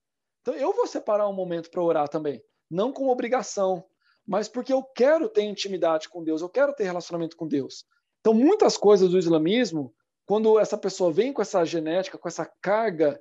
[0.43, 3.85] Então eu vou separar um momento para orar também, não como obrigação,
[4.27, 7.85] mas porque eu quero ter intimidade com Deus, eu quero ter relacionamento com Deus.
[8.21, 9.93] Então muitas coisas do islamismo,
[10.25, 13.21] quando essa pessoa vem com essa genética, com essa carga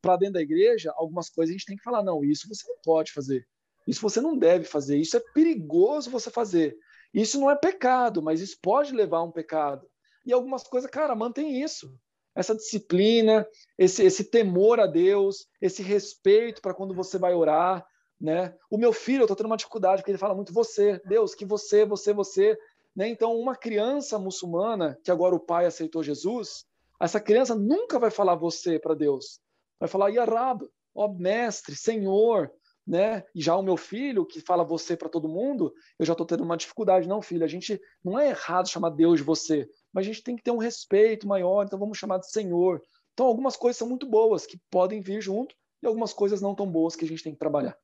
[0.00, 2.76] para dentro da igreja, algumas coisas a gente tem que falar, não, isso você não
[2.82, 3.46] pode fazer.
[3.86, 6.76] Isso você não deve fazer, isso é perigoso você fazer.
[7.12, 9.88] Isso não é pecado, mas isso pode levar a um pecado.
[10.26, 11.98] E algumas coisas, cara, mantém isso.
[12.34, 13.46] Essa disciplina,
[13.78, 17.84] esse, esse temor a Deus, esse respeito para quando você vai orar,
[18.20, 18.54] né?
[18.70, 21.46] O meu filho, eu estou tendo uma dificuldade, porque ele fala muito você, Deus, que
[21.46, 22.58] você, você, você.
[22.94, 23.08] Né?
[23.08, 26.66] Então, uma criança muçulmana, que agora o pai aceitou Jesus,
[27.00, 29.40] essa criança nunca vai falar você para Deus.
[29.78, 30.62] Vai falar, Yarab,
[30.94, 32.50] ó mestre, Senhor,
[32.86, 33.24] né?
[33.34, 36.42] E já o meu filho, que fala você para todo mundo, eu já estou tendo
[36.42, 37.06] uma dificuldade.
[37.06, 40.36] Não, filho, a gente não é errado chamar Deus de você, mas a gente tem
[40.36, 42.82] que ter um respeito maior, então vamos chamar de Senhor.
[43.12, 46.70] Então, algumas coisas são muito boas que podem vir junto e algumas coisas não tão
[46.70, 47.76] boas que a gente tem que trabalhar.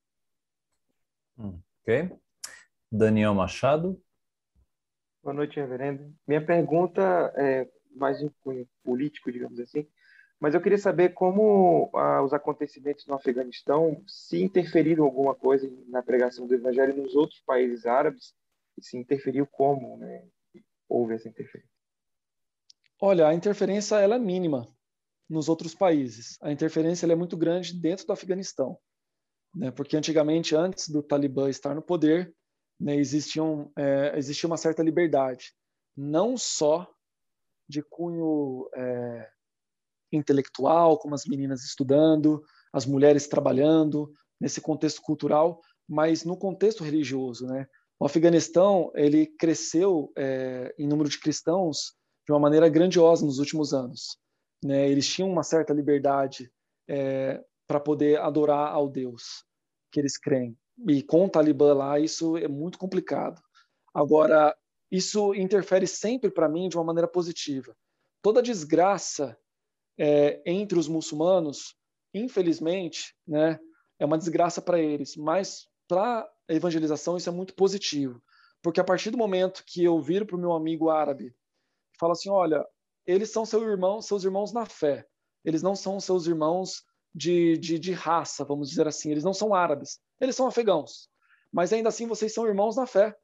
[1.39, 2.11] Hum, ok.
[2.91, 4.01] Daniel Machado.
[5.23, 6.15] Boa noite, reverendo.
[6.27, 7.03] Minha pergunta
[7.37, 9.89] é mais um cunho político, digamos assim.
[10.41, 16.03] Mas eu queria saber como ah, os acontecimentos no Afeganistão se interferiram alguma coisa na
[16.03, 18.35] pregação do evangelho nos outros países árabes
[18.77, 20.27] e se interferiu como, né?
[20.89, 21.71] Houve essa interferência?
[23.01, 24.69] Olha, a interferência ela é mínima
[25.29, 26.37] nos outros países.
[26.43, 28.79] A interferência é muito grande dentro do Afeganistão,
[29.55, 29.71] né?
[29.71, 32.35] Porque antigamente, antes do Talibã estar no poder,
[32.79, 35.55] né, existiam, é, existia uma certa liberdade,
[35.97, 36.89] não só
[37.69, 39.31] de cunho é,
[40.17, 42.43] intelectual, como as meninas estudando,
[42.73, 47.67] as mulheres trabalhando, nesse contexto cultural, mas no contexto religioso, né?
[47.99, 51.95] O Afeganistão ele cresceu é, em número de cristãos
[52.27, 54.19] de uma maneira grandiosa nos últimos anos.
[54.63, 54.89] Né?
[54.91, 56.51] Eles tinham uma certa liberdade
[56.89, 59.45] é, para poder adorar ao Deus
[59.93, 60.57] que eles creem.
[60.89, 63.41] E com o Talibã lá, isso é muito complicado.
[63.95, 64.55] Agora,
[64.91, 67.77] isso interfere sempre para mim de uma maneira positiva.
[68.21, 69.37] Toda desgraça
[69.99, 71.77] é, entre os muçulmanos,
[72.13, 73.59] infelizmente, né,
[73.99, 78.23] é uma desgraça para eles, mas para a evangelização isso é muito positivo,
[78.63, 82.13] porque a partir do momento que eu viro para o meu amigo árabe e falo
[82.13, 82.65] assim, olha,
[83.07, 85.07] eles são seu irmão, seus irmãos na fé,
[85.45, 86.83] eles não são seus irmãos
[87.15, 91.09] de, de, de raça, vamos dizer assim, eles não são árabes, eles são afegãos,
[91.53, 93.17] mas ainda assim vocês são irmãos na fé,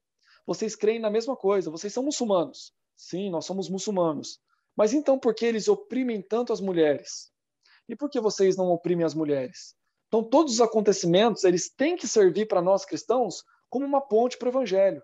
[0.46, 4.40] vocês creem na mesma coisa, vocês são muçulmanos, sim, nós somos muçulmanos,
[4.80, 7.30] mas então por que eles oprimem tanto as mulheres?
[7.86, 9.74] E por que vocês não oprimem as mulheres?
[10.08, 14.46] Então todos os acontecimentos, eles têm que servir para nós cristãos como uma ponte para
[14.46, 15.02] o evangelho.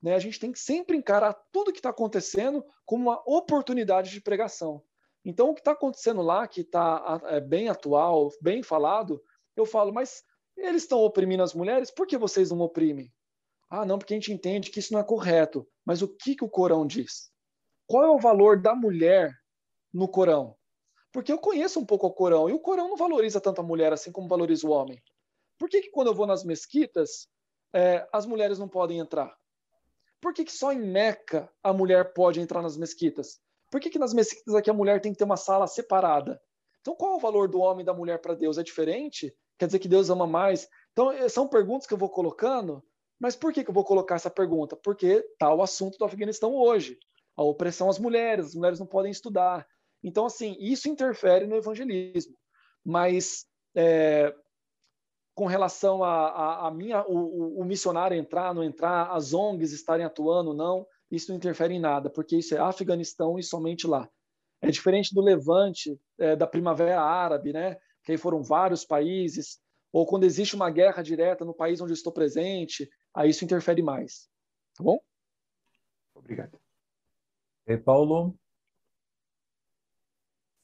[0.00, 0.14] Né?
[0.14, 4.84] A gente tem que sempre encarar tudo que está acontecendo como uma oportunidade de pregação.
[5.24, 9.20] Então, o que está acontecendo lá, que está é, bem atual, bem falado,
[9.56, 10.22] eu falo, mas
[10.56, 13.12] eles estão oprimindo as mulheres, por que vocês não oprimem?
[13.68, 15.66] Ah, não, porque a gente entende que isso não é correto.
[15.84, 17.36] Mas o que, que o Corão diz?
[17.88, 19.34] Qual é o valor da mulher
[19.90, 20.54] no Corão?
[21.10, 23.94] Porque eu conheço um pouco o Corão, e o Corão não valoriza tanto a mulher
[23.94, 25.02] assim como valoriza o homem.
[25.58, 27.26] Por que, que quando eu vou nas mesquitas,
[27.72, 29.34] é, as mulheres não podem entrar?
[30.20, 33.40] Por que, que só em Meca a mulher pode entrar nas mesquitas?
[33.70, 36.38] Por que, que nas mesquitas aqui a mulher tem que ter uma sala separada?
[36.82, 38.58] Então, qual é o valor do homem e da mulher para Deus?
[38.58, 39.34] É diferente?
[39.58, 40.68] Quer dizer que Deus ama mais?
[40.92, 42.84] Então, eh, são perguntas que eu vou colocando,
[43.18, 44.76] mas por que, que eu vou colocar essa pergunta?
[44.76, 46.98] Porque está o assunto do Afeganistão hoje.
[47.38, 49.64] A opressão às mulheres, as mulheres não podem estudar.
[50.02, 52.36] Então, assim, isso interfere no evangelismo.
[52.84, 53.46] Mas,
[53.76, 54.34] é,
[55.36, 60.04] com relação a, a, a minha, o, o, missionário entrar, não entrar, as ONGs estarem
[60.04, 64.10] atuando, não, isso não interfere em nada, porque isso é Afeganistão e somente lá.
[64.60, 67.76] É diferente do Levante, é, da Primavera Árabe, né?
[68.02, 69.60] Que aí foram vários países,
[69.92, 73.80] ou quando existe uma guerra direta no país onde eu estou presente, aí isso interfere
[73.80, 74.28] mais.
[74.76, 74.98] Tá bom?
[76.16, 76.58] Obrigado.
[77.68, 78.34] E Paulo?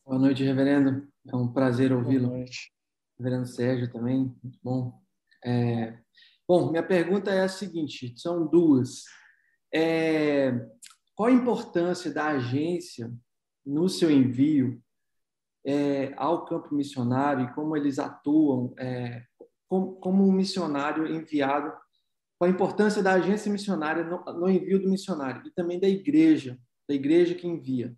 [0.06, 1.06] Boa noite, reverendo.
[1.28, 2.28] É um prazer ouvi-lo.
[2.28, 2.72] Boa noite.
[3.18, 5.02] Reverendo Sérgio também, muito bom.
[5.44, 5.98] É...
[6.48, 9.04] Bom, minha pergunta é a seguinte: são duas.
[9.70, 10.52] É...
[11.14, 13.12] Qual a importância da agência
[13.66, 14.82] no seu envio
[15.62, 19.22] é, ao campo missionário e como eles atuam é,
[19.68, 21.70] como, como, um missionário enviado,
[22.38, 26.58] com a importância da agência missionária no, no, envio do missionário e também da igreja,
[26.88, 27.96] da igreja que envia.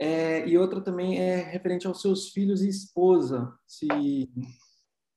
[0.00, 3.88] É, e outra também é referente aos seus filhos e esposa, se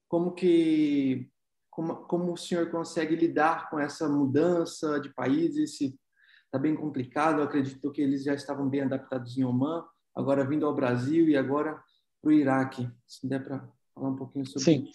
[0.07, 1.31] como que
[1.69, 5.97] como, como o senhor consegue lidar com essa mudança de países, se
[6.45, 7.39] está bem complicado.
[7.39, 11.37] Eu acredito que eles já estavam bem adaptados em Oman, agora vindo ao Brasil e
[11.37, 11.81] agora
[12.21, 12.89] para o Iraque.
[13.07, 13.65] Se der para
[13.95, 14.83] falar um pouquinho sobre Sim.
[14.83, 14.93] isso.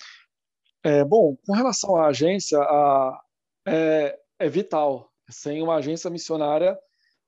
[0.85, 3.21] É, bom, com relação à agência, a,
[3.67, 5.11] é, é vital.
[5.29, 6.79] Sem uma agência missionária,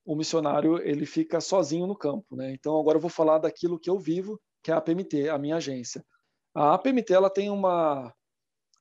[0.09, 2.35] o missionário ele fica sozinho no campo.
[2.35, 2.53] Né?
[2.53, 5.57] Então, agora eu vou falar daquilo que eu vivo, que é a APMT, a minha
[5.57, 6.03] agência.
[6.55, 8.11] A APMT ela tem uma.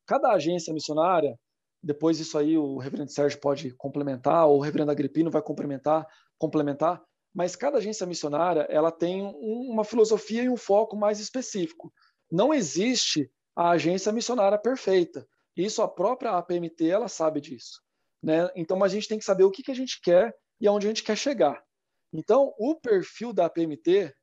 [0.06, 1.38] Cada agência missionária
[1.84, 7.02] depois isso aí o reverendo Sérgio pode complementar, ou o reverendo Agripino vai complementar, complementar,
[7.34, 11.94] mas cada agência missionária ela tem um, uma filosofia e um foco mais específico.
[12.32, 15.28] Não existe a agência missionária perfeita.
[15.56, 17.82] Isso a própria APMT ela sabe disso,
[18.24, 18.50] né?
[18.56, 20.90] Então a gente tem que saber o que, que a gente quer e aonde a
[20.90, 21.64] gente quer chegar.
[22.12, 24.14] Então o perfil da APMT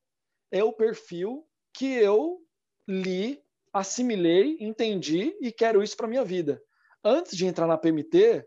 [0.51, 2.41] é o perfil que eu
[2.89, 3.43] li,
[3.73, 6.63] assimilei, entendi e quero isso para minha vida
[7.05, 8.47] antes de entrar na PMT,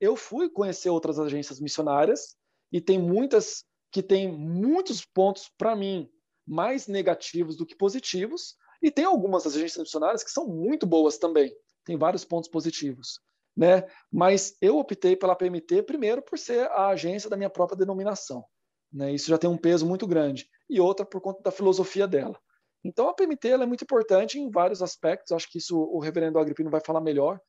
[0.00, 2.36] eu fui conhecer outras agências missionárias
[2.72, 6.10] e tem muitas que têm muitos pontos para mim
[6.46, 11.54] mais negativos do que positivos e tem algumas agências missionárias que são muito boas também.
[11.84, 13.20] Tem vários pontos positivos,
[13.58, 13.84] né?
[14.10, 18.44] Mas eu optei pela PMT primeiro por ser a agência da minha própria denominação,
[18.92, 19.12] né?
[19.12, 22.38] Isso já tem um peso muito grande e outra por conta da filosofia dela.
[22.84, 25.32] Então a PMT é muito importante em vários aspectos.
[25.32, 27.40] Acho que isso o Reverendo Agripino vai falar melhor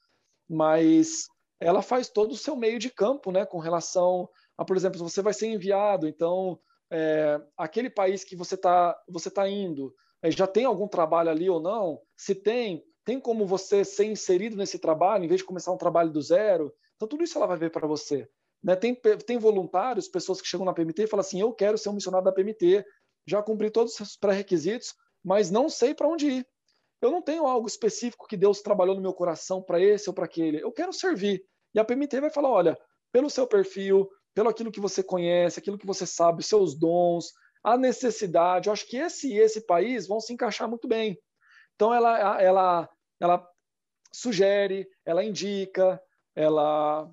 [0.50, 1.28] mas
[1.60, 4.28] ela faz todo o seu meio de campo, né, com relação
[4.58, 6.60] a, por exemplo, você vai ser enviado, então
[6.92, 11.50] é, aquele país que você está você tá indo é, já tem algum trabalho ali
[11.50, 12.02] ou não?
[12.18, 16.12] Se tem, tem como você ser inserido nesse trabalho em vez de começar um trabalho
[16.12, 16.72] do zero?
[16.96, 18.30] Então tudo isso ela vai ver para você.
[18.64, 18.76] Né?
[18.76, 18.94] Tem,
[19.26, 22.26] tem voluntários, pessoas que chegam na PMT e falam assim: eu quero ser um missionário
[22.26, 22.86] da PMT,
[23.26, 26.48] já cumpri todos os pré-requisitos, mas não sei para onde ir.
[27.02, 30.26] Eu não tenho algo específico que Deus trabalhou no meu coração para esse ou para
[30.26, 30.62] aquele.
[30.62, 31.44] Eu quero servir.
[31.74, 32.78] E a PMT vai falar: olha,
[33.12, 37.34] pelo seu perfil, pelo aquilo que você conhece, aquilo que você sabe, seus dons,
[37.64, 41.20] a necessidade, eu acho que esse e esse país vão se encaixar muito bem.
[41.74, 43.48] Então ela, ela, ela
[44.12, 46.02] sugere, ela indica,
[46.36, 47.10] ela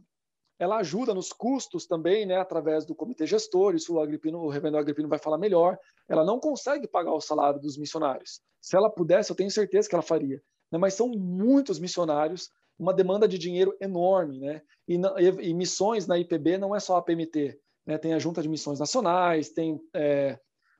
[0.59, 4.79] ela ajuda nos custos também, né, através do comitê gestor, isso o, Agripino, o reverendo
[4.79, 5.79] Agripino vai falar melhor.
[6.09, 8.41] Ela não consegue pagar o salário dos missionários.
[8.61, 10.41] Se ela pudesse, eu tenho certeza que ela faria.
[10.73, 14.63] Né, mas são muitos missionários, uma demanda de dinheiro enorme, né?
[14.89, 17.99] E, e, e missões na IPB não é só a PMT, né?
[17.99, 20.39] Tem a Junta de Missões Nacionais, tem é,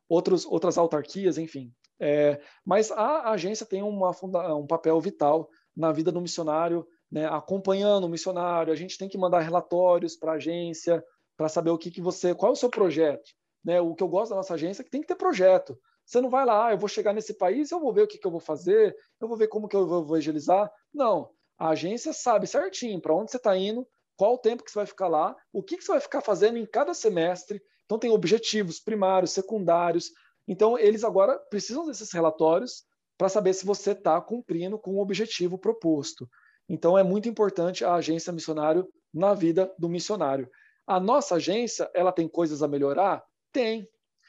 [0.09, 1.73] outros, outras autarquias, enfim.
[1.99, 4.11] É, mas a agência tem uma,
[4.55, 9.19] um papel vital na vida do missionário, né, acompanhando o missionário, a gente tem que
[9.19, 11.03] mandar relatórios para a agência
[11.37, 13.31] para saber o que, que você, qual é o seu projeto.
[13.65, 13.81] Né?
[13.81, 15.79] O que eu gosto da nossa agência é que tem que ter projeto.
[16.05, 18.17] Você não vai lá, ah, eu vou chegar nesse país, eu vou ver o que,
[18.17, 20.73] que eu vou fazer, eu vou ver como que eu vou evangelizar.
[20.95, 23.87] Não, a agência sabe certinho para onde você está indo,
[24.17, 26.59] qual o tempo que você vai ficar lá, o que, que você vai ficar fazendo
[26.59, 27.61] em cada semestre.
[27.85, 30.11] Então tem objetivos primários, secundários.
[30.47, 32.85] Então eles agora precisam desses relatórios
[33.19, 36.29] para saber se você está cumprindo com o objetivo proposto.
[36.69, 40.51] Então é muito importante a agência missionário na vida do missionário.
[40.87, 43.25] A nossa agência, ela tem coisas a melhorar?
[43.53, 43.89] Tem.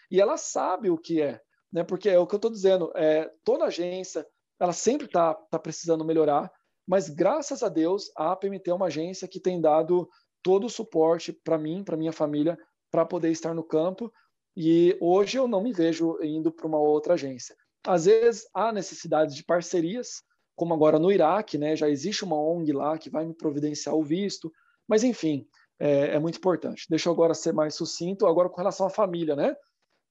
[0.10, 1.42] E ela sabe o que é.
[1.72, 1.84] né?
[1.84, 4.26] Porque é o que eu estou dizendo, é, toda agência,
[4.60, 6.52] ela sempre está tá precisando melhorar,
[6.88, 10.10] mas graças a Deus a APMT é uma agência que tem dado
[10.42, 12.58] todo o suporte para mim, para minha família,
[12.90, 14.12] para poder estar no campo.
[14.60, 17.56] E hoje eu não me vejo indo para uma outra agência.
[17.86, 20.24] Às vezes há necessidade de parcerias,
[20.56, 21.76] como agora no Iraque, né?
[21.76, 24.52] Já existe uma ONG lá que vai me providenciar o visto,
[24.88, 25.48] mas enfim,
[25.80, 26.88] é, é muito importante.
[26.90, 29.56] Deixa eu agora ser mais sucinto, agora com relação à família, né?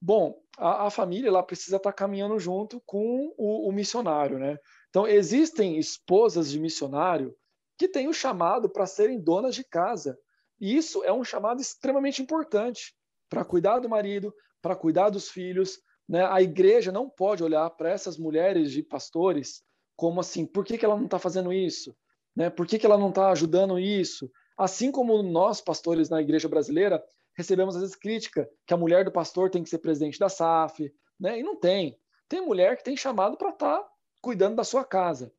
[0.01, 4.57] Bom, a, a família ela precisa estar tá caminhando junto com o, o missionário, né?
[4.91, 7.35] Então existem esposas de missionário
[7.77, 10.17] que têm o chamado para serem donas de casa.
[10.61, 12.95] E isso é um chamado extremamente importante
[13.29, 15.79] para cuidar do marido, para cuidar dos filhos.
[16.09, 16.25] Né?
[16.25, 19.63] A igreja não pode olhar para essas mulheres de pastores
[19.97, 21.97] como assim, por que, que ela não está fazendo isso?
[22.37, 22.51] Né?
[22.51, 24.31] Por que, que ela não está ajudando isso?
[24.57, 27.03] Assim como nós, pastores na igreja brasileira,
[27.35, 30.93] recebemos às vezes crítica que a mulher do pastor tem que ser presidente da SAF,
[31.19, 31.39] né?
[31.39, 31.99] e não tem.
[32.29, 33.89] Tem mulher que tem chamado para estar tá
[34.21, 35.33] cuidando da sua casa.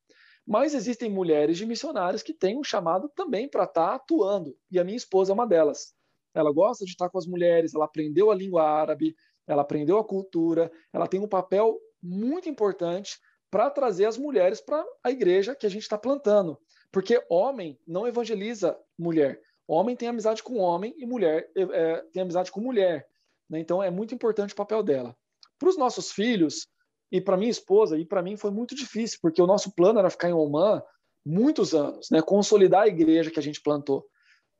[0.45, 4.79] Mas existem mulheres de missionários que têm um chamado também para estar tá atuando, e
[4.79, 5.93] a minha esposa é uma delas.
[6.37, 9.15] Ela gosta de estar com as mulheres, ela aprendeu a língua árabe,
[9.47, 13.17] ela aprendeu a cultura, ela tem um papel muito importante
[13.49, 16.59] para trazer as mulheres para a igreja que a gente está plantando.
[16.91, 19.41] Porque homem não evangeliza mulher.
[19.67, 23.07] Homem tem amizade com homem e mulher é, é tem amizade com mulher.
[23.49, 23.59] Né?
[23.59, 25.15] Então é muito importante o papel dela.
[25.57, 26.67] Para os nossos filhos
[27.11, 30.09] e para minha esposa e para mim foi muito difícil, porque o nosso plano era
[30.09, 30.81] ficar em Oman
[31.25, 32.21] muitos anos, né?
[32.21, 34.05] consolidar a igreja que a gente plantou.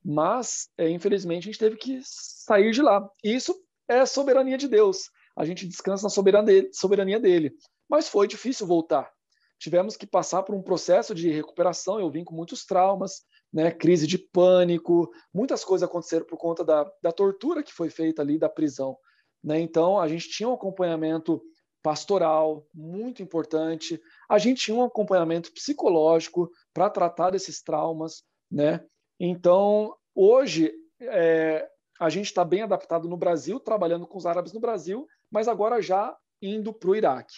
[0.10, 3.06] Mas, é, infelizmente, a gente teve que sair de lá.
[3.22, 3.54] Isso
[3.90, 5.10] é soberania de Deus.
[5.36, 7.54] A gente descansa na soberania dele.
[7.90, 9.12] Mas foi difícil voltar.
[9.60, 12.00] Tivemos que passar por um processo de recuperação.
[12.00, 13.70] Eu vim com muitos traumas, né?
[13.70, 18.40] crise de pânico, muitas coisas aconteceram por conta da, da tortura que foi feita ali
[18.40, 18.98] da prisão.
[19.44, 19.60] Né?
[19.60, 21.42] Então, a gente tinha um acompanhamento
[21.84, 28.24] pastoral muito importante, a gente tinha um acompanhamento psicológico para tratar desses traumas.
[28.50, 28.82] Né?
[29.20, 31.68] Então, hoje, é,
[32.00, 35.82] a gente está bem adaptado no Brasil, trabalhando com os árabes no Brasil, mas agora
[35.82, 37.36] já indo para o Iraque.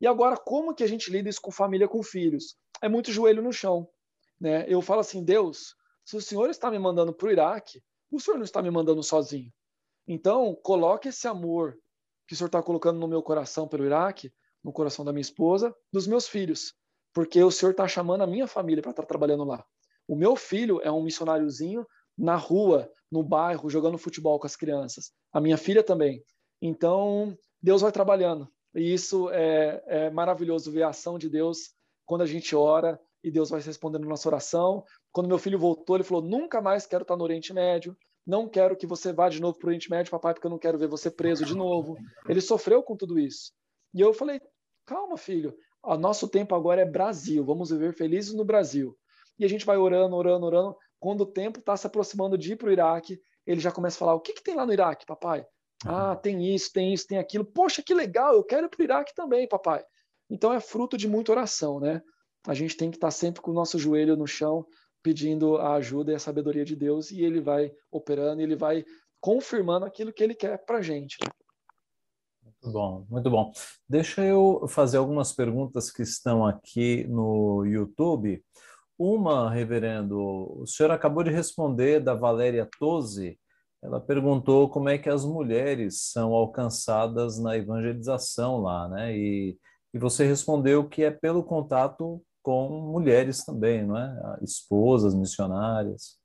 [0.00, 2.56] E agora, como que a gente lida isso com família, com filhos?
[2.82, 3.88] É muito joelho no chão.
[4.40, 4.64] Né?
[4.68, 7.80] Eu falo assim, Deus, se o Senhor está me mandando para o Iraque,
[8.10, 9.52] o Senhor não está me mandando sozinho.
[10.06, 11.78] Então, coloque esse amor
[12.26, 14.32] que o Senhor está colocando no meu coração pelo Iraque,
[14.62, 16.74] no coração da minha esposa, dos meus filhos,
[17.12, 19.64] porque o Senhor está chamando a minha família para estar tá trabalhando lá.
[20.06, 25.12] O meu filho é um missionáriozinho na rua, no bairro, jogando futebol com as crianças.
[25.32, 26.22] A minha filha também.
[26.60, 28.48] Então, Deus vai trabalhando.
[28.74, 31.74] E isso é, é maravilhoso ver a ação de Deus
[32.06, 34.84] quando a gente ora e Deus vai respondendo nossa oração.
[35.12, 37.96] Quando meu filho voltou, ele falou: Nunca mais quero estar no Oriente Médio.
[38.26, 40.58] Não quero que você vá de novo para o Oriente Médio, papai, porque eu não
[40.58, 41.96] quero ver você preso de novo.
[42.28, 43.52] Ele sofreu com tudo isso.
[43.94, 44.40] E eu falei:
[44.86, 45.54] Calma, filho.
[45.82, 47.44] O nosso tempo agora é Brasil.
[47.44, 48.96] Vamos viver felizes no Brasil.
[49.42, 50.76] E a gente vai orando, orando, orando.
[51.00, 53.98] Quando o tempo está se aproximando de ir para o Iraque, ele já começa a
[53.98, 55.44] falar: O que, que tem lá no Iraque, papai?
[55.84, 57.44] Ah, tem isso, tem isso, tem aquilo.
[57.44, 59.84] Poxa, que legal, eu quero ir para o Iraque também, papai.
[60.30, 62.00] Então é fruto de muita oração, né?
[62.46, 64.64] A gente tem que estar sempre com o nosso joelho no chão,
[65.02, 68.84] pedindo a ajuda e a sabedoria de Deus, e ele vai operando, ele vai
[69.20, 71.18] confirmando aquilo que ele quer para a gente.
[72.44, 73.52] Muito bom, muito bom.
[73.88, 78.40] Deixa eu fazer algumas perguntas que estão aqui no YouTube.
[79.04, 80.16] Uma, reverendo,
[80.60, 83.36] o senhor acabou de responder da Valéria Toze,
[83.82, 89.16] ela perguntou como é que as mulheres são alcançadas na evangelização lá, né?
[89.16, 89.58] E,
[89.92, 94.38] e você respondeu que é pelo contato com mulheres também, não é?
[94.40, 96.16] Esposas, missionárias.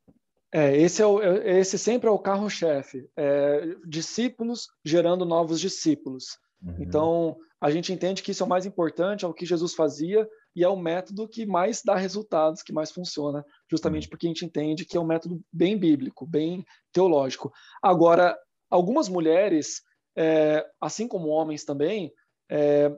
[0.53, 3.09] É, esse, é o, é, esse sempre é o carro-chefe.
[3.17, 6.37] É, discípulos gerando novos discípulos.
[6.61, 6.75] Uhum.
[6.79, 10.29] Então, a gente entende que isso é o mais importante, é o que Jesus fazia,
[10.57, 14.09] e é o método que mais dá resultados, que mais funciona, justamente uhum.
[14.09, 17.53] porque a gente entende que é um método bem bíblico, bem teológico.
[17.79, 18.35] Agora,
[18.67, 19.83] algumas mulheres,
[20.17, 22.11] é, assim como homens também,
[22.49, 22.91] é,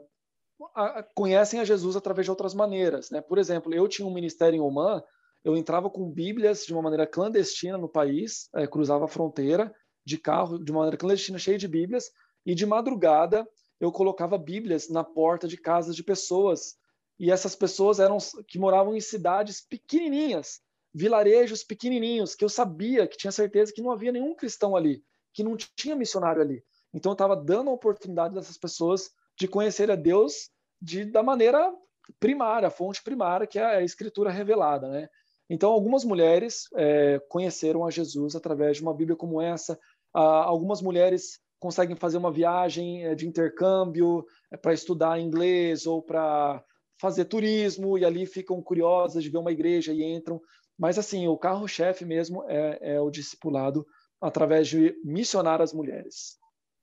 [0.73, 3.09] a, conhecem a Jesus através de outras maneiras.
[3.11, 3.19] Né?
[3.19, 5.03] Por exemplo, eu tinha um ministério em Oman,
[5.43, 9.69] eu entrava com Bíblias de uma maneira clandestina no país, é, cruzava a fronteira
[10.05, 12.09] de carro de uma maneira clandestina, cheia de Bíblias,
[12.45, 13.45] e de madrugada
[13.81, 16.78] eu colocava Bíblias na porta de casas de pessoas
[17.19, 18.17] e essas pessoas eram
[18.47, 20.61] que moravam em cidades pequenininhas,
[20.93, 25.43] vilarejos pequenininhos, que eu sabia, que tinha certeza que não havia nenhum cristão ali, que
[25.43, 26.63] não tinha missionário ali.
[26.93, 30.49] Então eu estava dando a oportunidade dessas pessoas de conhecer a Deus
[30.81, 31.71] de, da maneira
[32.19, 35.07] primária, a fonte primária, que é a escritura revelada, né?
[35.49, 39.77] Então algumas mulheres é, conheceram a Jesus através de uma Bíblia como essa,
[40.13, 46.01] ah, algumas mulheres conseguem fazer uma viagem eh, de intercâmbio eh, para estudar inglês ou
[46.01, 46.63] para
[46.99, 50.41] fazer turismo e ali ficam curiosas de ver uma igreja e entram.
[50.77, 53.85] Mas assim, o carro-chefe mesmo é, é o discipulado
[54.21, 56.37] através de missionar as mulheres.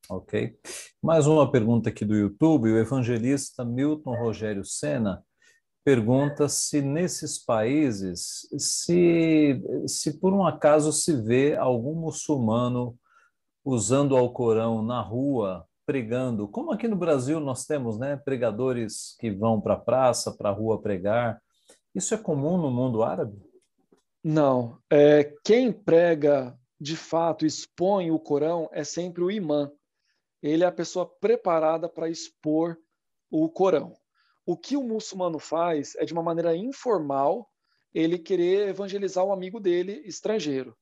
[0.08, 0.58] Ok.
[1.02, 2.70] Mais uma pergunta aqui do YouTube.
[2.70, 5.22] O evangelista Milton Rogério Sena
[5.84, 12.98] pergunta se nesses países, se, se por um acaso se vê algum muçulmano
[13.64, 19.30] usando o Alcorão na rua, pregando, como aqui no Brasil nós temos né, pregadores que
[19.30, 21.40] vão para a praça, para a rua pregar.
[21.94, 23.40] Isso é comum no mundo árabe?
[24.22, 24.78] Não.
[24.90, 29.70] É, quem prega, de fato, expõe o Corão é sempre o imã.
[30.42, 32.76] Ele é a pessoa preparada para expor
[33.30, 33.94] o Corão.
[34.44, 37.48] O que o muçulmano faz é, de uma maneira informal,
[37.94, 40.76] ele querer evangelizar o amigo dele estrangeiro.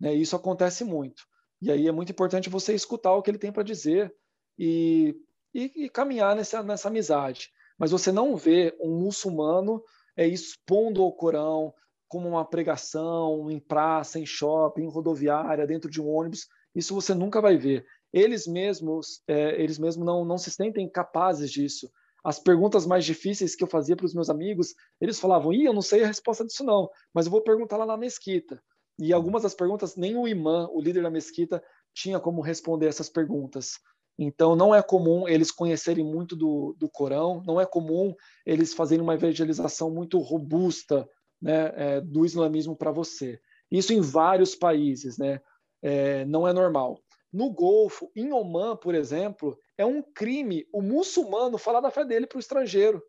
[0.00, 0.14] Né?
[0.14, 1.22] Isso acontece muito.
[1.60, 4.14] E aí é muito importante você escutar o que ele tem para dizer
[4.58, 5.14] e,
[5.54, 7.50] e, e, caminhar nessa, nessa amizade.
[7.78, 9.82] Mas você não vê um muçulmano
[10.16, 11.74] é, expondo o Corão
[12.08, 16.46] como uma pregação em praça, em shopping, em rodoviária, dentro de um ônibus.
[16.74, 17.84] Isso você nunca vai ver.
[18.12, 21.90] Eles mesmos, é, eles mesmos não, não se sentem capazes disso
[22.26, 25.72] as perguntas mais difíceis que eu fazia para os meus amigos, eles falavam: "Ih, eu
[25.72, 28.60] não sei a resposta disso não, mas eu vou perguntar lá na mesquita".
[28.98, 31.62] E algumas das perguntas nem o imã, o líder da mesquita,
[31.94, 33.74] tinha como responder essas perguntas.
[34.18, 38.14] Então, não é comum eles conhecerem muito do, do Corão, não é comum
[38.46, 41.08] eles fazerem uma evangelização muito robusta
[41.40, 43.38] né, é, do islamismo para você.
[43.70, 45.40] Isso em vários países, né?
[45.82, 46.98] É, não é normal.
[47.32, 52.26] No Golfo, em Oman, por exemplo, é um crime o muçulmano falar da fé dele
[52.26, 53.02] para o estrangeiro.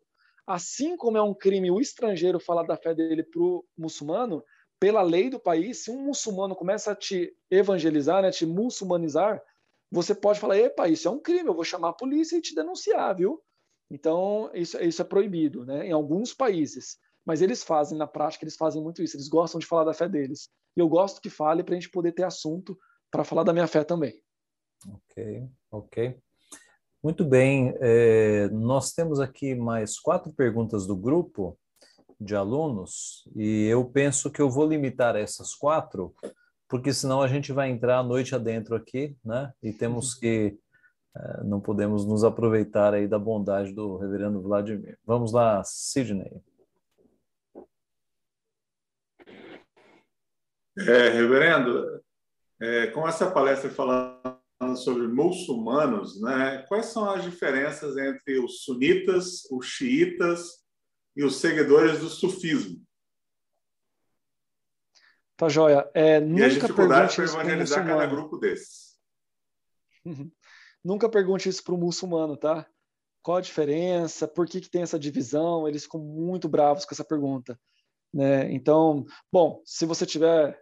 [0.46, 4.42] Assim como é um crime o estrangeiro falar da fé dele para o muçulmano,
[4.80, 9.42] pela lei do país, se um muçulmano começa a te evangelizar, né, te muçulmanizar,
[9.90, 12.54] você pode falar: epa, isso é um crime, eu vou chamar a polícia e te
[12.54, 13.42] denunciar, viu?
[13.90, 16.98] Então, isso, isso é proibido né, em alguns países.
[17.24, 19.16] Mas eles fazem, na prática, eles fazem muito isso.
[19.16, 20.48] Eles gostam de falar da fé deles.
[20.76, 22.78] E eu gosto que fale para a gente poder ter assunto
[23.10, 24.22] para falar da minha fé também.
[24.86, 26.18] Ok, ok.
[27.02, 31.58] Muito bem, é, nós temos aqui mais quatro perguntas do grupo
[32.20, 36.12] de alunos e eu penso que eu vou limitar essas quatro,
[36.68, 39.52] porque senão a gente vai entrar a noite adentro aqui, né?
[39.62, 40.20] E temos uhum.
[40.20, 40.58] que
[41.16, 44.98] é, não podemos nos aproveitar aí da bondade do Reverendo Vladimir.
[45.04, 46.42] Vamos lá, Sidney.
[50.78, 52.00] É, reverendo,
[52.60, 54.38] é, com essa palestra falando
[54.76, 56.64] sobre muçulmanos, né?
[56.68, 60.64] quais são as diferenças entre os sunitas, os xiitas
[61.16, 62.80] e os seguidores do sufismo?
[65.38, 65.88] Tá joia.
[65.94, 68.98] É, e a dificuldade para evangelizar cada grupo desses.
[70.04, 70.30] Uhum.
[70.84, 72.66] Nunca pergunte isso para o muçulmano, tá?
[73.22, 74.26] Qual a diferença?
[74.26, 75.68] Por que, que tem essa divisão?
[75.68, 77.58] Eles ficam muito bravos com essa pergunta.
[78.12, 78.52] Né?
[78.52, 80.60] Então, bom, se você tiver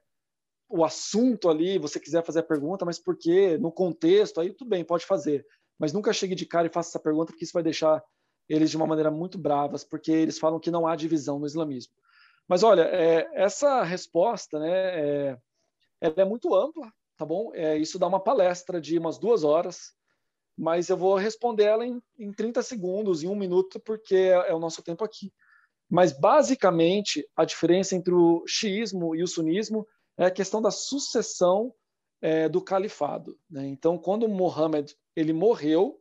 [0.69, 3.57] o assunto ali, você quiser fazer a pergunta, mas por quê?
[3.57, 5.47] No contexto, aí tudo bem, pode fazer.
[5.79, 8.03] Mas nunca chegue de cara e faça essa pergunta, porque isso vai deixar
[8.47, 11.95] eles de uma maneira muito bravas, porque eles falam que não há divisão no islamismo.
[12.49, 15.39] Mas olha, é, essa resposta, né, é,
[16.01, 17.51] ela é muito ampla, tá bom?
[17.55, 19.95] É, isso dá uma palestra de umas duas horas,
[20.57, 24.55] mas eu vou responder ela em, em 30 segundos, em um minuto, porque é, é
[24.55, 25.33] o nosso tempo aqui.
[25.89, 29.87] Mas, basicamente, a diferença entre o xiismo e o sunismo
[30.17, 31.73] é a questão da sucessão
[32.21, 33.39] é, do califado.
[33.49, 33.67] Né?
[33.67, 36.01] Então, quando Muhammad ele morreu,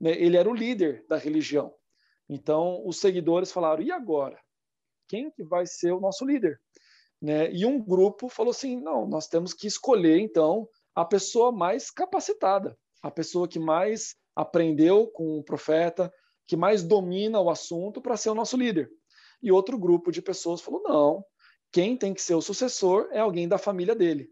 [0.00, 1.74] né, ele era o líder da religião.
[2.28, 4.38] Então, os seguidores falaram: e agora?
[5.12, 6.58] Quem que vai ser o nosso líder?
[7.20, 7.52] Né?
[7.52, 12.74] E um grupo falou assim: não, nós temos que escolher então a pessoa mais capacitada,
[13.02, 16.10] a pessoa que mais aprendeu com o profeta,
[16.46, 18.90] que mais domina o assunto para ser o nosso líder.
[19.42, 21.22] E outro grupo de pessoas falou: não,
[21.70, 24.30] quem tem que ser o sucessor é alguém da família dele.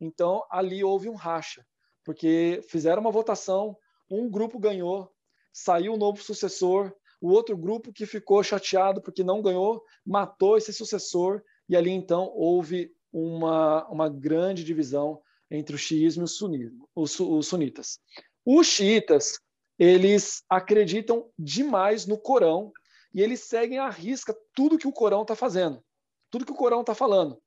[0.00, 1.62] Então, ali houve um racha,
[2.02, 3.76] porque fizeram uma votação,
[4.10, 5.12] um grupo ganhou,
[5.52, 6.90] saiu o um novo sucessor,
[7.26, 12.30] o outro grupo que ficou chateado porque não ganhou, matou esse sucessor, e ali então
[12.34, 15.20] houve uma, uma grande divisão
[15.50, 17.98] entre o xiismo e o os, os sunitas.
[18.44, 19.40] Os xiitas,
[19.78, 22.72] eles acreditam demais no Corão
[23.14, 25.82] e eles seguem à risca tudo que o Corão está fazendo
[26.30, 27.40] tudo que o Corão está falando.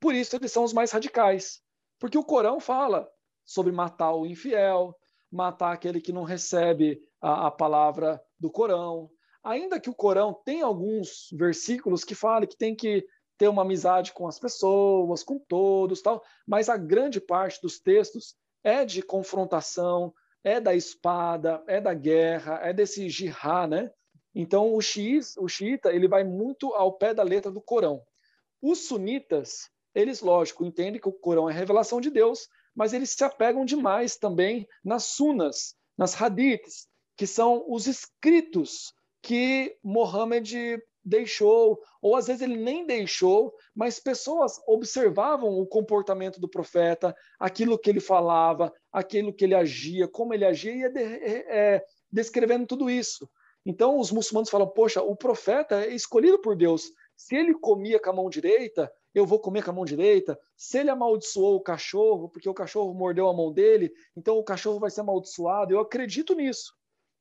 [0.00, 1.60] Por isso eles são os mais radicais.
[1.98, 3.08] Porque o Corão fala
[3.44, 4.98] sobre matar o infiel,
[5.30, 9.10] matar aquele que não recebe a, a palavra do Corão.
[9.44, 13.04] Ainda que o Corão tenha alguns versículos que falem que tem que
[13.36, 18.36] ter uma amizade com as pessoas, com todos, tal, mas a grande parte dos textos
[18.62, 20.14] é de confrontação,
[20.44, 23.90] é da espada, é da guerra, é desse jihad, né?
[24.34, 28.02] Então o, xiis, o xiita ele vai muito ao pé da letra do Corão.
[28.60, 33.24] Os sunitas, eles, lógico, entendem que o Corão é revelação de Deus, mas eles se
[33.24, 36.86] apegam demais também nas sunas, nas hadiths,
[37.16, 44.60] que são os escritos que Mohammed deixou, ou às vezes ele nem deixou, mas pessoas
[44.66, 50.44] observavam o comportamento do profeta, aquilo que ele falava, aquilo que ele agia, como ele
[50.44, 53.28] agia, e ia de, é, descrevendo tudo isso.
[53.64, 56.90] Então os muçulmanos falam: poxa, o profeta é escolhido por Deus.
[57.16, 60.38] Se ele comia com a mão direita, eu vou comer com a mão direita.
[60.56, 64.80] Se ele amaldiçoou o cachorro, porque o cachorro mordeu a mão dele, então o cachorro
[64.80, 65.72] vai ser amaldiçoado.
[65.72, 66.72] Eu acredito nisso.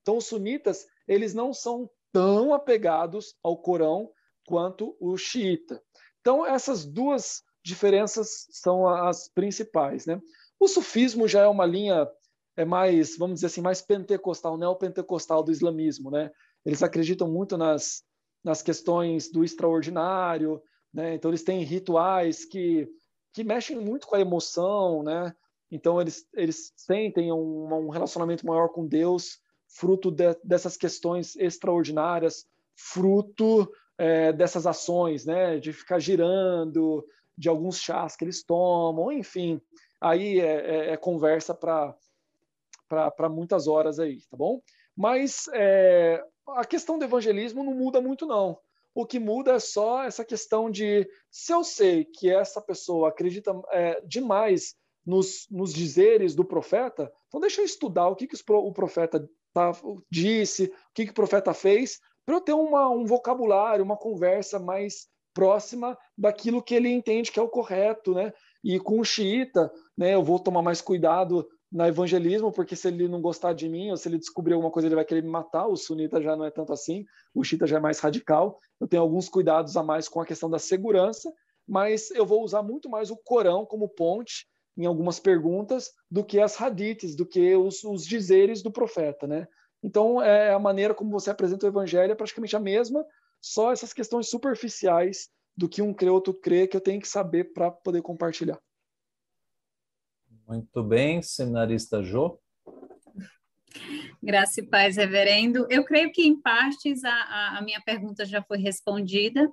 [0.02, 4.10] Então os sunitas, eles não são tão apegados ao Corão
[4.46, 5.82] quanto o xiita.
[6.20, 10.20] Então essas duas diferenças são as principais, né?
[10.60, 12.08] O sufismo já é uma linha
[12.58, 16.30] é mais, vamos dizer assim, mais pentecostal, neopentecostal do islamismo, né?
[16.66, 18.04] Eles acreditam muito nas,
[18.44, 20.62] nas questões do extraordinário,
[20.94, 21.16] né?
[21.16, 22.88] Então eles têm rituais que
[23.34, 25.34] que mexem muito com a emoção, né?
[25.72, 29.40] Então eles eles sentem um, um relacionamento maior com Deus,
[29.76, 32.46] fruto de, dessas questões extraordinárias,
[32.76, 35.60] fruto é, dessas ações, né?
[35.60, 37.06] De ficar girando,
[37.38, 39.62] de alguns chás que eles tomam, enfim.
[40.00, 41.96] Aí é, é, é conversa para
[43.30, 44.62] muitas horas aí, tá bom?
[44.96, 48.60] Mas é, a questão do evangelismo não muda muito, não.
[48.94, 53.54] O que muda é só essa questão de se eu sei que essa pessoa acredita
[53.70, 54.76] é, demais
[55.06, 59.72] nos, nos dizeres do profeta, então deixa eu estudar o que, que o profeta tá,
[60.10, 64.60] disse, o que, que o profeta fez, para eu ter uma, um vocabulário, uma conversa
[64.60, 68.34] mais próxima daquilo que ele entende que é o correto, né?
[68.64, 73.08] E com o xiita, né, eu vou tomar mais cuidado no evangelismo, porque se ele
[73.08, 75.68] não gostar de mim, ou se ele descobrir alguma coisa, ele vai querer me matar.
[75.68, 78.60] O sunita já não é tanto assim, o xiita já é mais radical.
[78.80, 81.32] Eu tenho alguns cuidados a mais com a questão da segurança,
[81.68, 84.46] mas eu vou usar muito mais o Corão como ponte
[84.78, 89.48] em algumas perguntas do que as hadiths, do que os, os dizeres do profeta, né?
[89.84, 93.06] Então, é a maneira como você apresenta o evangelho é praticamente a mesma,
[93.42, 97.52] só essas questões superficiais do que um crê, outro crê, que eu tenho que saber
[97.54, 98.60] para poder compartilhar.
[100.48, 102.40] Muito bem, seminarista Jô.
[104.22, 105.66] Graça e paz, reverendo.
[105.70, 109.52] Eu creio que, em partes, a, a minha pergunta já foi respondida,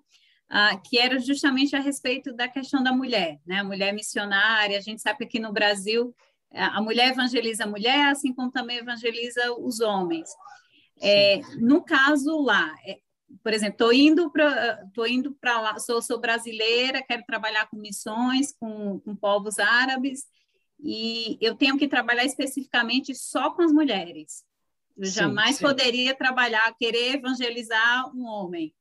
[0.51, 3.61] uh, que era justamente a respeito da questão da mulher, né?
[3.61, 4.79] A mulher missionária.
[4.79, 6.15] A gente sabe que aqui no Brasil
[6.51, 10.31] a mulher evangeliza a mulher, assim como também evangeliza os homens.
[11.01, 12.99] É, no caso lá, é,
[13.43, 17.77] por exemplo, estou indo para tô indo para lá, sou, sou brasileira, quero trabalhar com
[17.77, 20.25] missões, com, com povos árabes,
[20.81, 24.45] e eu tenho que trabalhar especificamente só com as mulheres.
[24.97, 25.65] Eu sim, jamais sim.
[25.65, 28.75] poderia trabalhar, querer evangelizar um homem.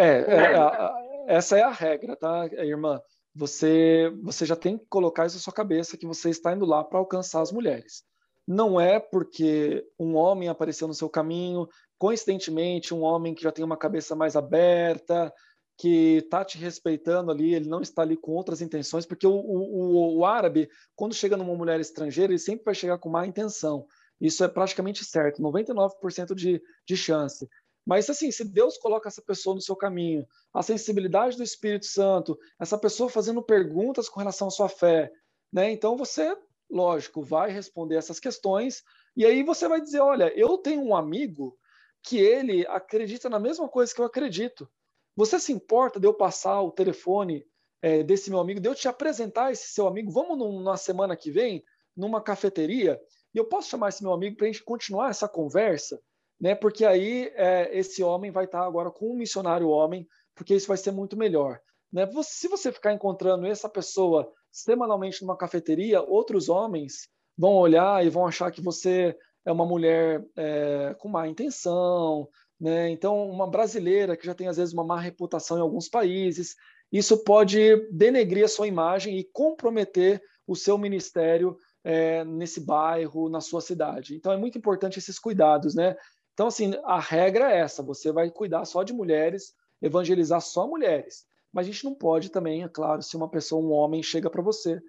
[0.00, 0.94] É, é a,
[1.28, 3.00] essa é a regra, tá, irmã?
[3.34, 6.82] Você, você já tem que colocar isso na sua cabeça que você está indo lá
[6.82, 8.02] para alcançar as mulheres.
[8.46, 11.68] Não é porque um homem apareceu no seu caminho,
[11.98, 15.32] coincidentemente, um homem que já tem uma cabeça mais aberta,
[15.78, 20.18] que está te respeitando ali, ele não está ali com outras intenções, porque o, o,
[20.18, 23.86] o, árabe, quando chega numa mulher estrangeira, ele sempre vai chegar com má intenção.
[24.20, 27.48] Isso é praticamente certo, 99% de, de chance.
[27.86, 32.38] Mas, assim, se Deus coloca essa pessoa no seu caminho, a sensibilidade do Espírito Santo,
[32.60, 35.10] essa pessoa fazendo perguntas com relação à sua fé,
[35.52, 35.70] né?
[35.70, 36.36] Então você,
[36.70, 38.82] lógico, vai responder essas questões
[39.16, 41.56] e aí você vai dizer: olha, eu tenho um amigo
[42.02, 44.70] que ele acredita na mesma coisa que eu acredito.
[45.16, 47.44] Você se importa de eu passar o telefone
[47.82, 50.10] é, desse meu amigo, de eu te apresentar esse seu amigo?
[50.10, 51.64] Vamos num, na semana que vem,
[51.96, 53.00] numa cafeteria,
[53.34, 56.00] e eu posso chamar esse meu amigo para a gente continuar essa conversa?
[56.40, 56.54] Né?
[56.54, 60.76] Porque aí é, esse homem vai estar agora com um missionário homem, porque isso vai
[60.76, 61.60] ser muito melhor.
[61.92, 62.08] Né?
[62.22, 68.26] Se você ficar encontrando essa pessoa semanalmente numa cafeteria, outros homens vão olhar e vão
[68.26, 72.28] achar que você é uma mulher é, com má intenção,
[72.60, 72.90] né?
[72.90, 76.54] Então, uma brasileira que já tem, às vezes, uma má reputação em alguns países,
[76.92, 83.40] isso pode denegrir a sua imagem e comprometer o seu ministério é, nesse bairro, na
[83.40, 84.14] sua cidade.
[84.14, 85.96] Então, é muito importante esses cuidados, né?
[86.40, 91.26] Então, assim, a regra é essa: você vai cuidar só de mulheres, evangelizar só mulheres.
[91.52, 94.40] Mas a gente não pode também, é claro, se uma pessoa, um homem, chega para
[94.40, 94.80] você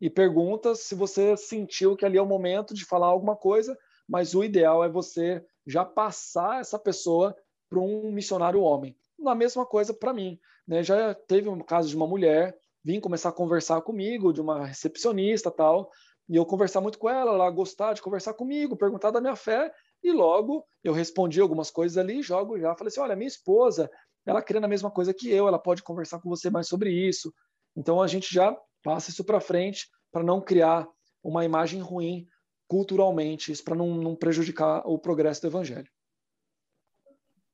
[0.00, 3.76] e pergunta se você sentiu que ali é o momento de falar alguma coisa,
[4.08, 7.36] mas o ideal é você já passar essa pessoa
[7.68, 8.96] para um missionário homem.
[9.18, 10.38] Na mesma coisa para mim.
[10.64, 10.84] Né?
[10.84, 15.50] Já teve um caso de uma mulher vir começar a conversar comigo, de uma recepcionista
[15.50, 15.90] tal,
[16.28, 19.74] e eu conversar muito com ela, ela gostar de conversar comigo, perguntar da minha fé,
[20.02, 23.90] e logo eu respondi algumas coisas ali, jogo já, falei assim, olha, minha esposa,
[24.24, 27.32] ela crê na mesma coisa que eu, ela pode conversar com você mais sobre isso.
[27.76, 30.88] Então a gente já passa isso para frente para não criar
[31.22, 32.26] uma imagem ruim
[32.66, 35.90] culturalmente, para não, não prejudicar o progresso do evangelho.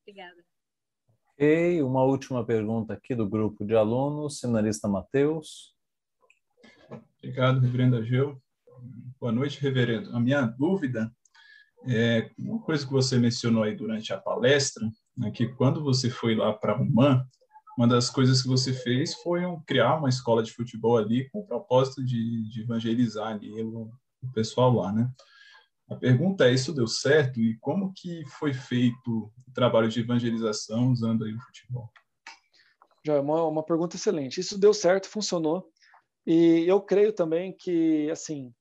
[0.03, 0.45] Obrigada.
[1.33, 5.75] Ok, uma última pergunta aqui do grupo de alunos, seminarista Matheus.
[7.19, 8.41] Obrigado, reverendo Ageu.
[9.19, 10.15] Boa noite, reverendo.
[10.15, 11.11] A minha dúvida
[11.89, 16.35] é uma coisa que você mencionou aí durante a palestra, né, que quando você foi
[16.35, 17.25] lá para Rumã,
[17.77, 21.41] uma das coisas que você fez foi um, criar uma escola de futebol ali com
[21.41, 23.91] o propósito de, de evangelizar ali o,
[24.23, 25.11] o, pessoal lá, né?
[25.89, 27.39] A pergunta é, isso deu certo?
[27.39, 31.93] E como que foi feito o trabalho de evangelização usando aí o futebol?
[33.05, 34.41] Já é uma, uma pergunta excelente.
[34.41, 35.71] Isso deu certo, funcionou.
[36.27, 38.53] E eu creio também que, assim,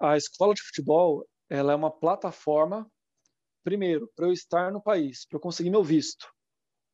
[0.00, 2.90] a escola de futebol, ela é uma plataforma,
[3.64, 6.26] primeiro, para eu estar no país, para eu conseguir meu visto.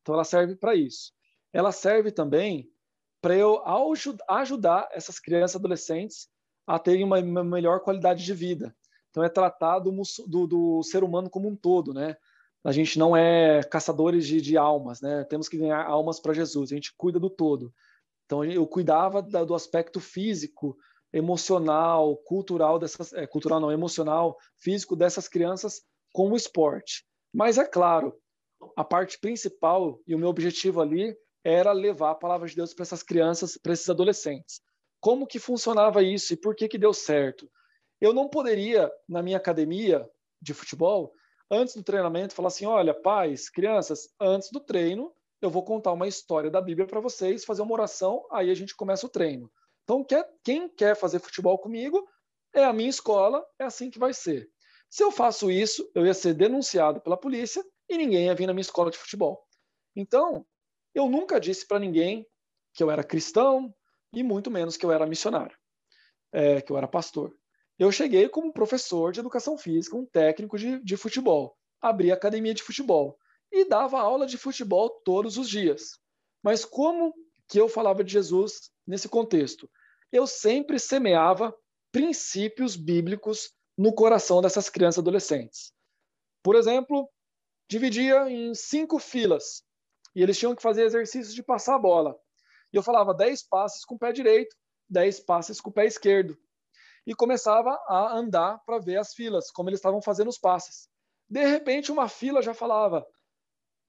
[0.01, 1.11] Então, ela serve para isso.
[1.51, 2.69] Ela serve também
[3.21, 3.61] para eu
[4.29, 6.29] ajudar essas crianças e adolescentes
[6.67, 8.75] a terem uma melhor qualidade de vida.
[9.09, 9.91] Então, é tratar do,
[10.27, 12.15] do, do ser humano como um todo, né?
[12.63, 15.23] A gente não é caçadores de, de almas, né?
[15.25, 16.71] Temos que ganhar almas para Jesus.
[16.71, 17.73] A gente cuida do todo.
[18.25, 20.75] Então, eu cuidava da, do aspecto físico,
[21.15, 25.81] emocional, cultural dessas, é, cultural não, emocional, físico dessas crianças
[26.11, 27.05] com o esporte.
[27.33, 28.13] Mas é claro,
[28.75, 32.83] a parte principal e o meu objetivo ali era levar a palavra de Deus para
[32.83, 34.59] essas crianças, para esses adolescentes.
[34.99, 37.49] Como que funcionava isso e por que que deu certo?
[38.01, 40.05] Eu não poderia, na minha academia
[40.41, 41.13] de futebol,
[41.49, 46.07] antes do treinamento, falar assim: olha, pais, crianças, antes do treino, eu vou contar uma
[46.07, 49.49] história da Bíblia para vocês, fazer uma oração, aí a gente começa o treino.
[49.85, 52.05] Então, quer, quem quer fazer futebol comigo
[52.53, 54.49] é a minha escola, é assim que vai ser.
[54.89, 58.53] Se eu faço isso, eu ia ser denunciado pela polícia e ninguém ia vir na
[58.53, 59.45] minha escola de futebol.
[59.95, 60.43] Então,
[60.93, 62.25] eu nunca disse para ninguém
[62.73, 63.73] que eu era cristão
[64.11, 65.55] e muito menos que eu era missionário,
[66.31, 67.37] é, que eu era pastor.
[67.77, 71.55] Eu cheguei como professor de educação física, um técnico de, de futebol.
[71.79, 73.19] Abri academia de futebol
[73.51, 75.99] e dava aula de futebol todos os dias.
[76.41, 77.13] Mas como
[77.47, 79.69] que eu falava de Jesus nesse contexto?
[80.11, 81.55] Eu sempre semeava
[81.91, 85.73] princípios bíblicos no coração dessas crianças e adolescentes.
[86.43, 87.09] Por exemplo,
[87.69, 89.63] dividia em cinco filas
[90.15, 92.17] e eles tinham que fazer exercícios de passar a bola.
[92.71, 94.55] E eu falava 10 passes com o pé direito,
[94.89, 96.37] 10 passes com o pé esquerdo
[97.05, 100.89] e começava a andar para ver as filas, como eles estavam fazendo os passes.
[101.29, 103.05] De repente, uma fila já falava: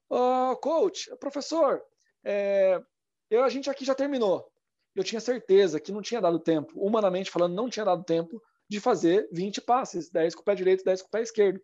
[0.09, 1.81] oh, Coach, professor,
[2.23, 2.81] é,
[3.29, 4.49] eu, a gente aqui já terminou.
[4.97, 8.79] Eu tinha certeza que não tinha dado tempo, humanamente falando, não tinha dado tempo de
[8.79, 11.61] fazer 20 passes, 10 com o pé direito, 10 com o pé esquerdo.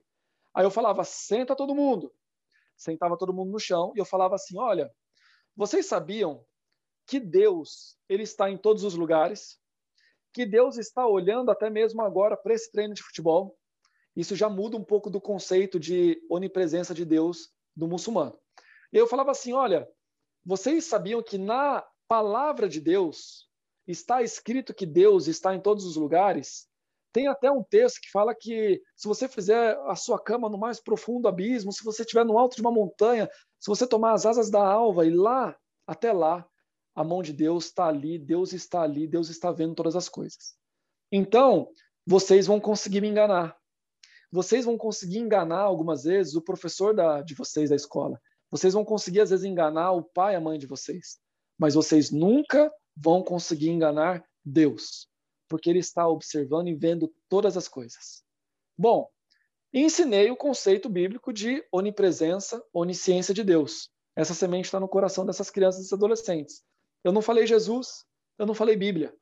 [0.54, 2.14] Aí eu falava: senta todo mundo.
[2.78, 4.90] Sentava todo mundo no chão e eu falava assim: olha,
[5.56, 6.46] vocês sabiam
[7.06, 9.60] que Deus ele está em todos os lugares?
[10.34, 13.56] que Deus está olhando até mesmo agora para esse treino de futebol.
[14.16, 18.38] Isso já muda um pouco do conceito de onipresença de Deus do muçulmano.
[18.92, 19.88] Eu falava assim: olha,
[20.44, 23.50] vocês sabiam que na palavra de Deus
[23.88, 26.68] está escrito que Deus está em todos os lugares?
[27.12, 30.80] Tem até um texto que fala que se você fizer a sua cama no mais
[30.80, 33.28] profundo abismo, se você estiver no alto de uma montanha,
[33.60, 35.58] se você tomar as asas da alva e lá,
[35.88, 36.48] até lá,
[36.94, 40.54] a mão de Deus está ali, Deus está ali, Deus está vendo todas as coisas.
[41.12, 41.68] Então,
[42.06, 43.58] vocês vão conseguir me enganar.
[44.32, 48.22] Vocês vão conseguir enganar algumas vezes o professor da, de vocês da escola.
[48.52, 51.23] Vocês vão conseguir, às vezes, enganar o pai e a mãe de vocês.
[51.58, 55.08] Mas vocês nunca vão conseguir enganar Deus,
[55.48, 58.24] porque Ele está observando e vendo todas as coisas.
[58.78, 59.10] Bom,
[59.74, 63.90] ensinei o conceito bíblico de onipresença, onisciência de Deus.
[64.16, 66.64] Essa semente está no coração dessas crianças e adolescentes.
[67.04, 68.06] Eu não falei Jesus,
[68.38, 69.16] eu não falei Bíblia.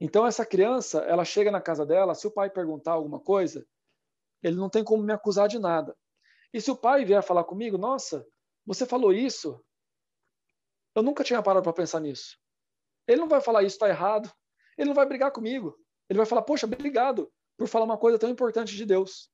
[0.00, 3.66] Então essa criança, ela chega na casa dela, se o pai perguntar alguma coisa,
[4.42, 5.96] ele não tem como me acusar de nada.
[6.52, 8.26] E se o pai vier falar comigo, nossa,
[8.64, 9.60] você falou isso?
[10.98, 12.36] Eu nunca tinha parado para pensar nisso.
[13.06, 14.28] Ele não vai falar isso está errado.
[14.76, 15.78] Ele não vai brigar comigo.
[16.10, 19.30] Ele vai falar, poxa, obrigado por falar uma coisa tão importante de Deus.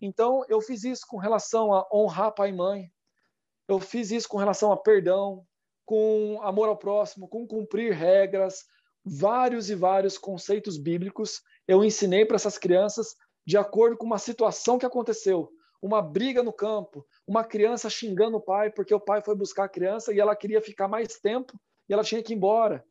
[0.00, 2.92] Então eu fiz isso com relação a honrar pai e mãe.
[3.68, 5.46] Eu fiz isso com relação a perdão,
[5.84, 8.64] com amor ao próximo, com cumprir regras,
[9.04, 13.14] vários e vários conceitos bíblicos eu ensinei para essas crianças
[13.46, 15.52] de acordo com uma situação que aconteceu.
[15.84, 19.68] Uma briga no campo, uma criança xingando o pai porque o pai foi buscar a
[19.68, 22.82] criança e ela queria ficar mais tempo e ela tinha que ir embora.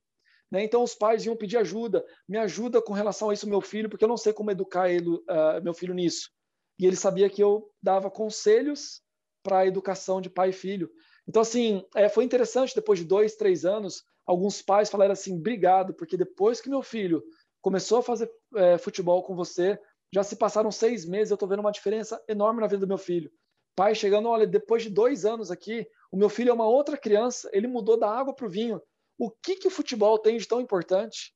[0.51, 0.63] Né?
[0.63, 4.05] Então os pais iam pedir ajuda, me ajuda com relação a isso meu filho, porque
[4.05, 6.29] eu não sei como educar ele, uh, meu filho nisso.
[6.77, 9.01] E ele sabia que eu dava conselhos
[9.41, 10.87] para a educação de pai e filho.
[11.27, 15.95] Então assim, é, foi interessante depois de dois, três anos, alguns pais falaram assim, obrigado,
[15.95, 17.23] porque depois que meu filho
[17.59, 19.79] começou a fazer é, futebol com você,
[20.13, 22.99] já se passaram seis meses, eu estou vendo uma diferença enorme na vida do meu
[22.99, 23.31] filho.
[23.75, 27.49] Pai chegando, olha, depois de dois anos aqui, o meu filho é uma outra criança,
[27.51, 28.79] ele mudou da água para o vinho.
[29.17, 31.33] O que, que o futebol tem de tão importante?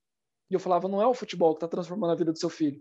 [0.51, 2.79] E eu falava, não é o futebol que está transformando a vida do seu filho.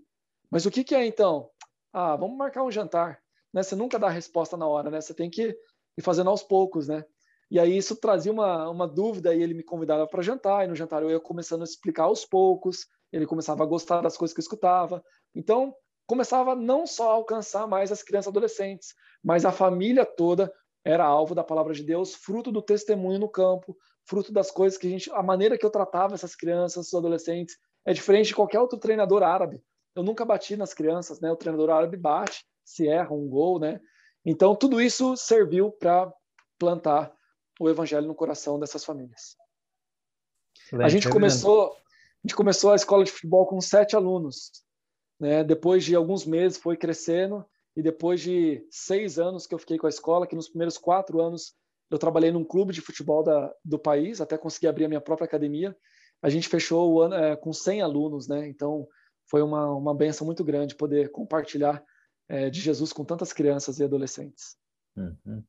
[0.51, 1.49] Mas o que, que é então?
[1.93, 3.19] Ah, vamos marcar um jantar.
[3.51, 3.63] Né?
[3.63, 5.01] Você nunca dá a resposta na hora, né?
[5.01, 5.57] Você tem que
[5.97, 7.03] ir fazendo aos poucos, né?
[7.51, 10.75] E aí isso trazia uma, uma dúvida e ele me convidava para jantar, e no
[10.75, 14.41] jantar eu ia começando a explicar aos poucos, ele começava a gostar das coisas que
[14.41, 15.03] eu escutava.
[15.35, 15.75] Então,
[16.07, 20.53] começava não só a alcançar mais as crianças e adolescentes, mas a família toda
[20.85, 24.87] era alvo da palavra de Deus, fruto do testemunho no campo, fruto das coisas que
[24.87, 28.61] a gente, a maneira que eu tratava essas crianças, esses adolescentes, é diferente de qualquer
[28.61, 29.61] outro treinador árabe.
[29.95, 31.31] Eu nunca bati nas crianças, né?
[31.33, 33.81] O treinador árabe bate, se erra um gol, né?
[34.25, 36.13] Então tudo isso serviu para
[36.59, 37.13] plantar
[37.61, 39.37] o evangelho no coração dessas famílias.
[40.81, 44.51] A gente começou, a gente começou a escola de futebol com sete alunos.
[45.19, 45.43] Né?
[45.45, 47.45] Depois de alguns meses foi crescendo
[47.77, 51.21] e depois de seis anos que eu fiquei com a escola, que nos primeiros quatro
[51.21, 51.55] anos
[51.91, 55.27] eu trabalhei num clube de futebol da, do país, até conseguir abrir a minha própria
[55.27, 55.77] academia,
[56.23, 58.49] a gente fechou o ano é, com 100 alunos, né?
[58.49, 58.89] Então
[59.31, 61.85] foi uma, uma benção muito grande poder compartilhar
[62.29, 64.57] é, de Jesus com tantas crianças e adolescentes.
[64.97, 65.45] Uhum.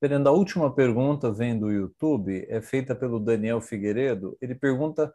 [0.00, 4.36] Fernando, a última pergunta vem do YouTube, é feita pelo Daniel Figueiredo.
[4.40, 5.12] Ele pergunta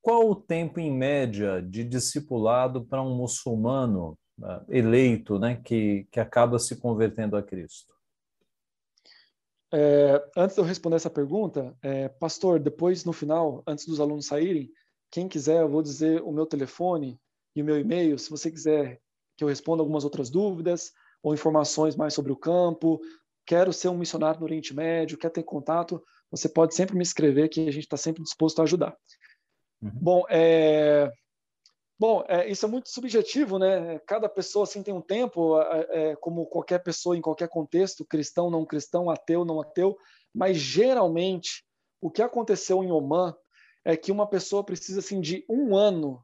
[0.00, 6.20] qual o tempo em média de discipulado para um muçulmano uh, eleito, né, que, que
[6.20, 7.94] acaba se convertendo a Cristo?
[9.72, 14.26] É, antes de eu responder essa pergunta, é, pastor, depois no final, antes dos alunos
[14.26, 14.70] saírem,
[15.10, 17.20] quem quiser, eu vou dizer o meu telefone
[17.54, 19.00] e o meu e-mail, se você quiser
[19.36, 20.92] que eu responda algumas outras dúvidas
[21.22, 23.00] ou informações mais sobre o campo,
[23.46, 27.48] quero ser um missionário no Oriente Médio, quer ter contato, você pode sempre me escrever
[27.48, 28.96] que a gente está sempre disposto a ajudar.
[29.80, 29.90] Uhum.
[29.94, 31.10] Bom, é,
[31.98, 33.98] bom é, isso é muito subjetivo, né?
[34.00, 38.64] Cada pessoa assim tem um tempo, é, como qualquer pessoa em qualquer contexto, cristão, não
[38.64, 39.96] cristão, ateu, não ateu,
[40.34, 41.64] mas geralmente
[42.00, 43.34] o que aconteceu em Oman
[43.84, 46.22] é que uma pessoa precisa assim de um ano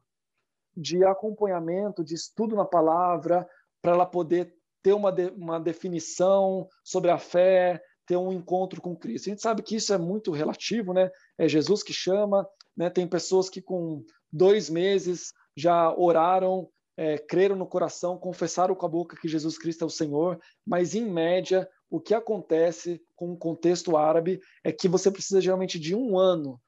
[0.75, 3.47] de acompanhamento, de estudo na palavra,
[3.81, 4.53] para ela poder
[4.83, 9.27] ter uma, de, uma definição sobre a fé, ter um encontro com Cristo.
[9.27, 11.09] A gente sabe que isso é muito relativo, né?
[11.37, 12.89] É Jesus que chama, né?
[12.89, 18.89] Tem pessoas que com dois meses já oraram, é, creram no coração, confessaram com a
[18.89, 23.37] boca que Jesus Cristo é o Senhor, mas em média o que acontece com o
[23.37, 26.59] contexto árabe é que você precisa geralmente de um ano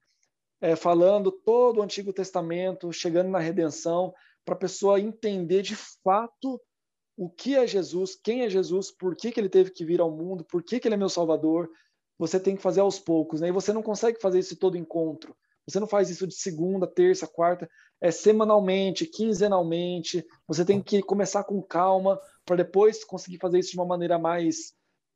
[0.62, 4.14] é, falando todo o Antigo Testamento, chegando na redenção,
[4.44, 6.60] para a pessoa entender de fato
[7.18, 10.12] o que é Jesus, quem é Jesus, por que, que ele teve que vir ao
[10.12, 11.70] mundo, por que, que ele é meu Salvador.
[12.20, 13.50] Você tem que fazer aos poucos, né?
[13.50, 15.36] E você não consegue fazer isso todo encontro.
[15.68, 17.70] Você não faz isso de segunda, terça, quarta,
[18.00, 20.26] é semanalmente, quinzenalmente.
[20.48, 24.74] Você tem que começar com calma para depois conseguir fazer isso de uma maneira mais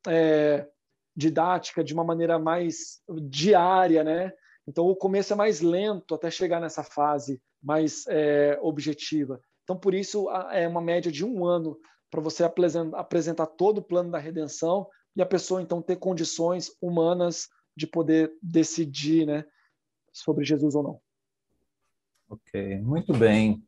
[0.08, 0.68] é,
[1.16, 4.34] didática, de uma maneira mais diária, né?
[4.68, 9.40] Então o começo é mais lento até chegar nessa fase mais é, objetiva.
[9.64, 11.80] Então por isso é uma média de um ano
[12.10, 17.48] para você apresentar todo o plano da redenção e a pessoa então ter condições humanas
[17.76, 19.46] de poder decidir, né?
[20.12, 21.02] Sobre Jesus ou não.
[22.30, 23.64] Ok, muito bem.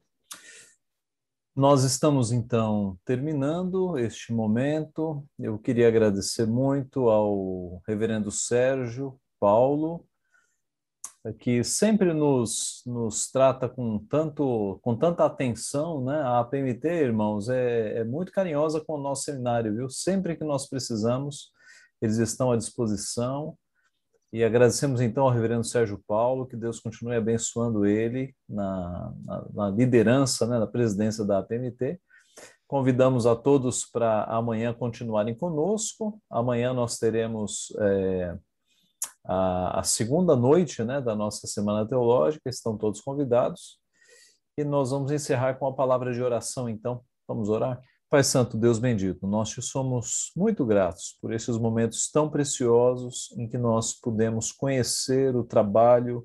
[1.56, 5.24] Nós estamos então terminando este momento.
[5.38, 10.08] Eu queria agradecer muito ao Reverendo Sérgio Paulo,
[11.40, 16.22] que sempre nos, nos trata com, tanto, com tanta atenção, né?
[16.22, 19.90] A APMT, irmãos, é, é muito carinhosa com o nosso seminário, viu?
[19.90, 21.52] Sempre que nós precisamos,
[22.02, 23.58] eles estão à disposição.
[24.34, 29.70] E agradecemos então ao reverendo Sérgio Paulo, que Deus continue abençoando ele na, na, na
[29.70, 32.02] liderança, né, na presidência da APMT.
[32.68, 36.20] Convidamos a todos para amanhã continuarem conosco.
[36.32, 38.36] Amanhã nós teremos é,
[39.24, 43.78] a, a, segunda noite né, da nossa Semana Teológica, estão todos convidados.
[44.58, 47.04] E nós vamos encerrar com a palavra de oração, então.
[47.28, 47.80] Vamos orar?
[48.14, 53.50] Pai Santo, Deus bendito, nós te somos muito gratos por esses momentos tão preciosos em
[53.50, 56.24] que nós pudemos conhecer o trabalho,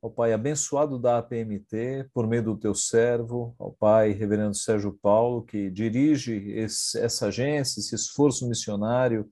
[0.00, 5.42] ao Pai abençoado da APMT, por meio do teu servo, ao Pai Reverendo Sérgio Paulo,
[5.42, 9.28] que dirige esse, essa agência, esse esforço missionário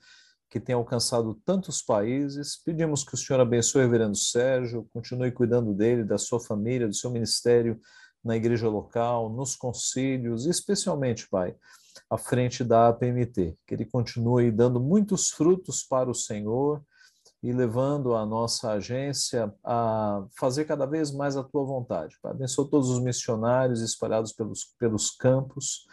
[0.51, 2.62] que tem alcançado tantos países.
[2.62, 6.94] Pedimos que o Senhor abençoe o reverendo Sérgio, continue cuidando dele, da sua família, do
[6.94, 7.81] seu ministério
[8.23, 11.55] na igreja local, nos concílios, especialmente, Pai,
[12.09, 13.56] à frente da APMT.
[13.66, 16.82] Que ele continue dando muitos frutos para o Senhor
[17.43, 22.16] e levando a nossa agência a fazer cada vez mais a tua vontade.
[22.23, 22.32] Pai.
[22.32, 25.86] Abençoa todos os missionários espalhados pelos, pelos campos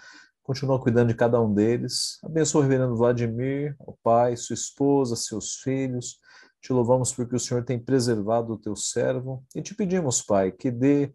[0.44, 2.20] continua cuidando de cada um deles.
[2.22, 6.20] Abençoa o reverendo Vladimir, o pai, sua esposa, seus filhos.
[6.62, 10.70] Te louvamos porque o Senhor tem preservado o teu servo e te pedimos, Pai, que
[10.70, 11.14] dê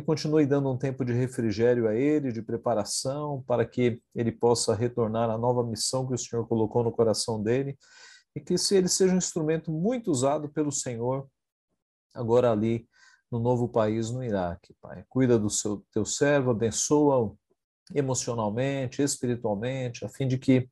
[0.00, 4.74] que continue dando um tempo de refrigério a ele, de preparação, para que ele possa
[4.74, 7.76] retornar à nova missão que o Senhor colocou no coração dele,
[8.34, 11.26] e que se ele seja um instrumento muito usado pelo Senhor,
[12.14, 12.86] agora ali
[13.30, 15.04] no novo país, no Iraque, Pai.
[15.08, 17.36] Cuida do seu teu servo, abençoa-o
[17.94, 20.68] emocionalmente, espiritualmente, a fim de que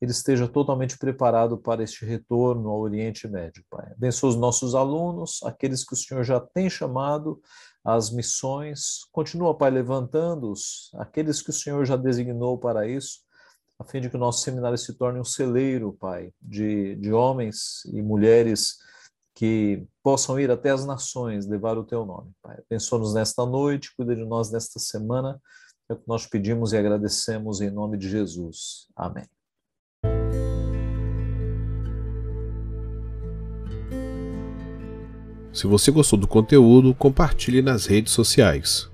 [0.00, 3.92] ele esteja totalmente preparado para este retorno ao Oriente Médio, Pai.
[3.92, 7.40] Abençoa os nossos alunos, aqueles que o Senhor já tem chamado
[7.84, 9.04] às missões.
[9.12, 13.20] Continua, Pai, levantando-os, aqueles que o Senhor já designou para isso,
[13.78, 17.84] a fim de que o nosso seminário se torne um celeiro, Pai, de, de homens
[17.86, 18.76] e mulheres
[19.34, 22.58] que possam ir até as nações levar o Teu nome, Pai.
[22.70, 25.40] Abençoa-nos nesta noite, cuida de nós nesta semana
[25.90, 28.86] é o que nós pedimos e agradecemos em nome de Jesus.
[28.94, 29.26] Amém.
[35.60, 38.89] Se você gostou do conteúdo, compartilhe nas redes sociais.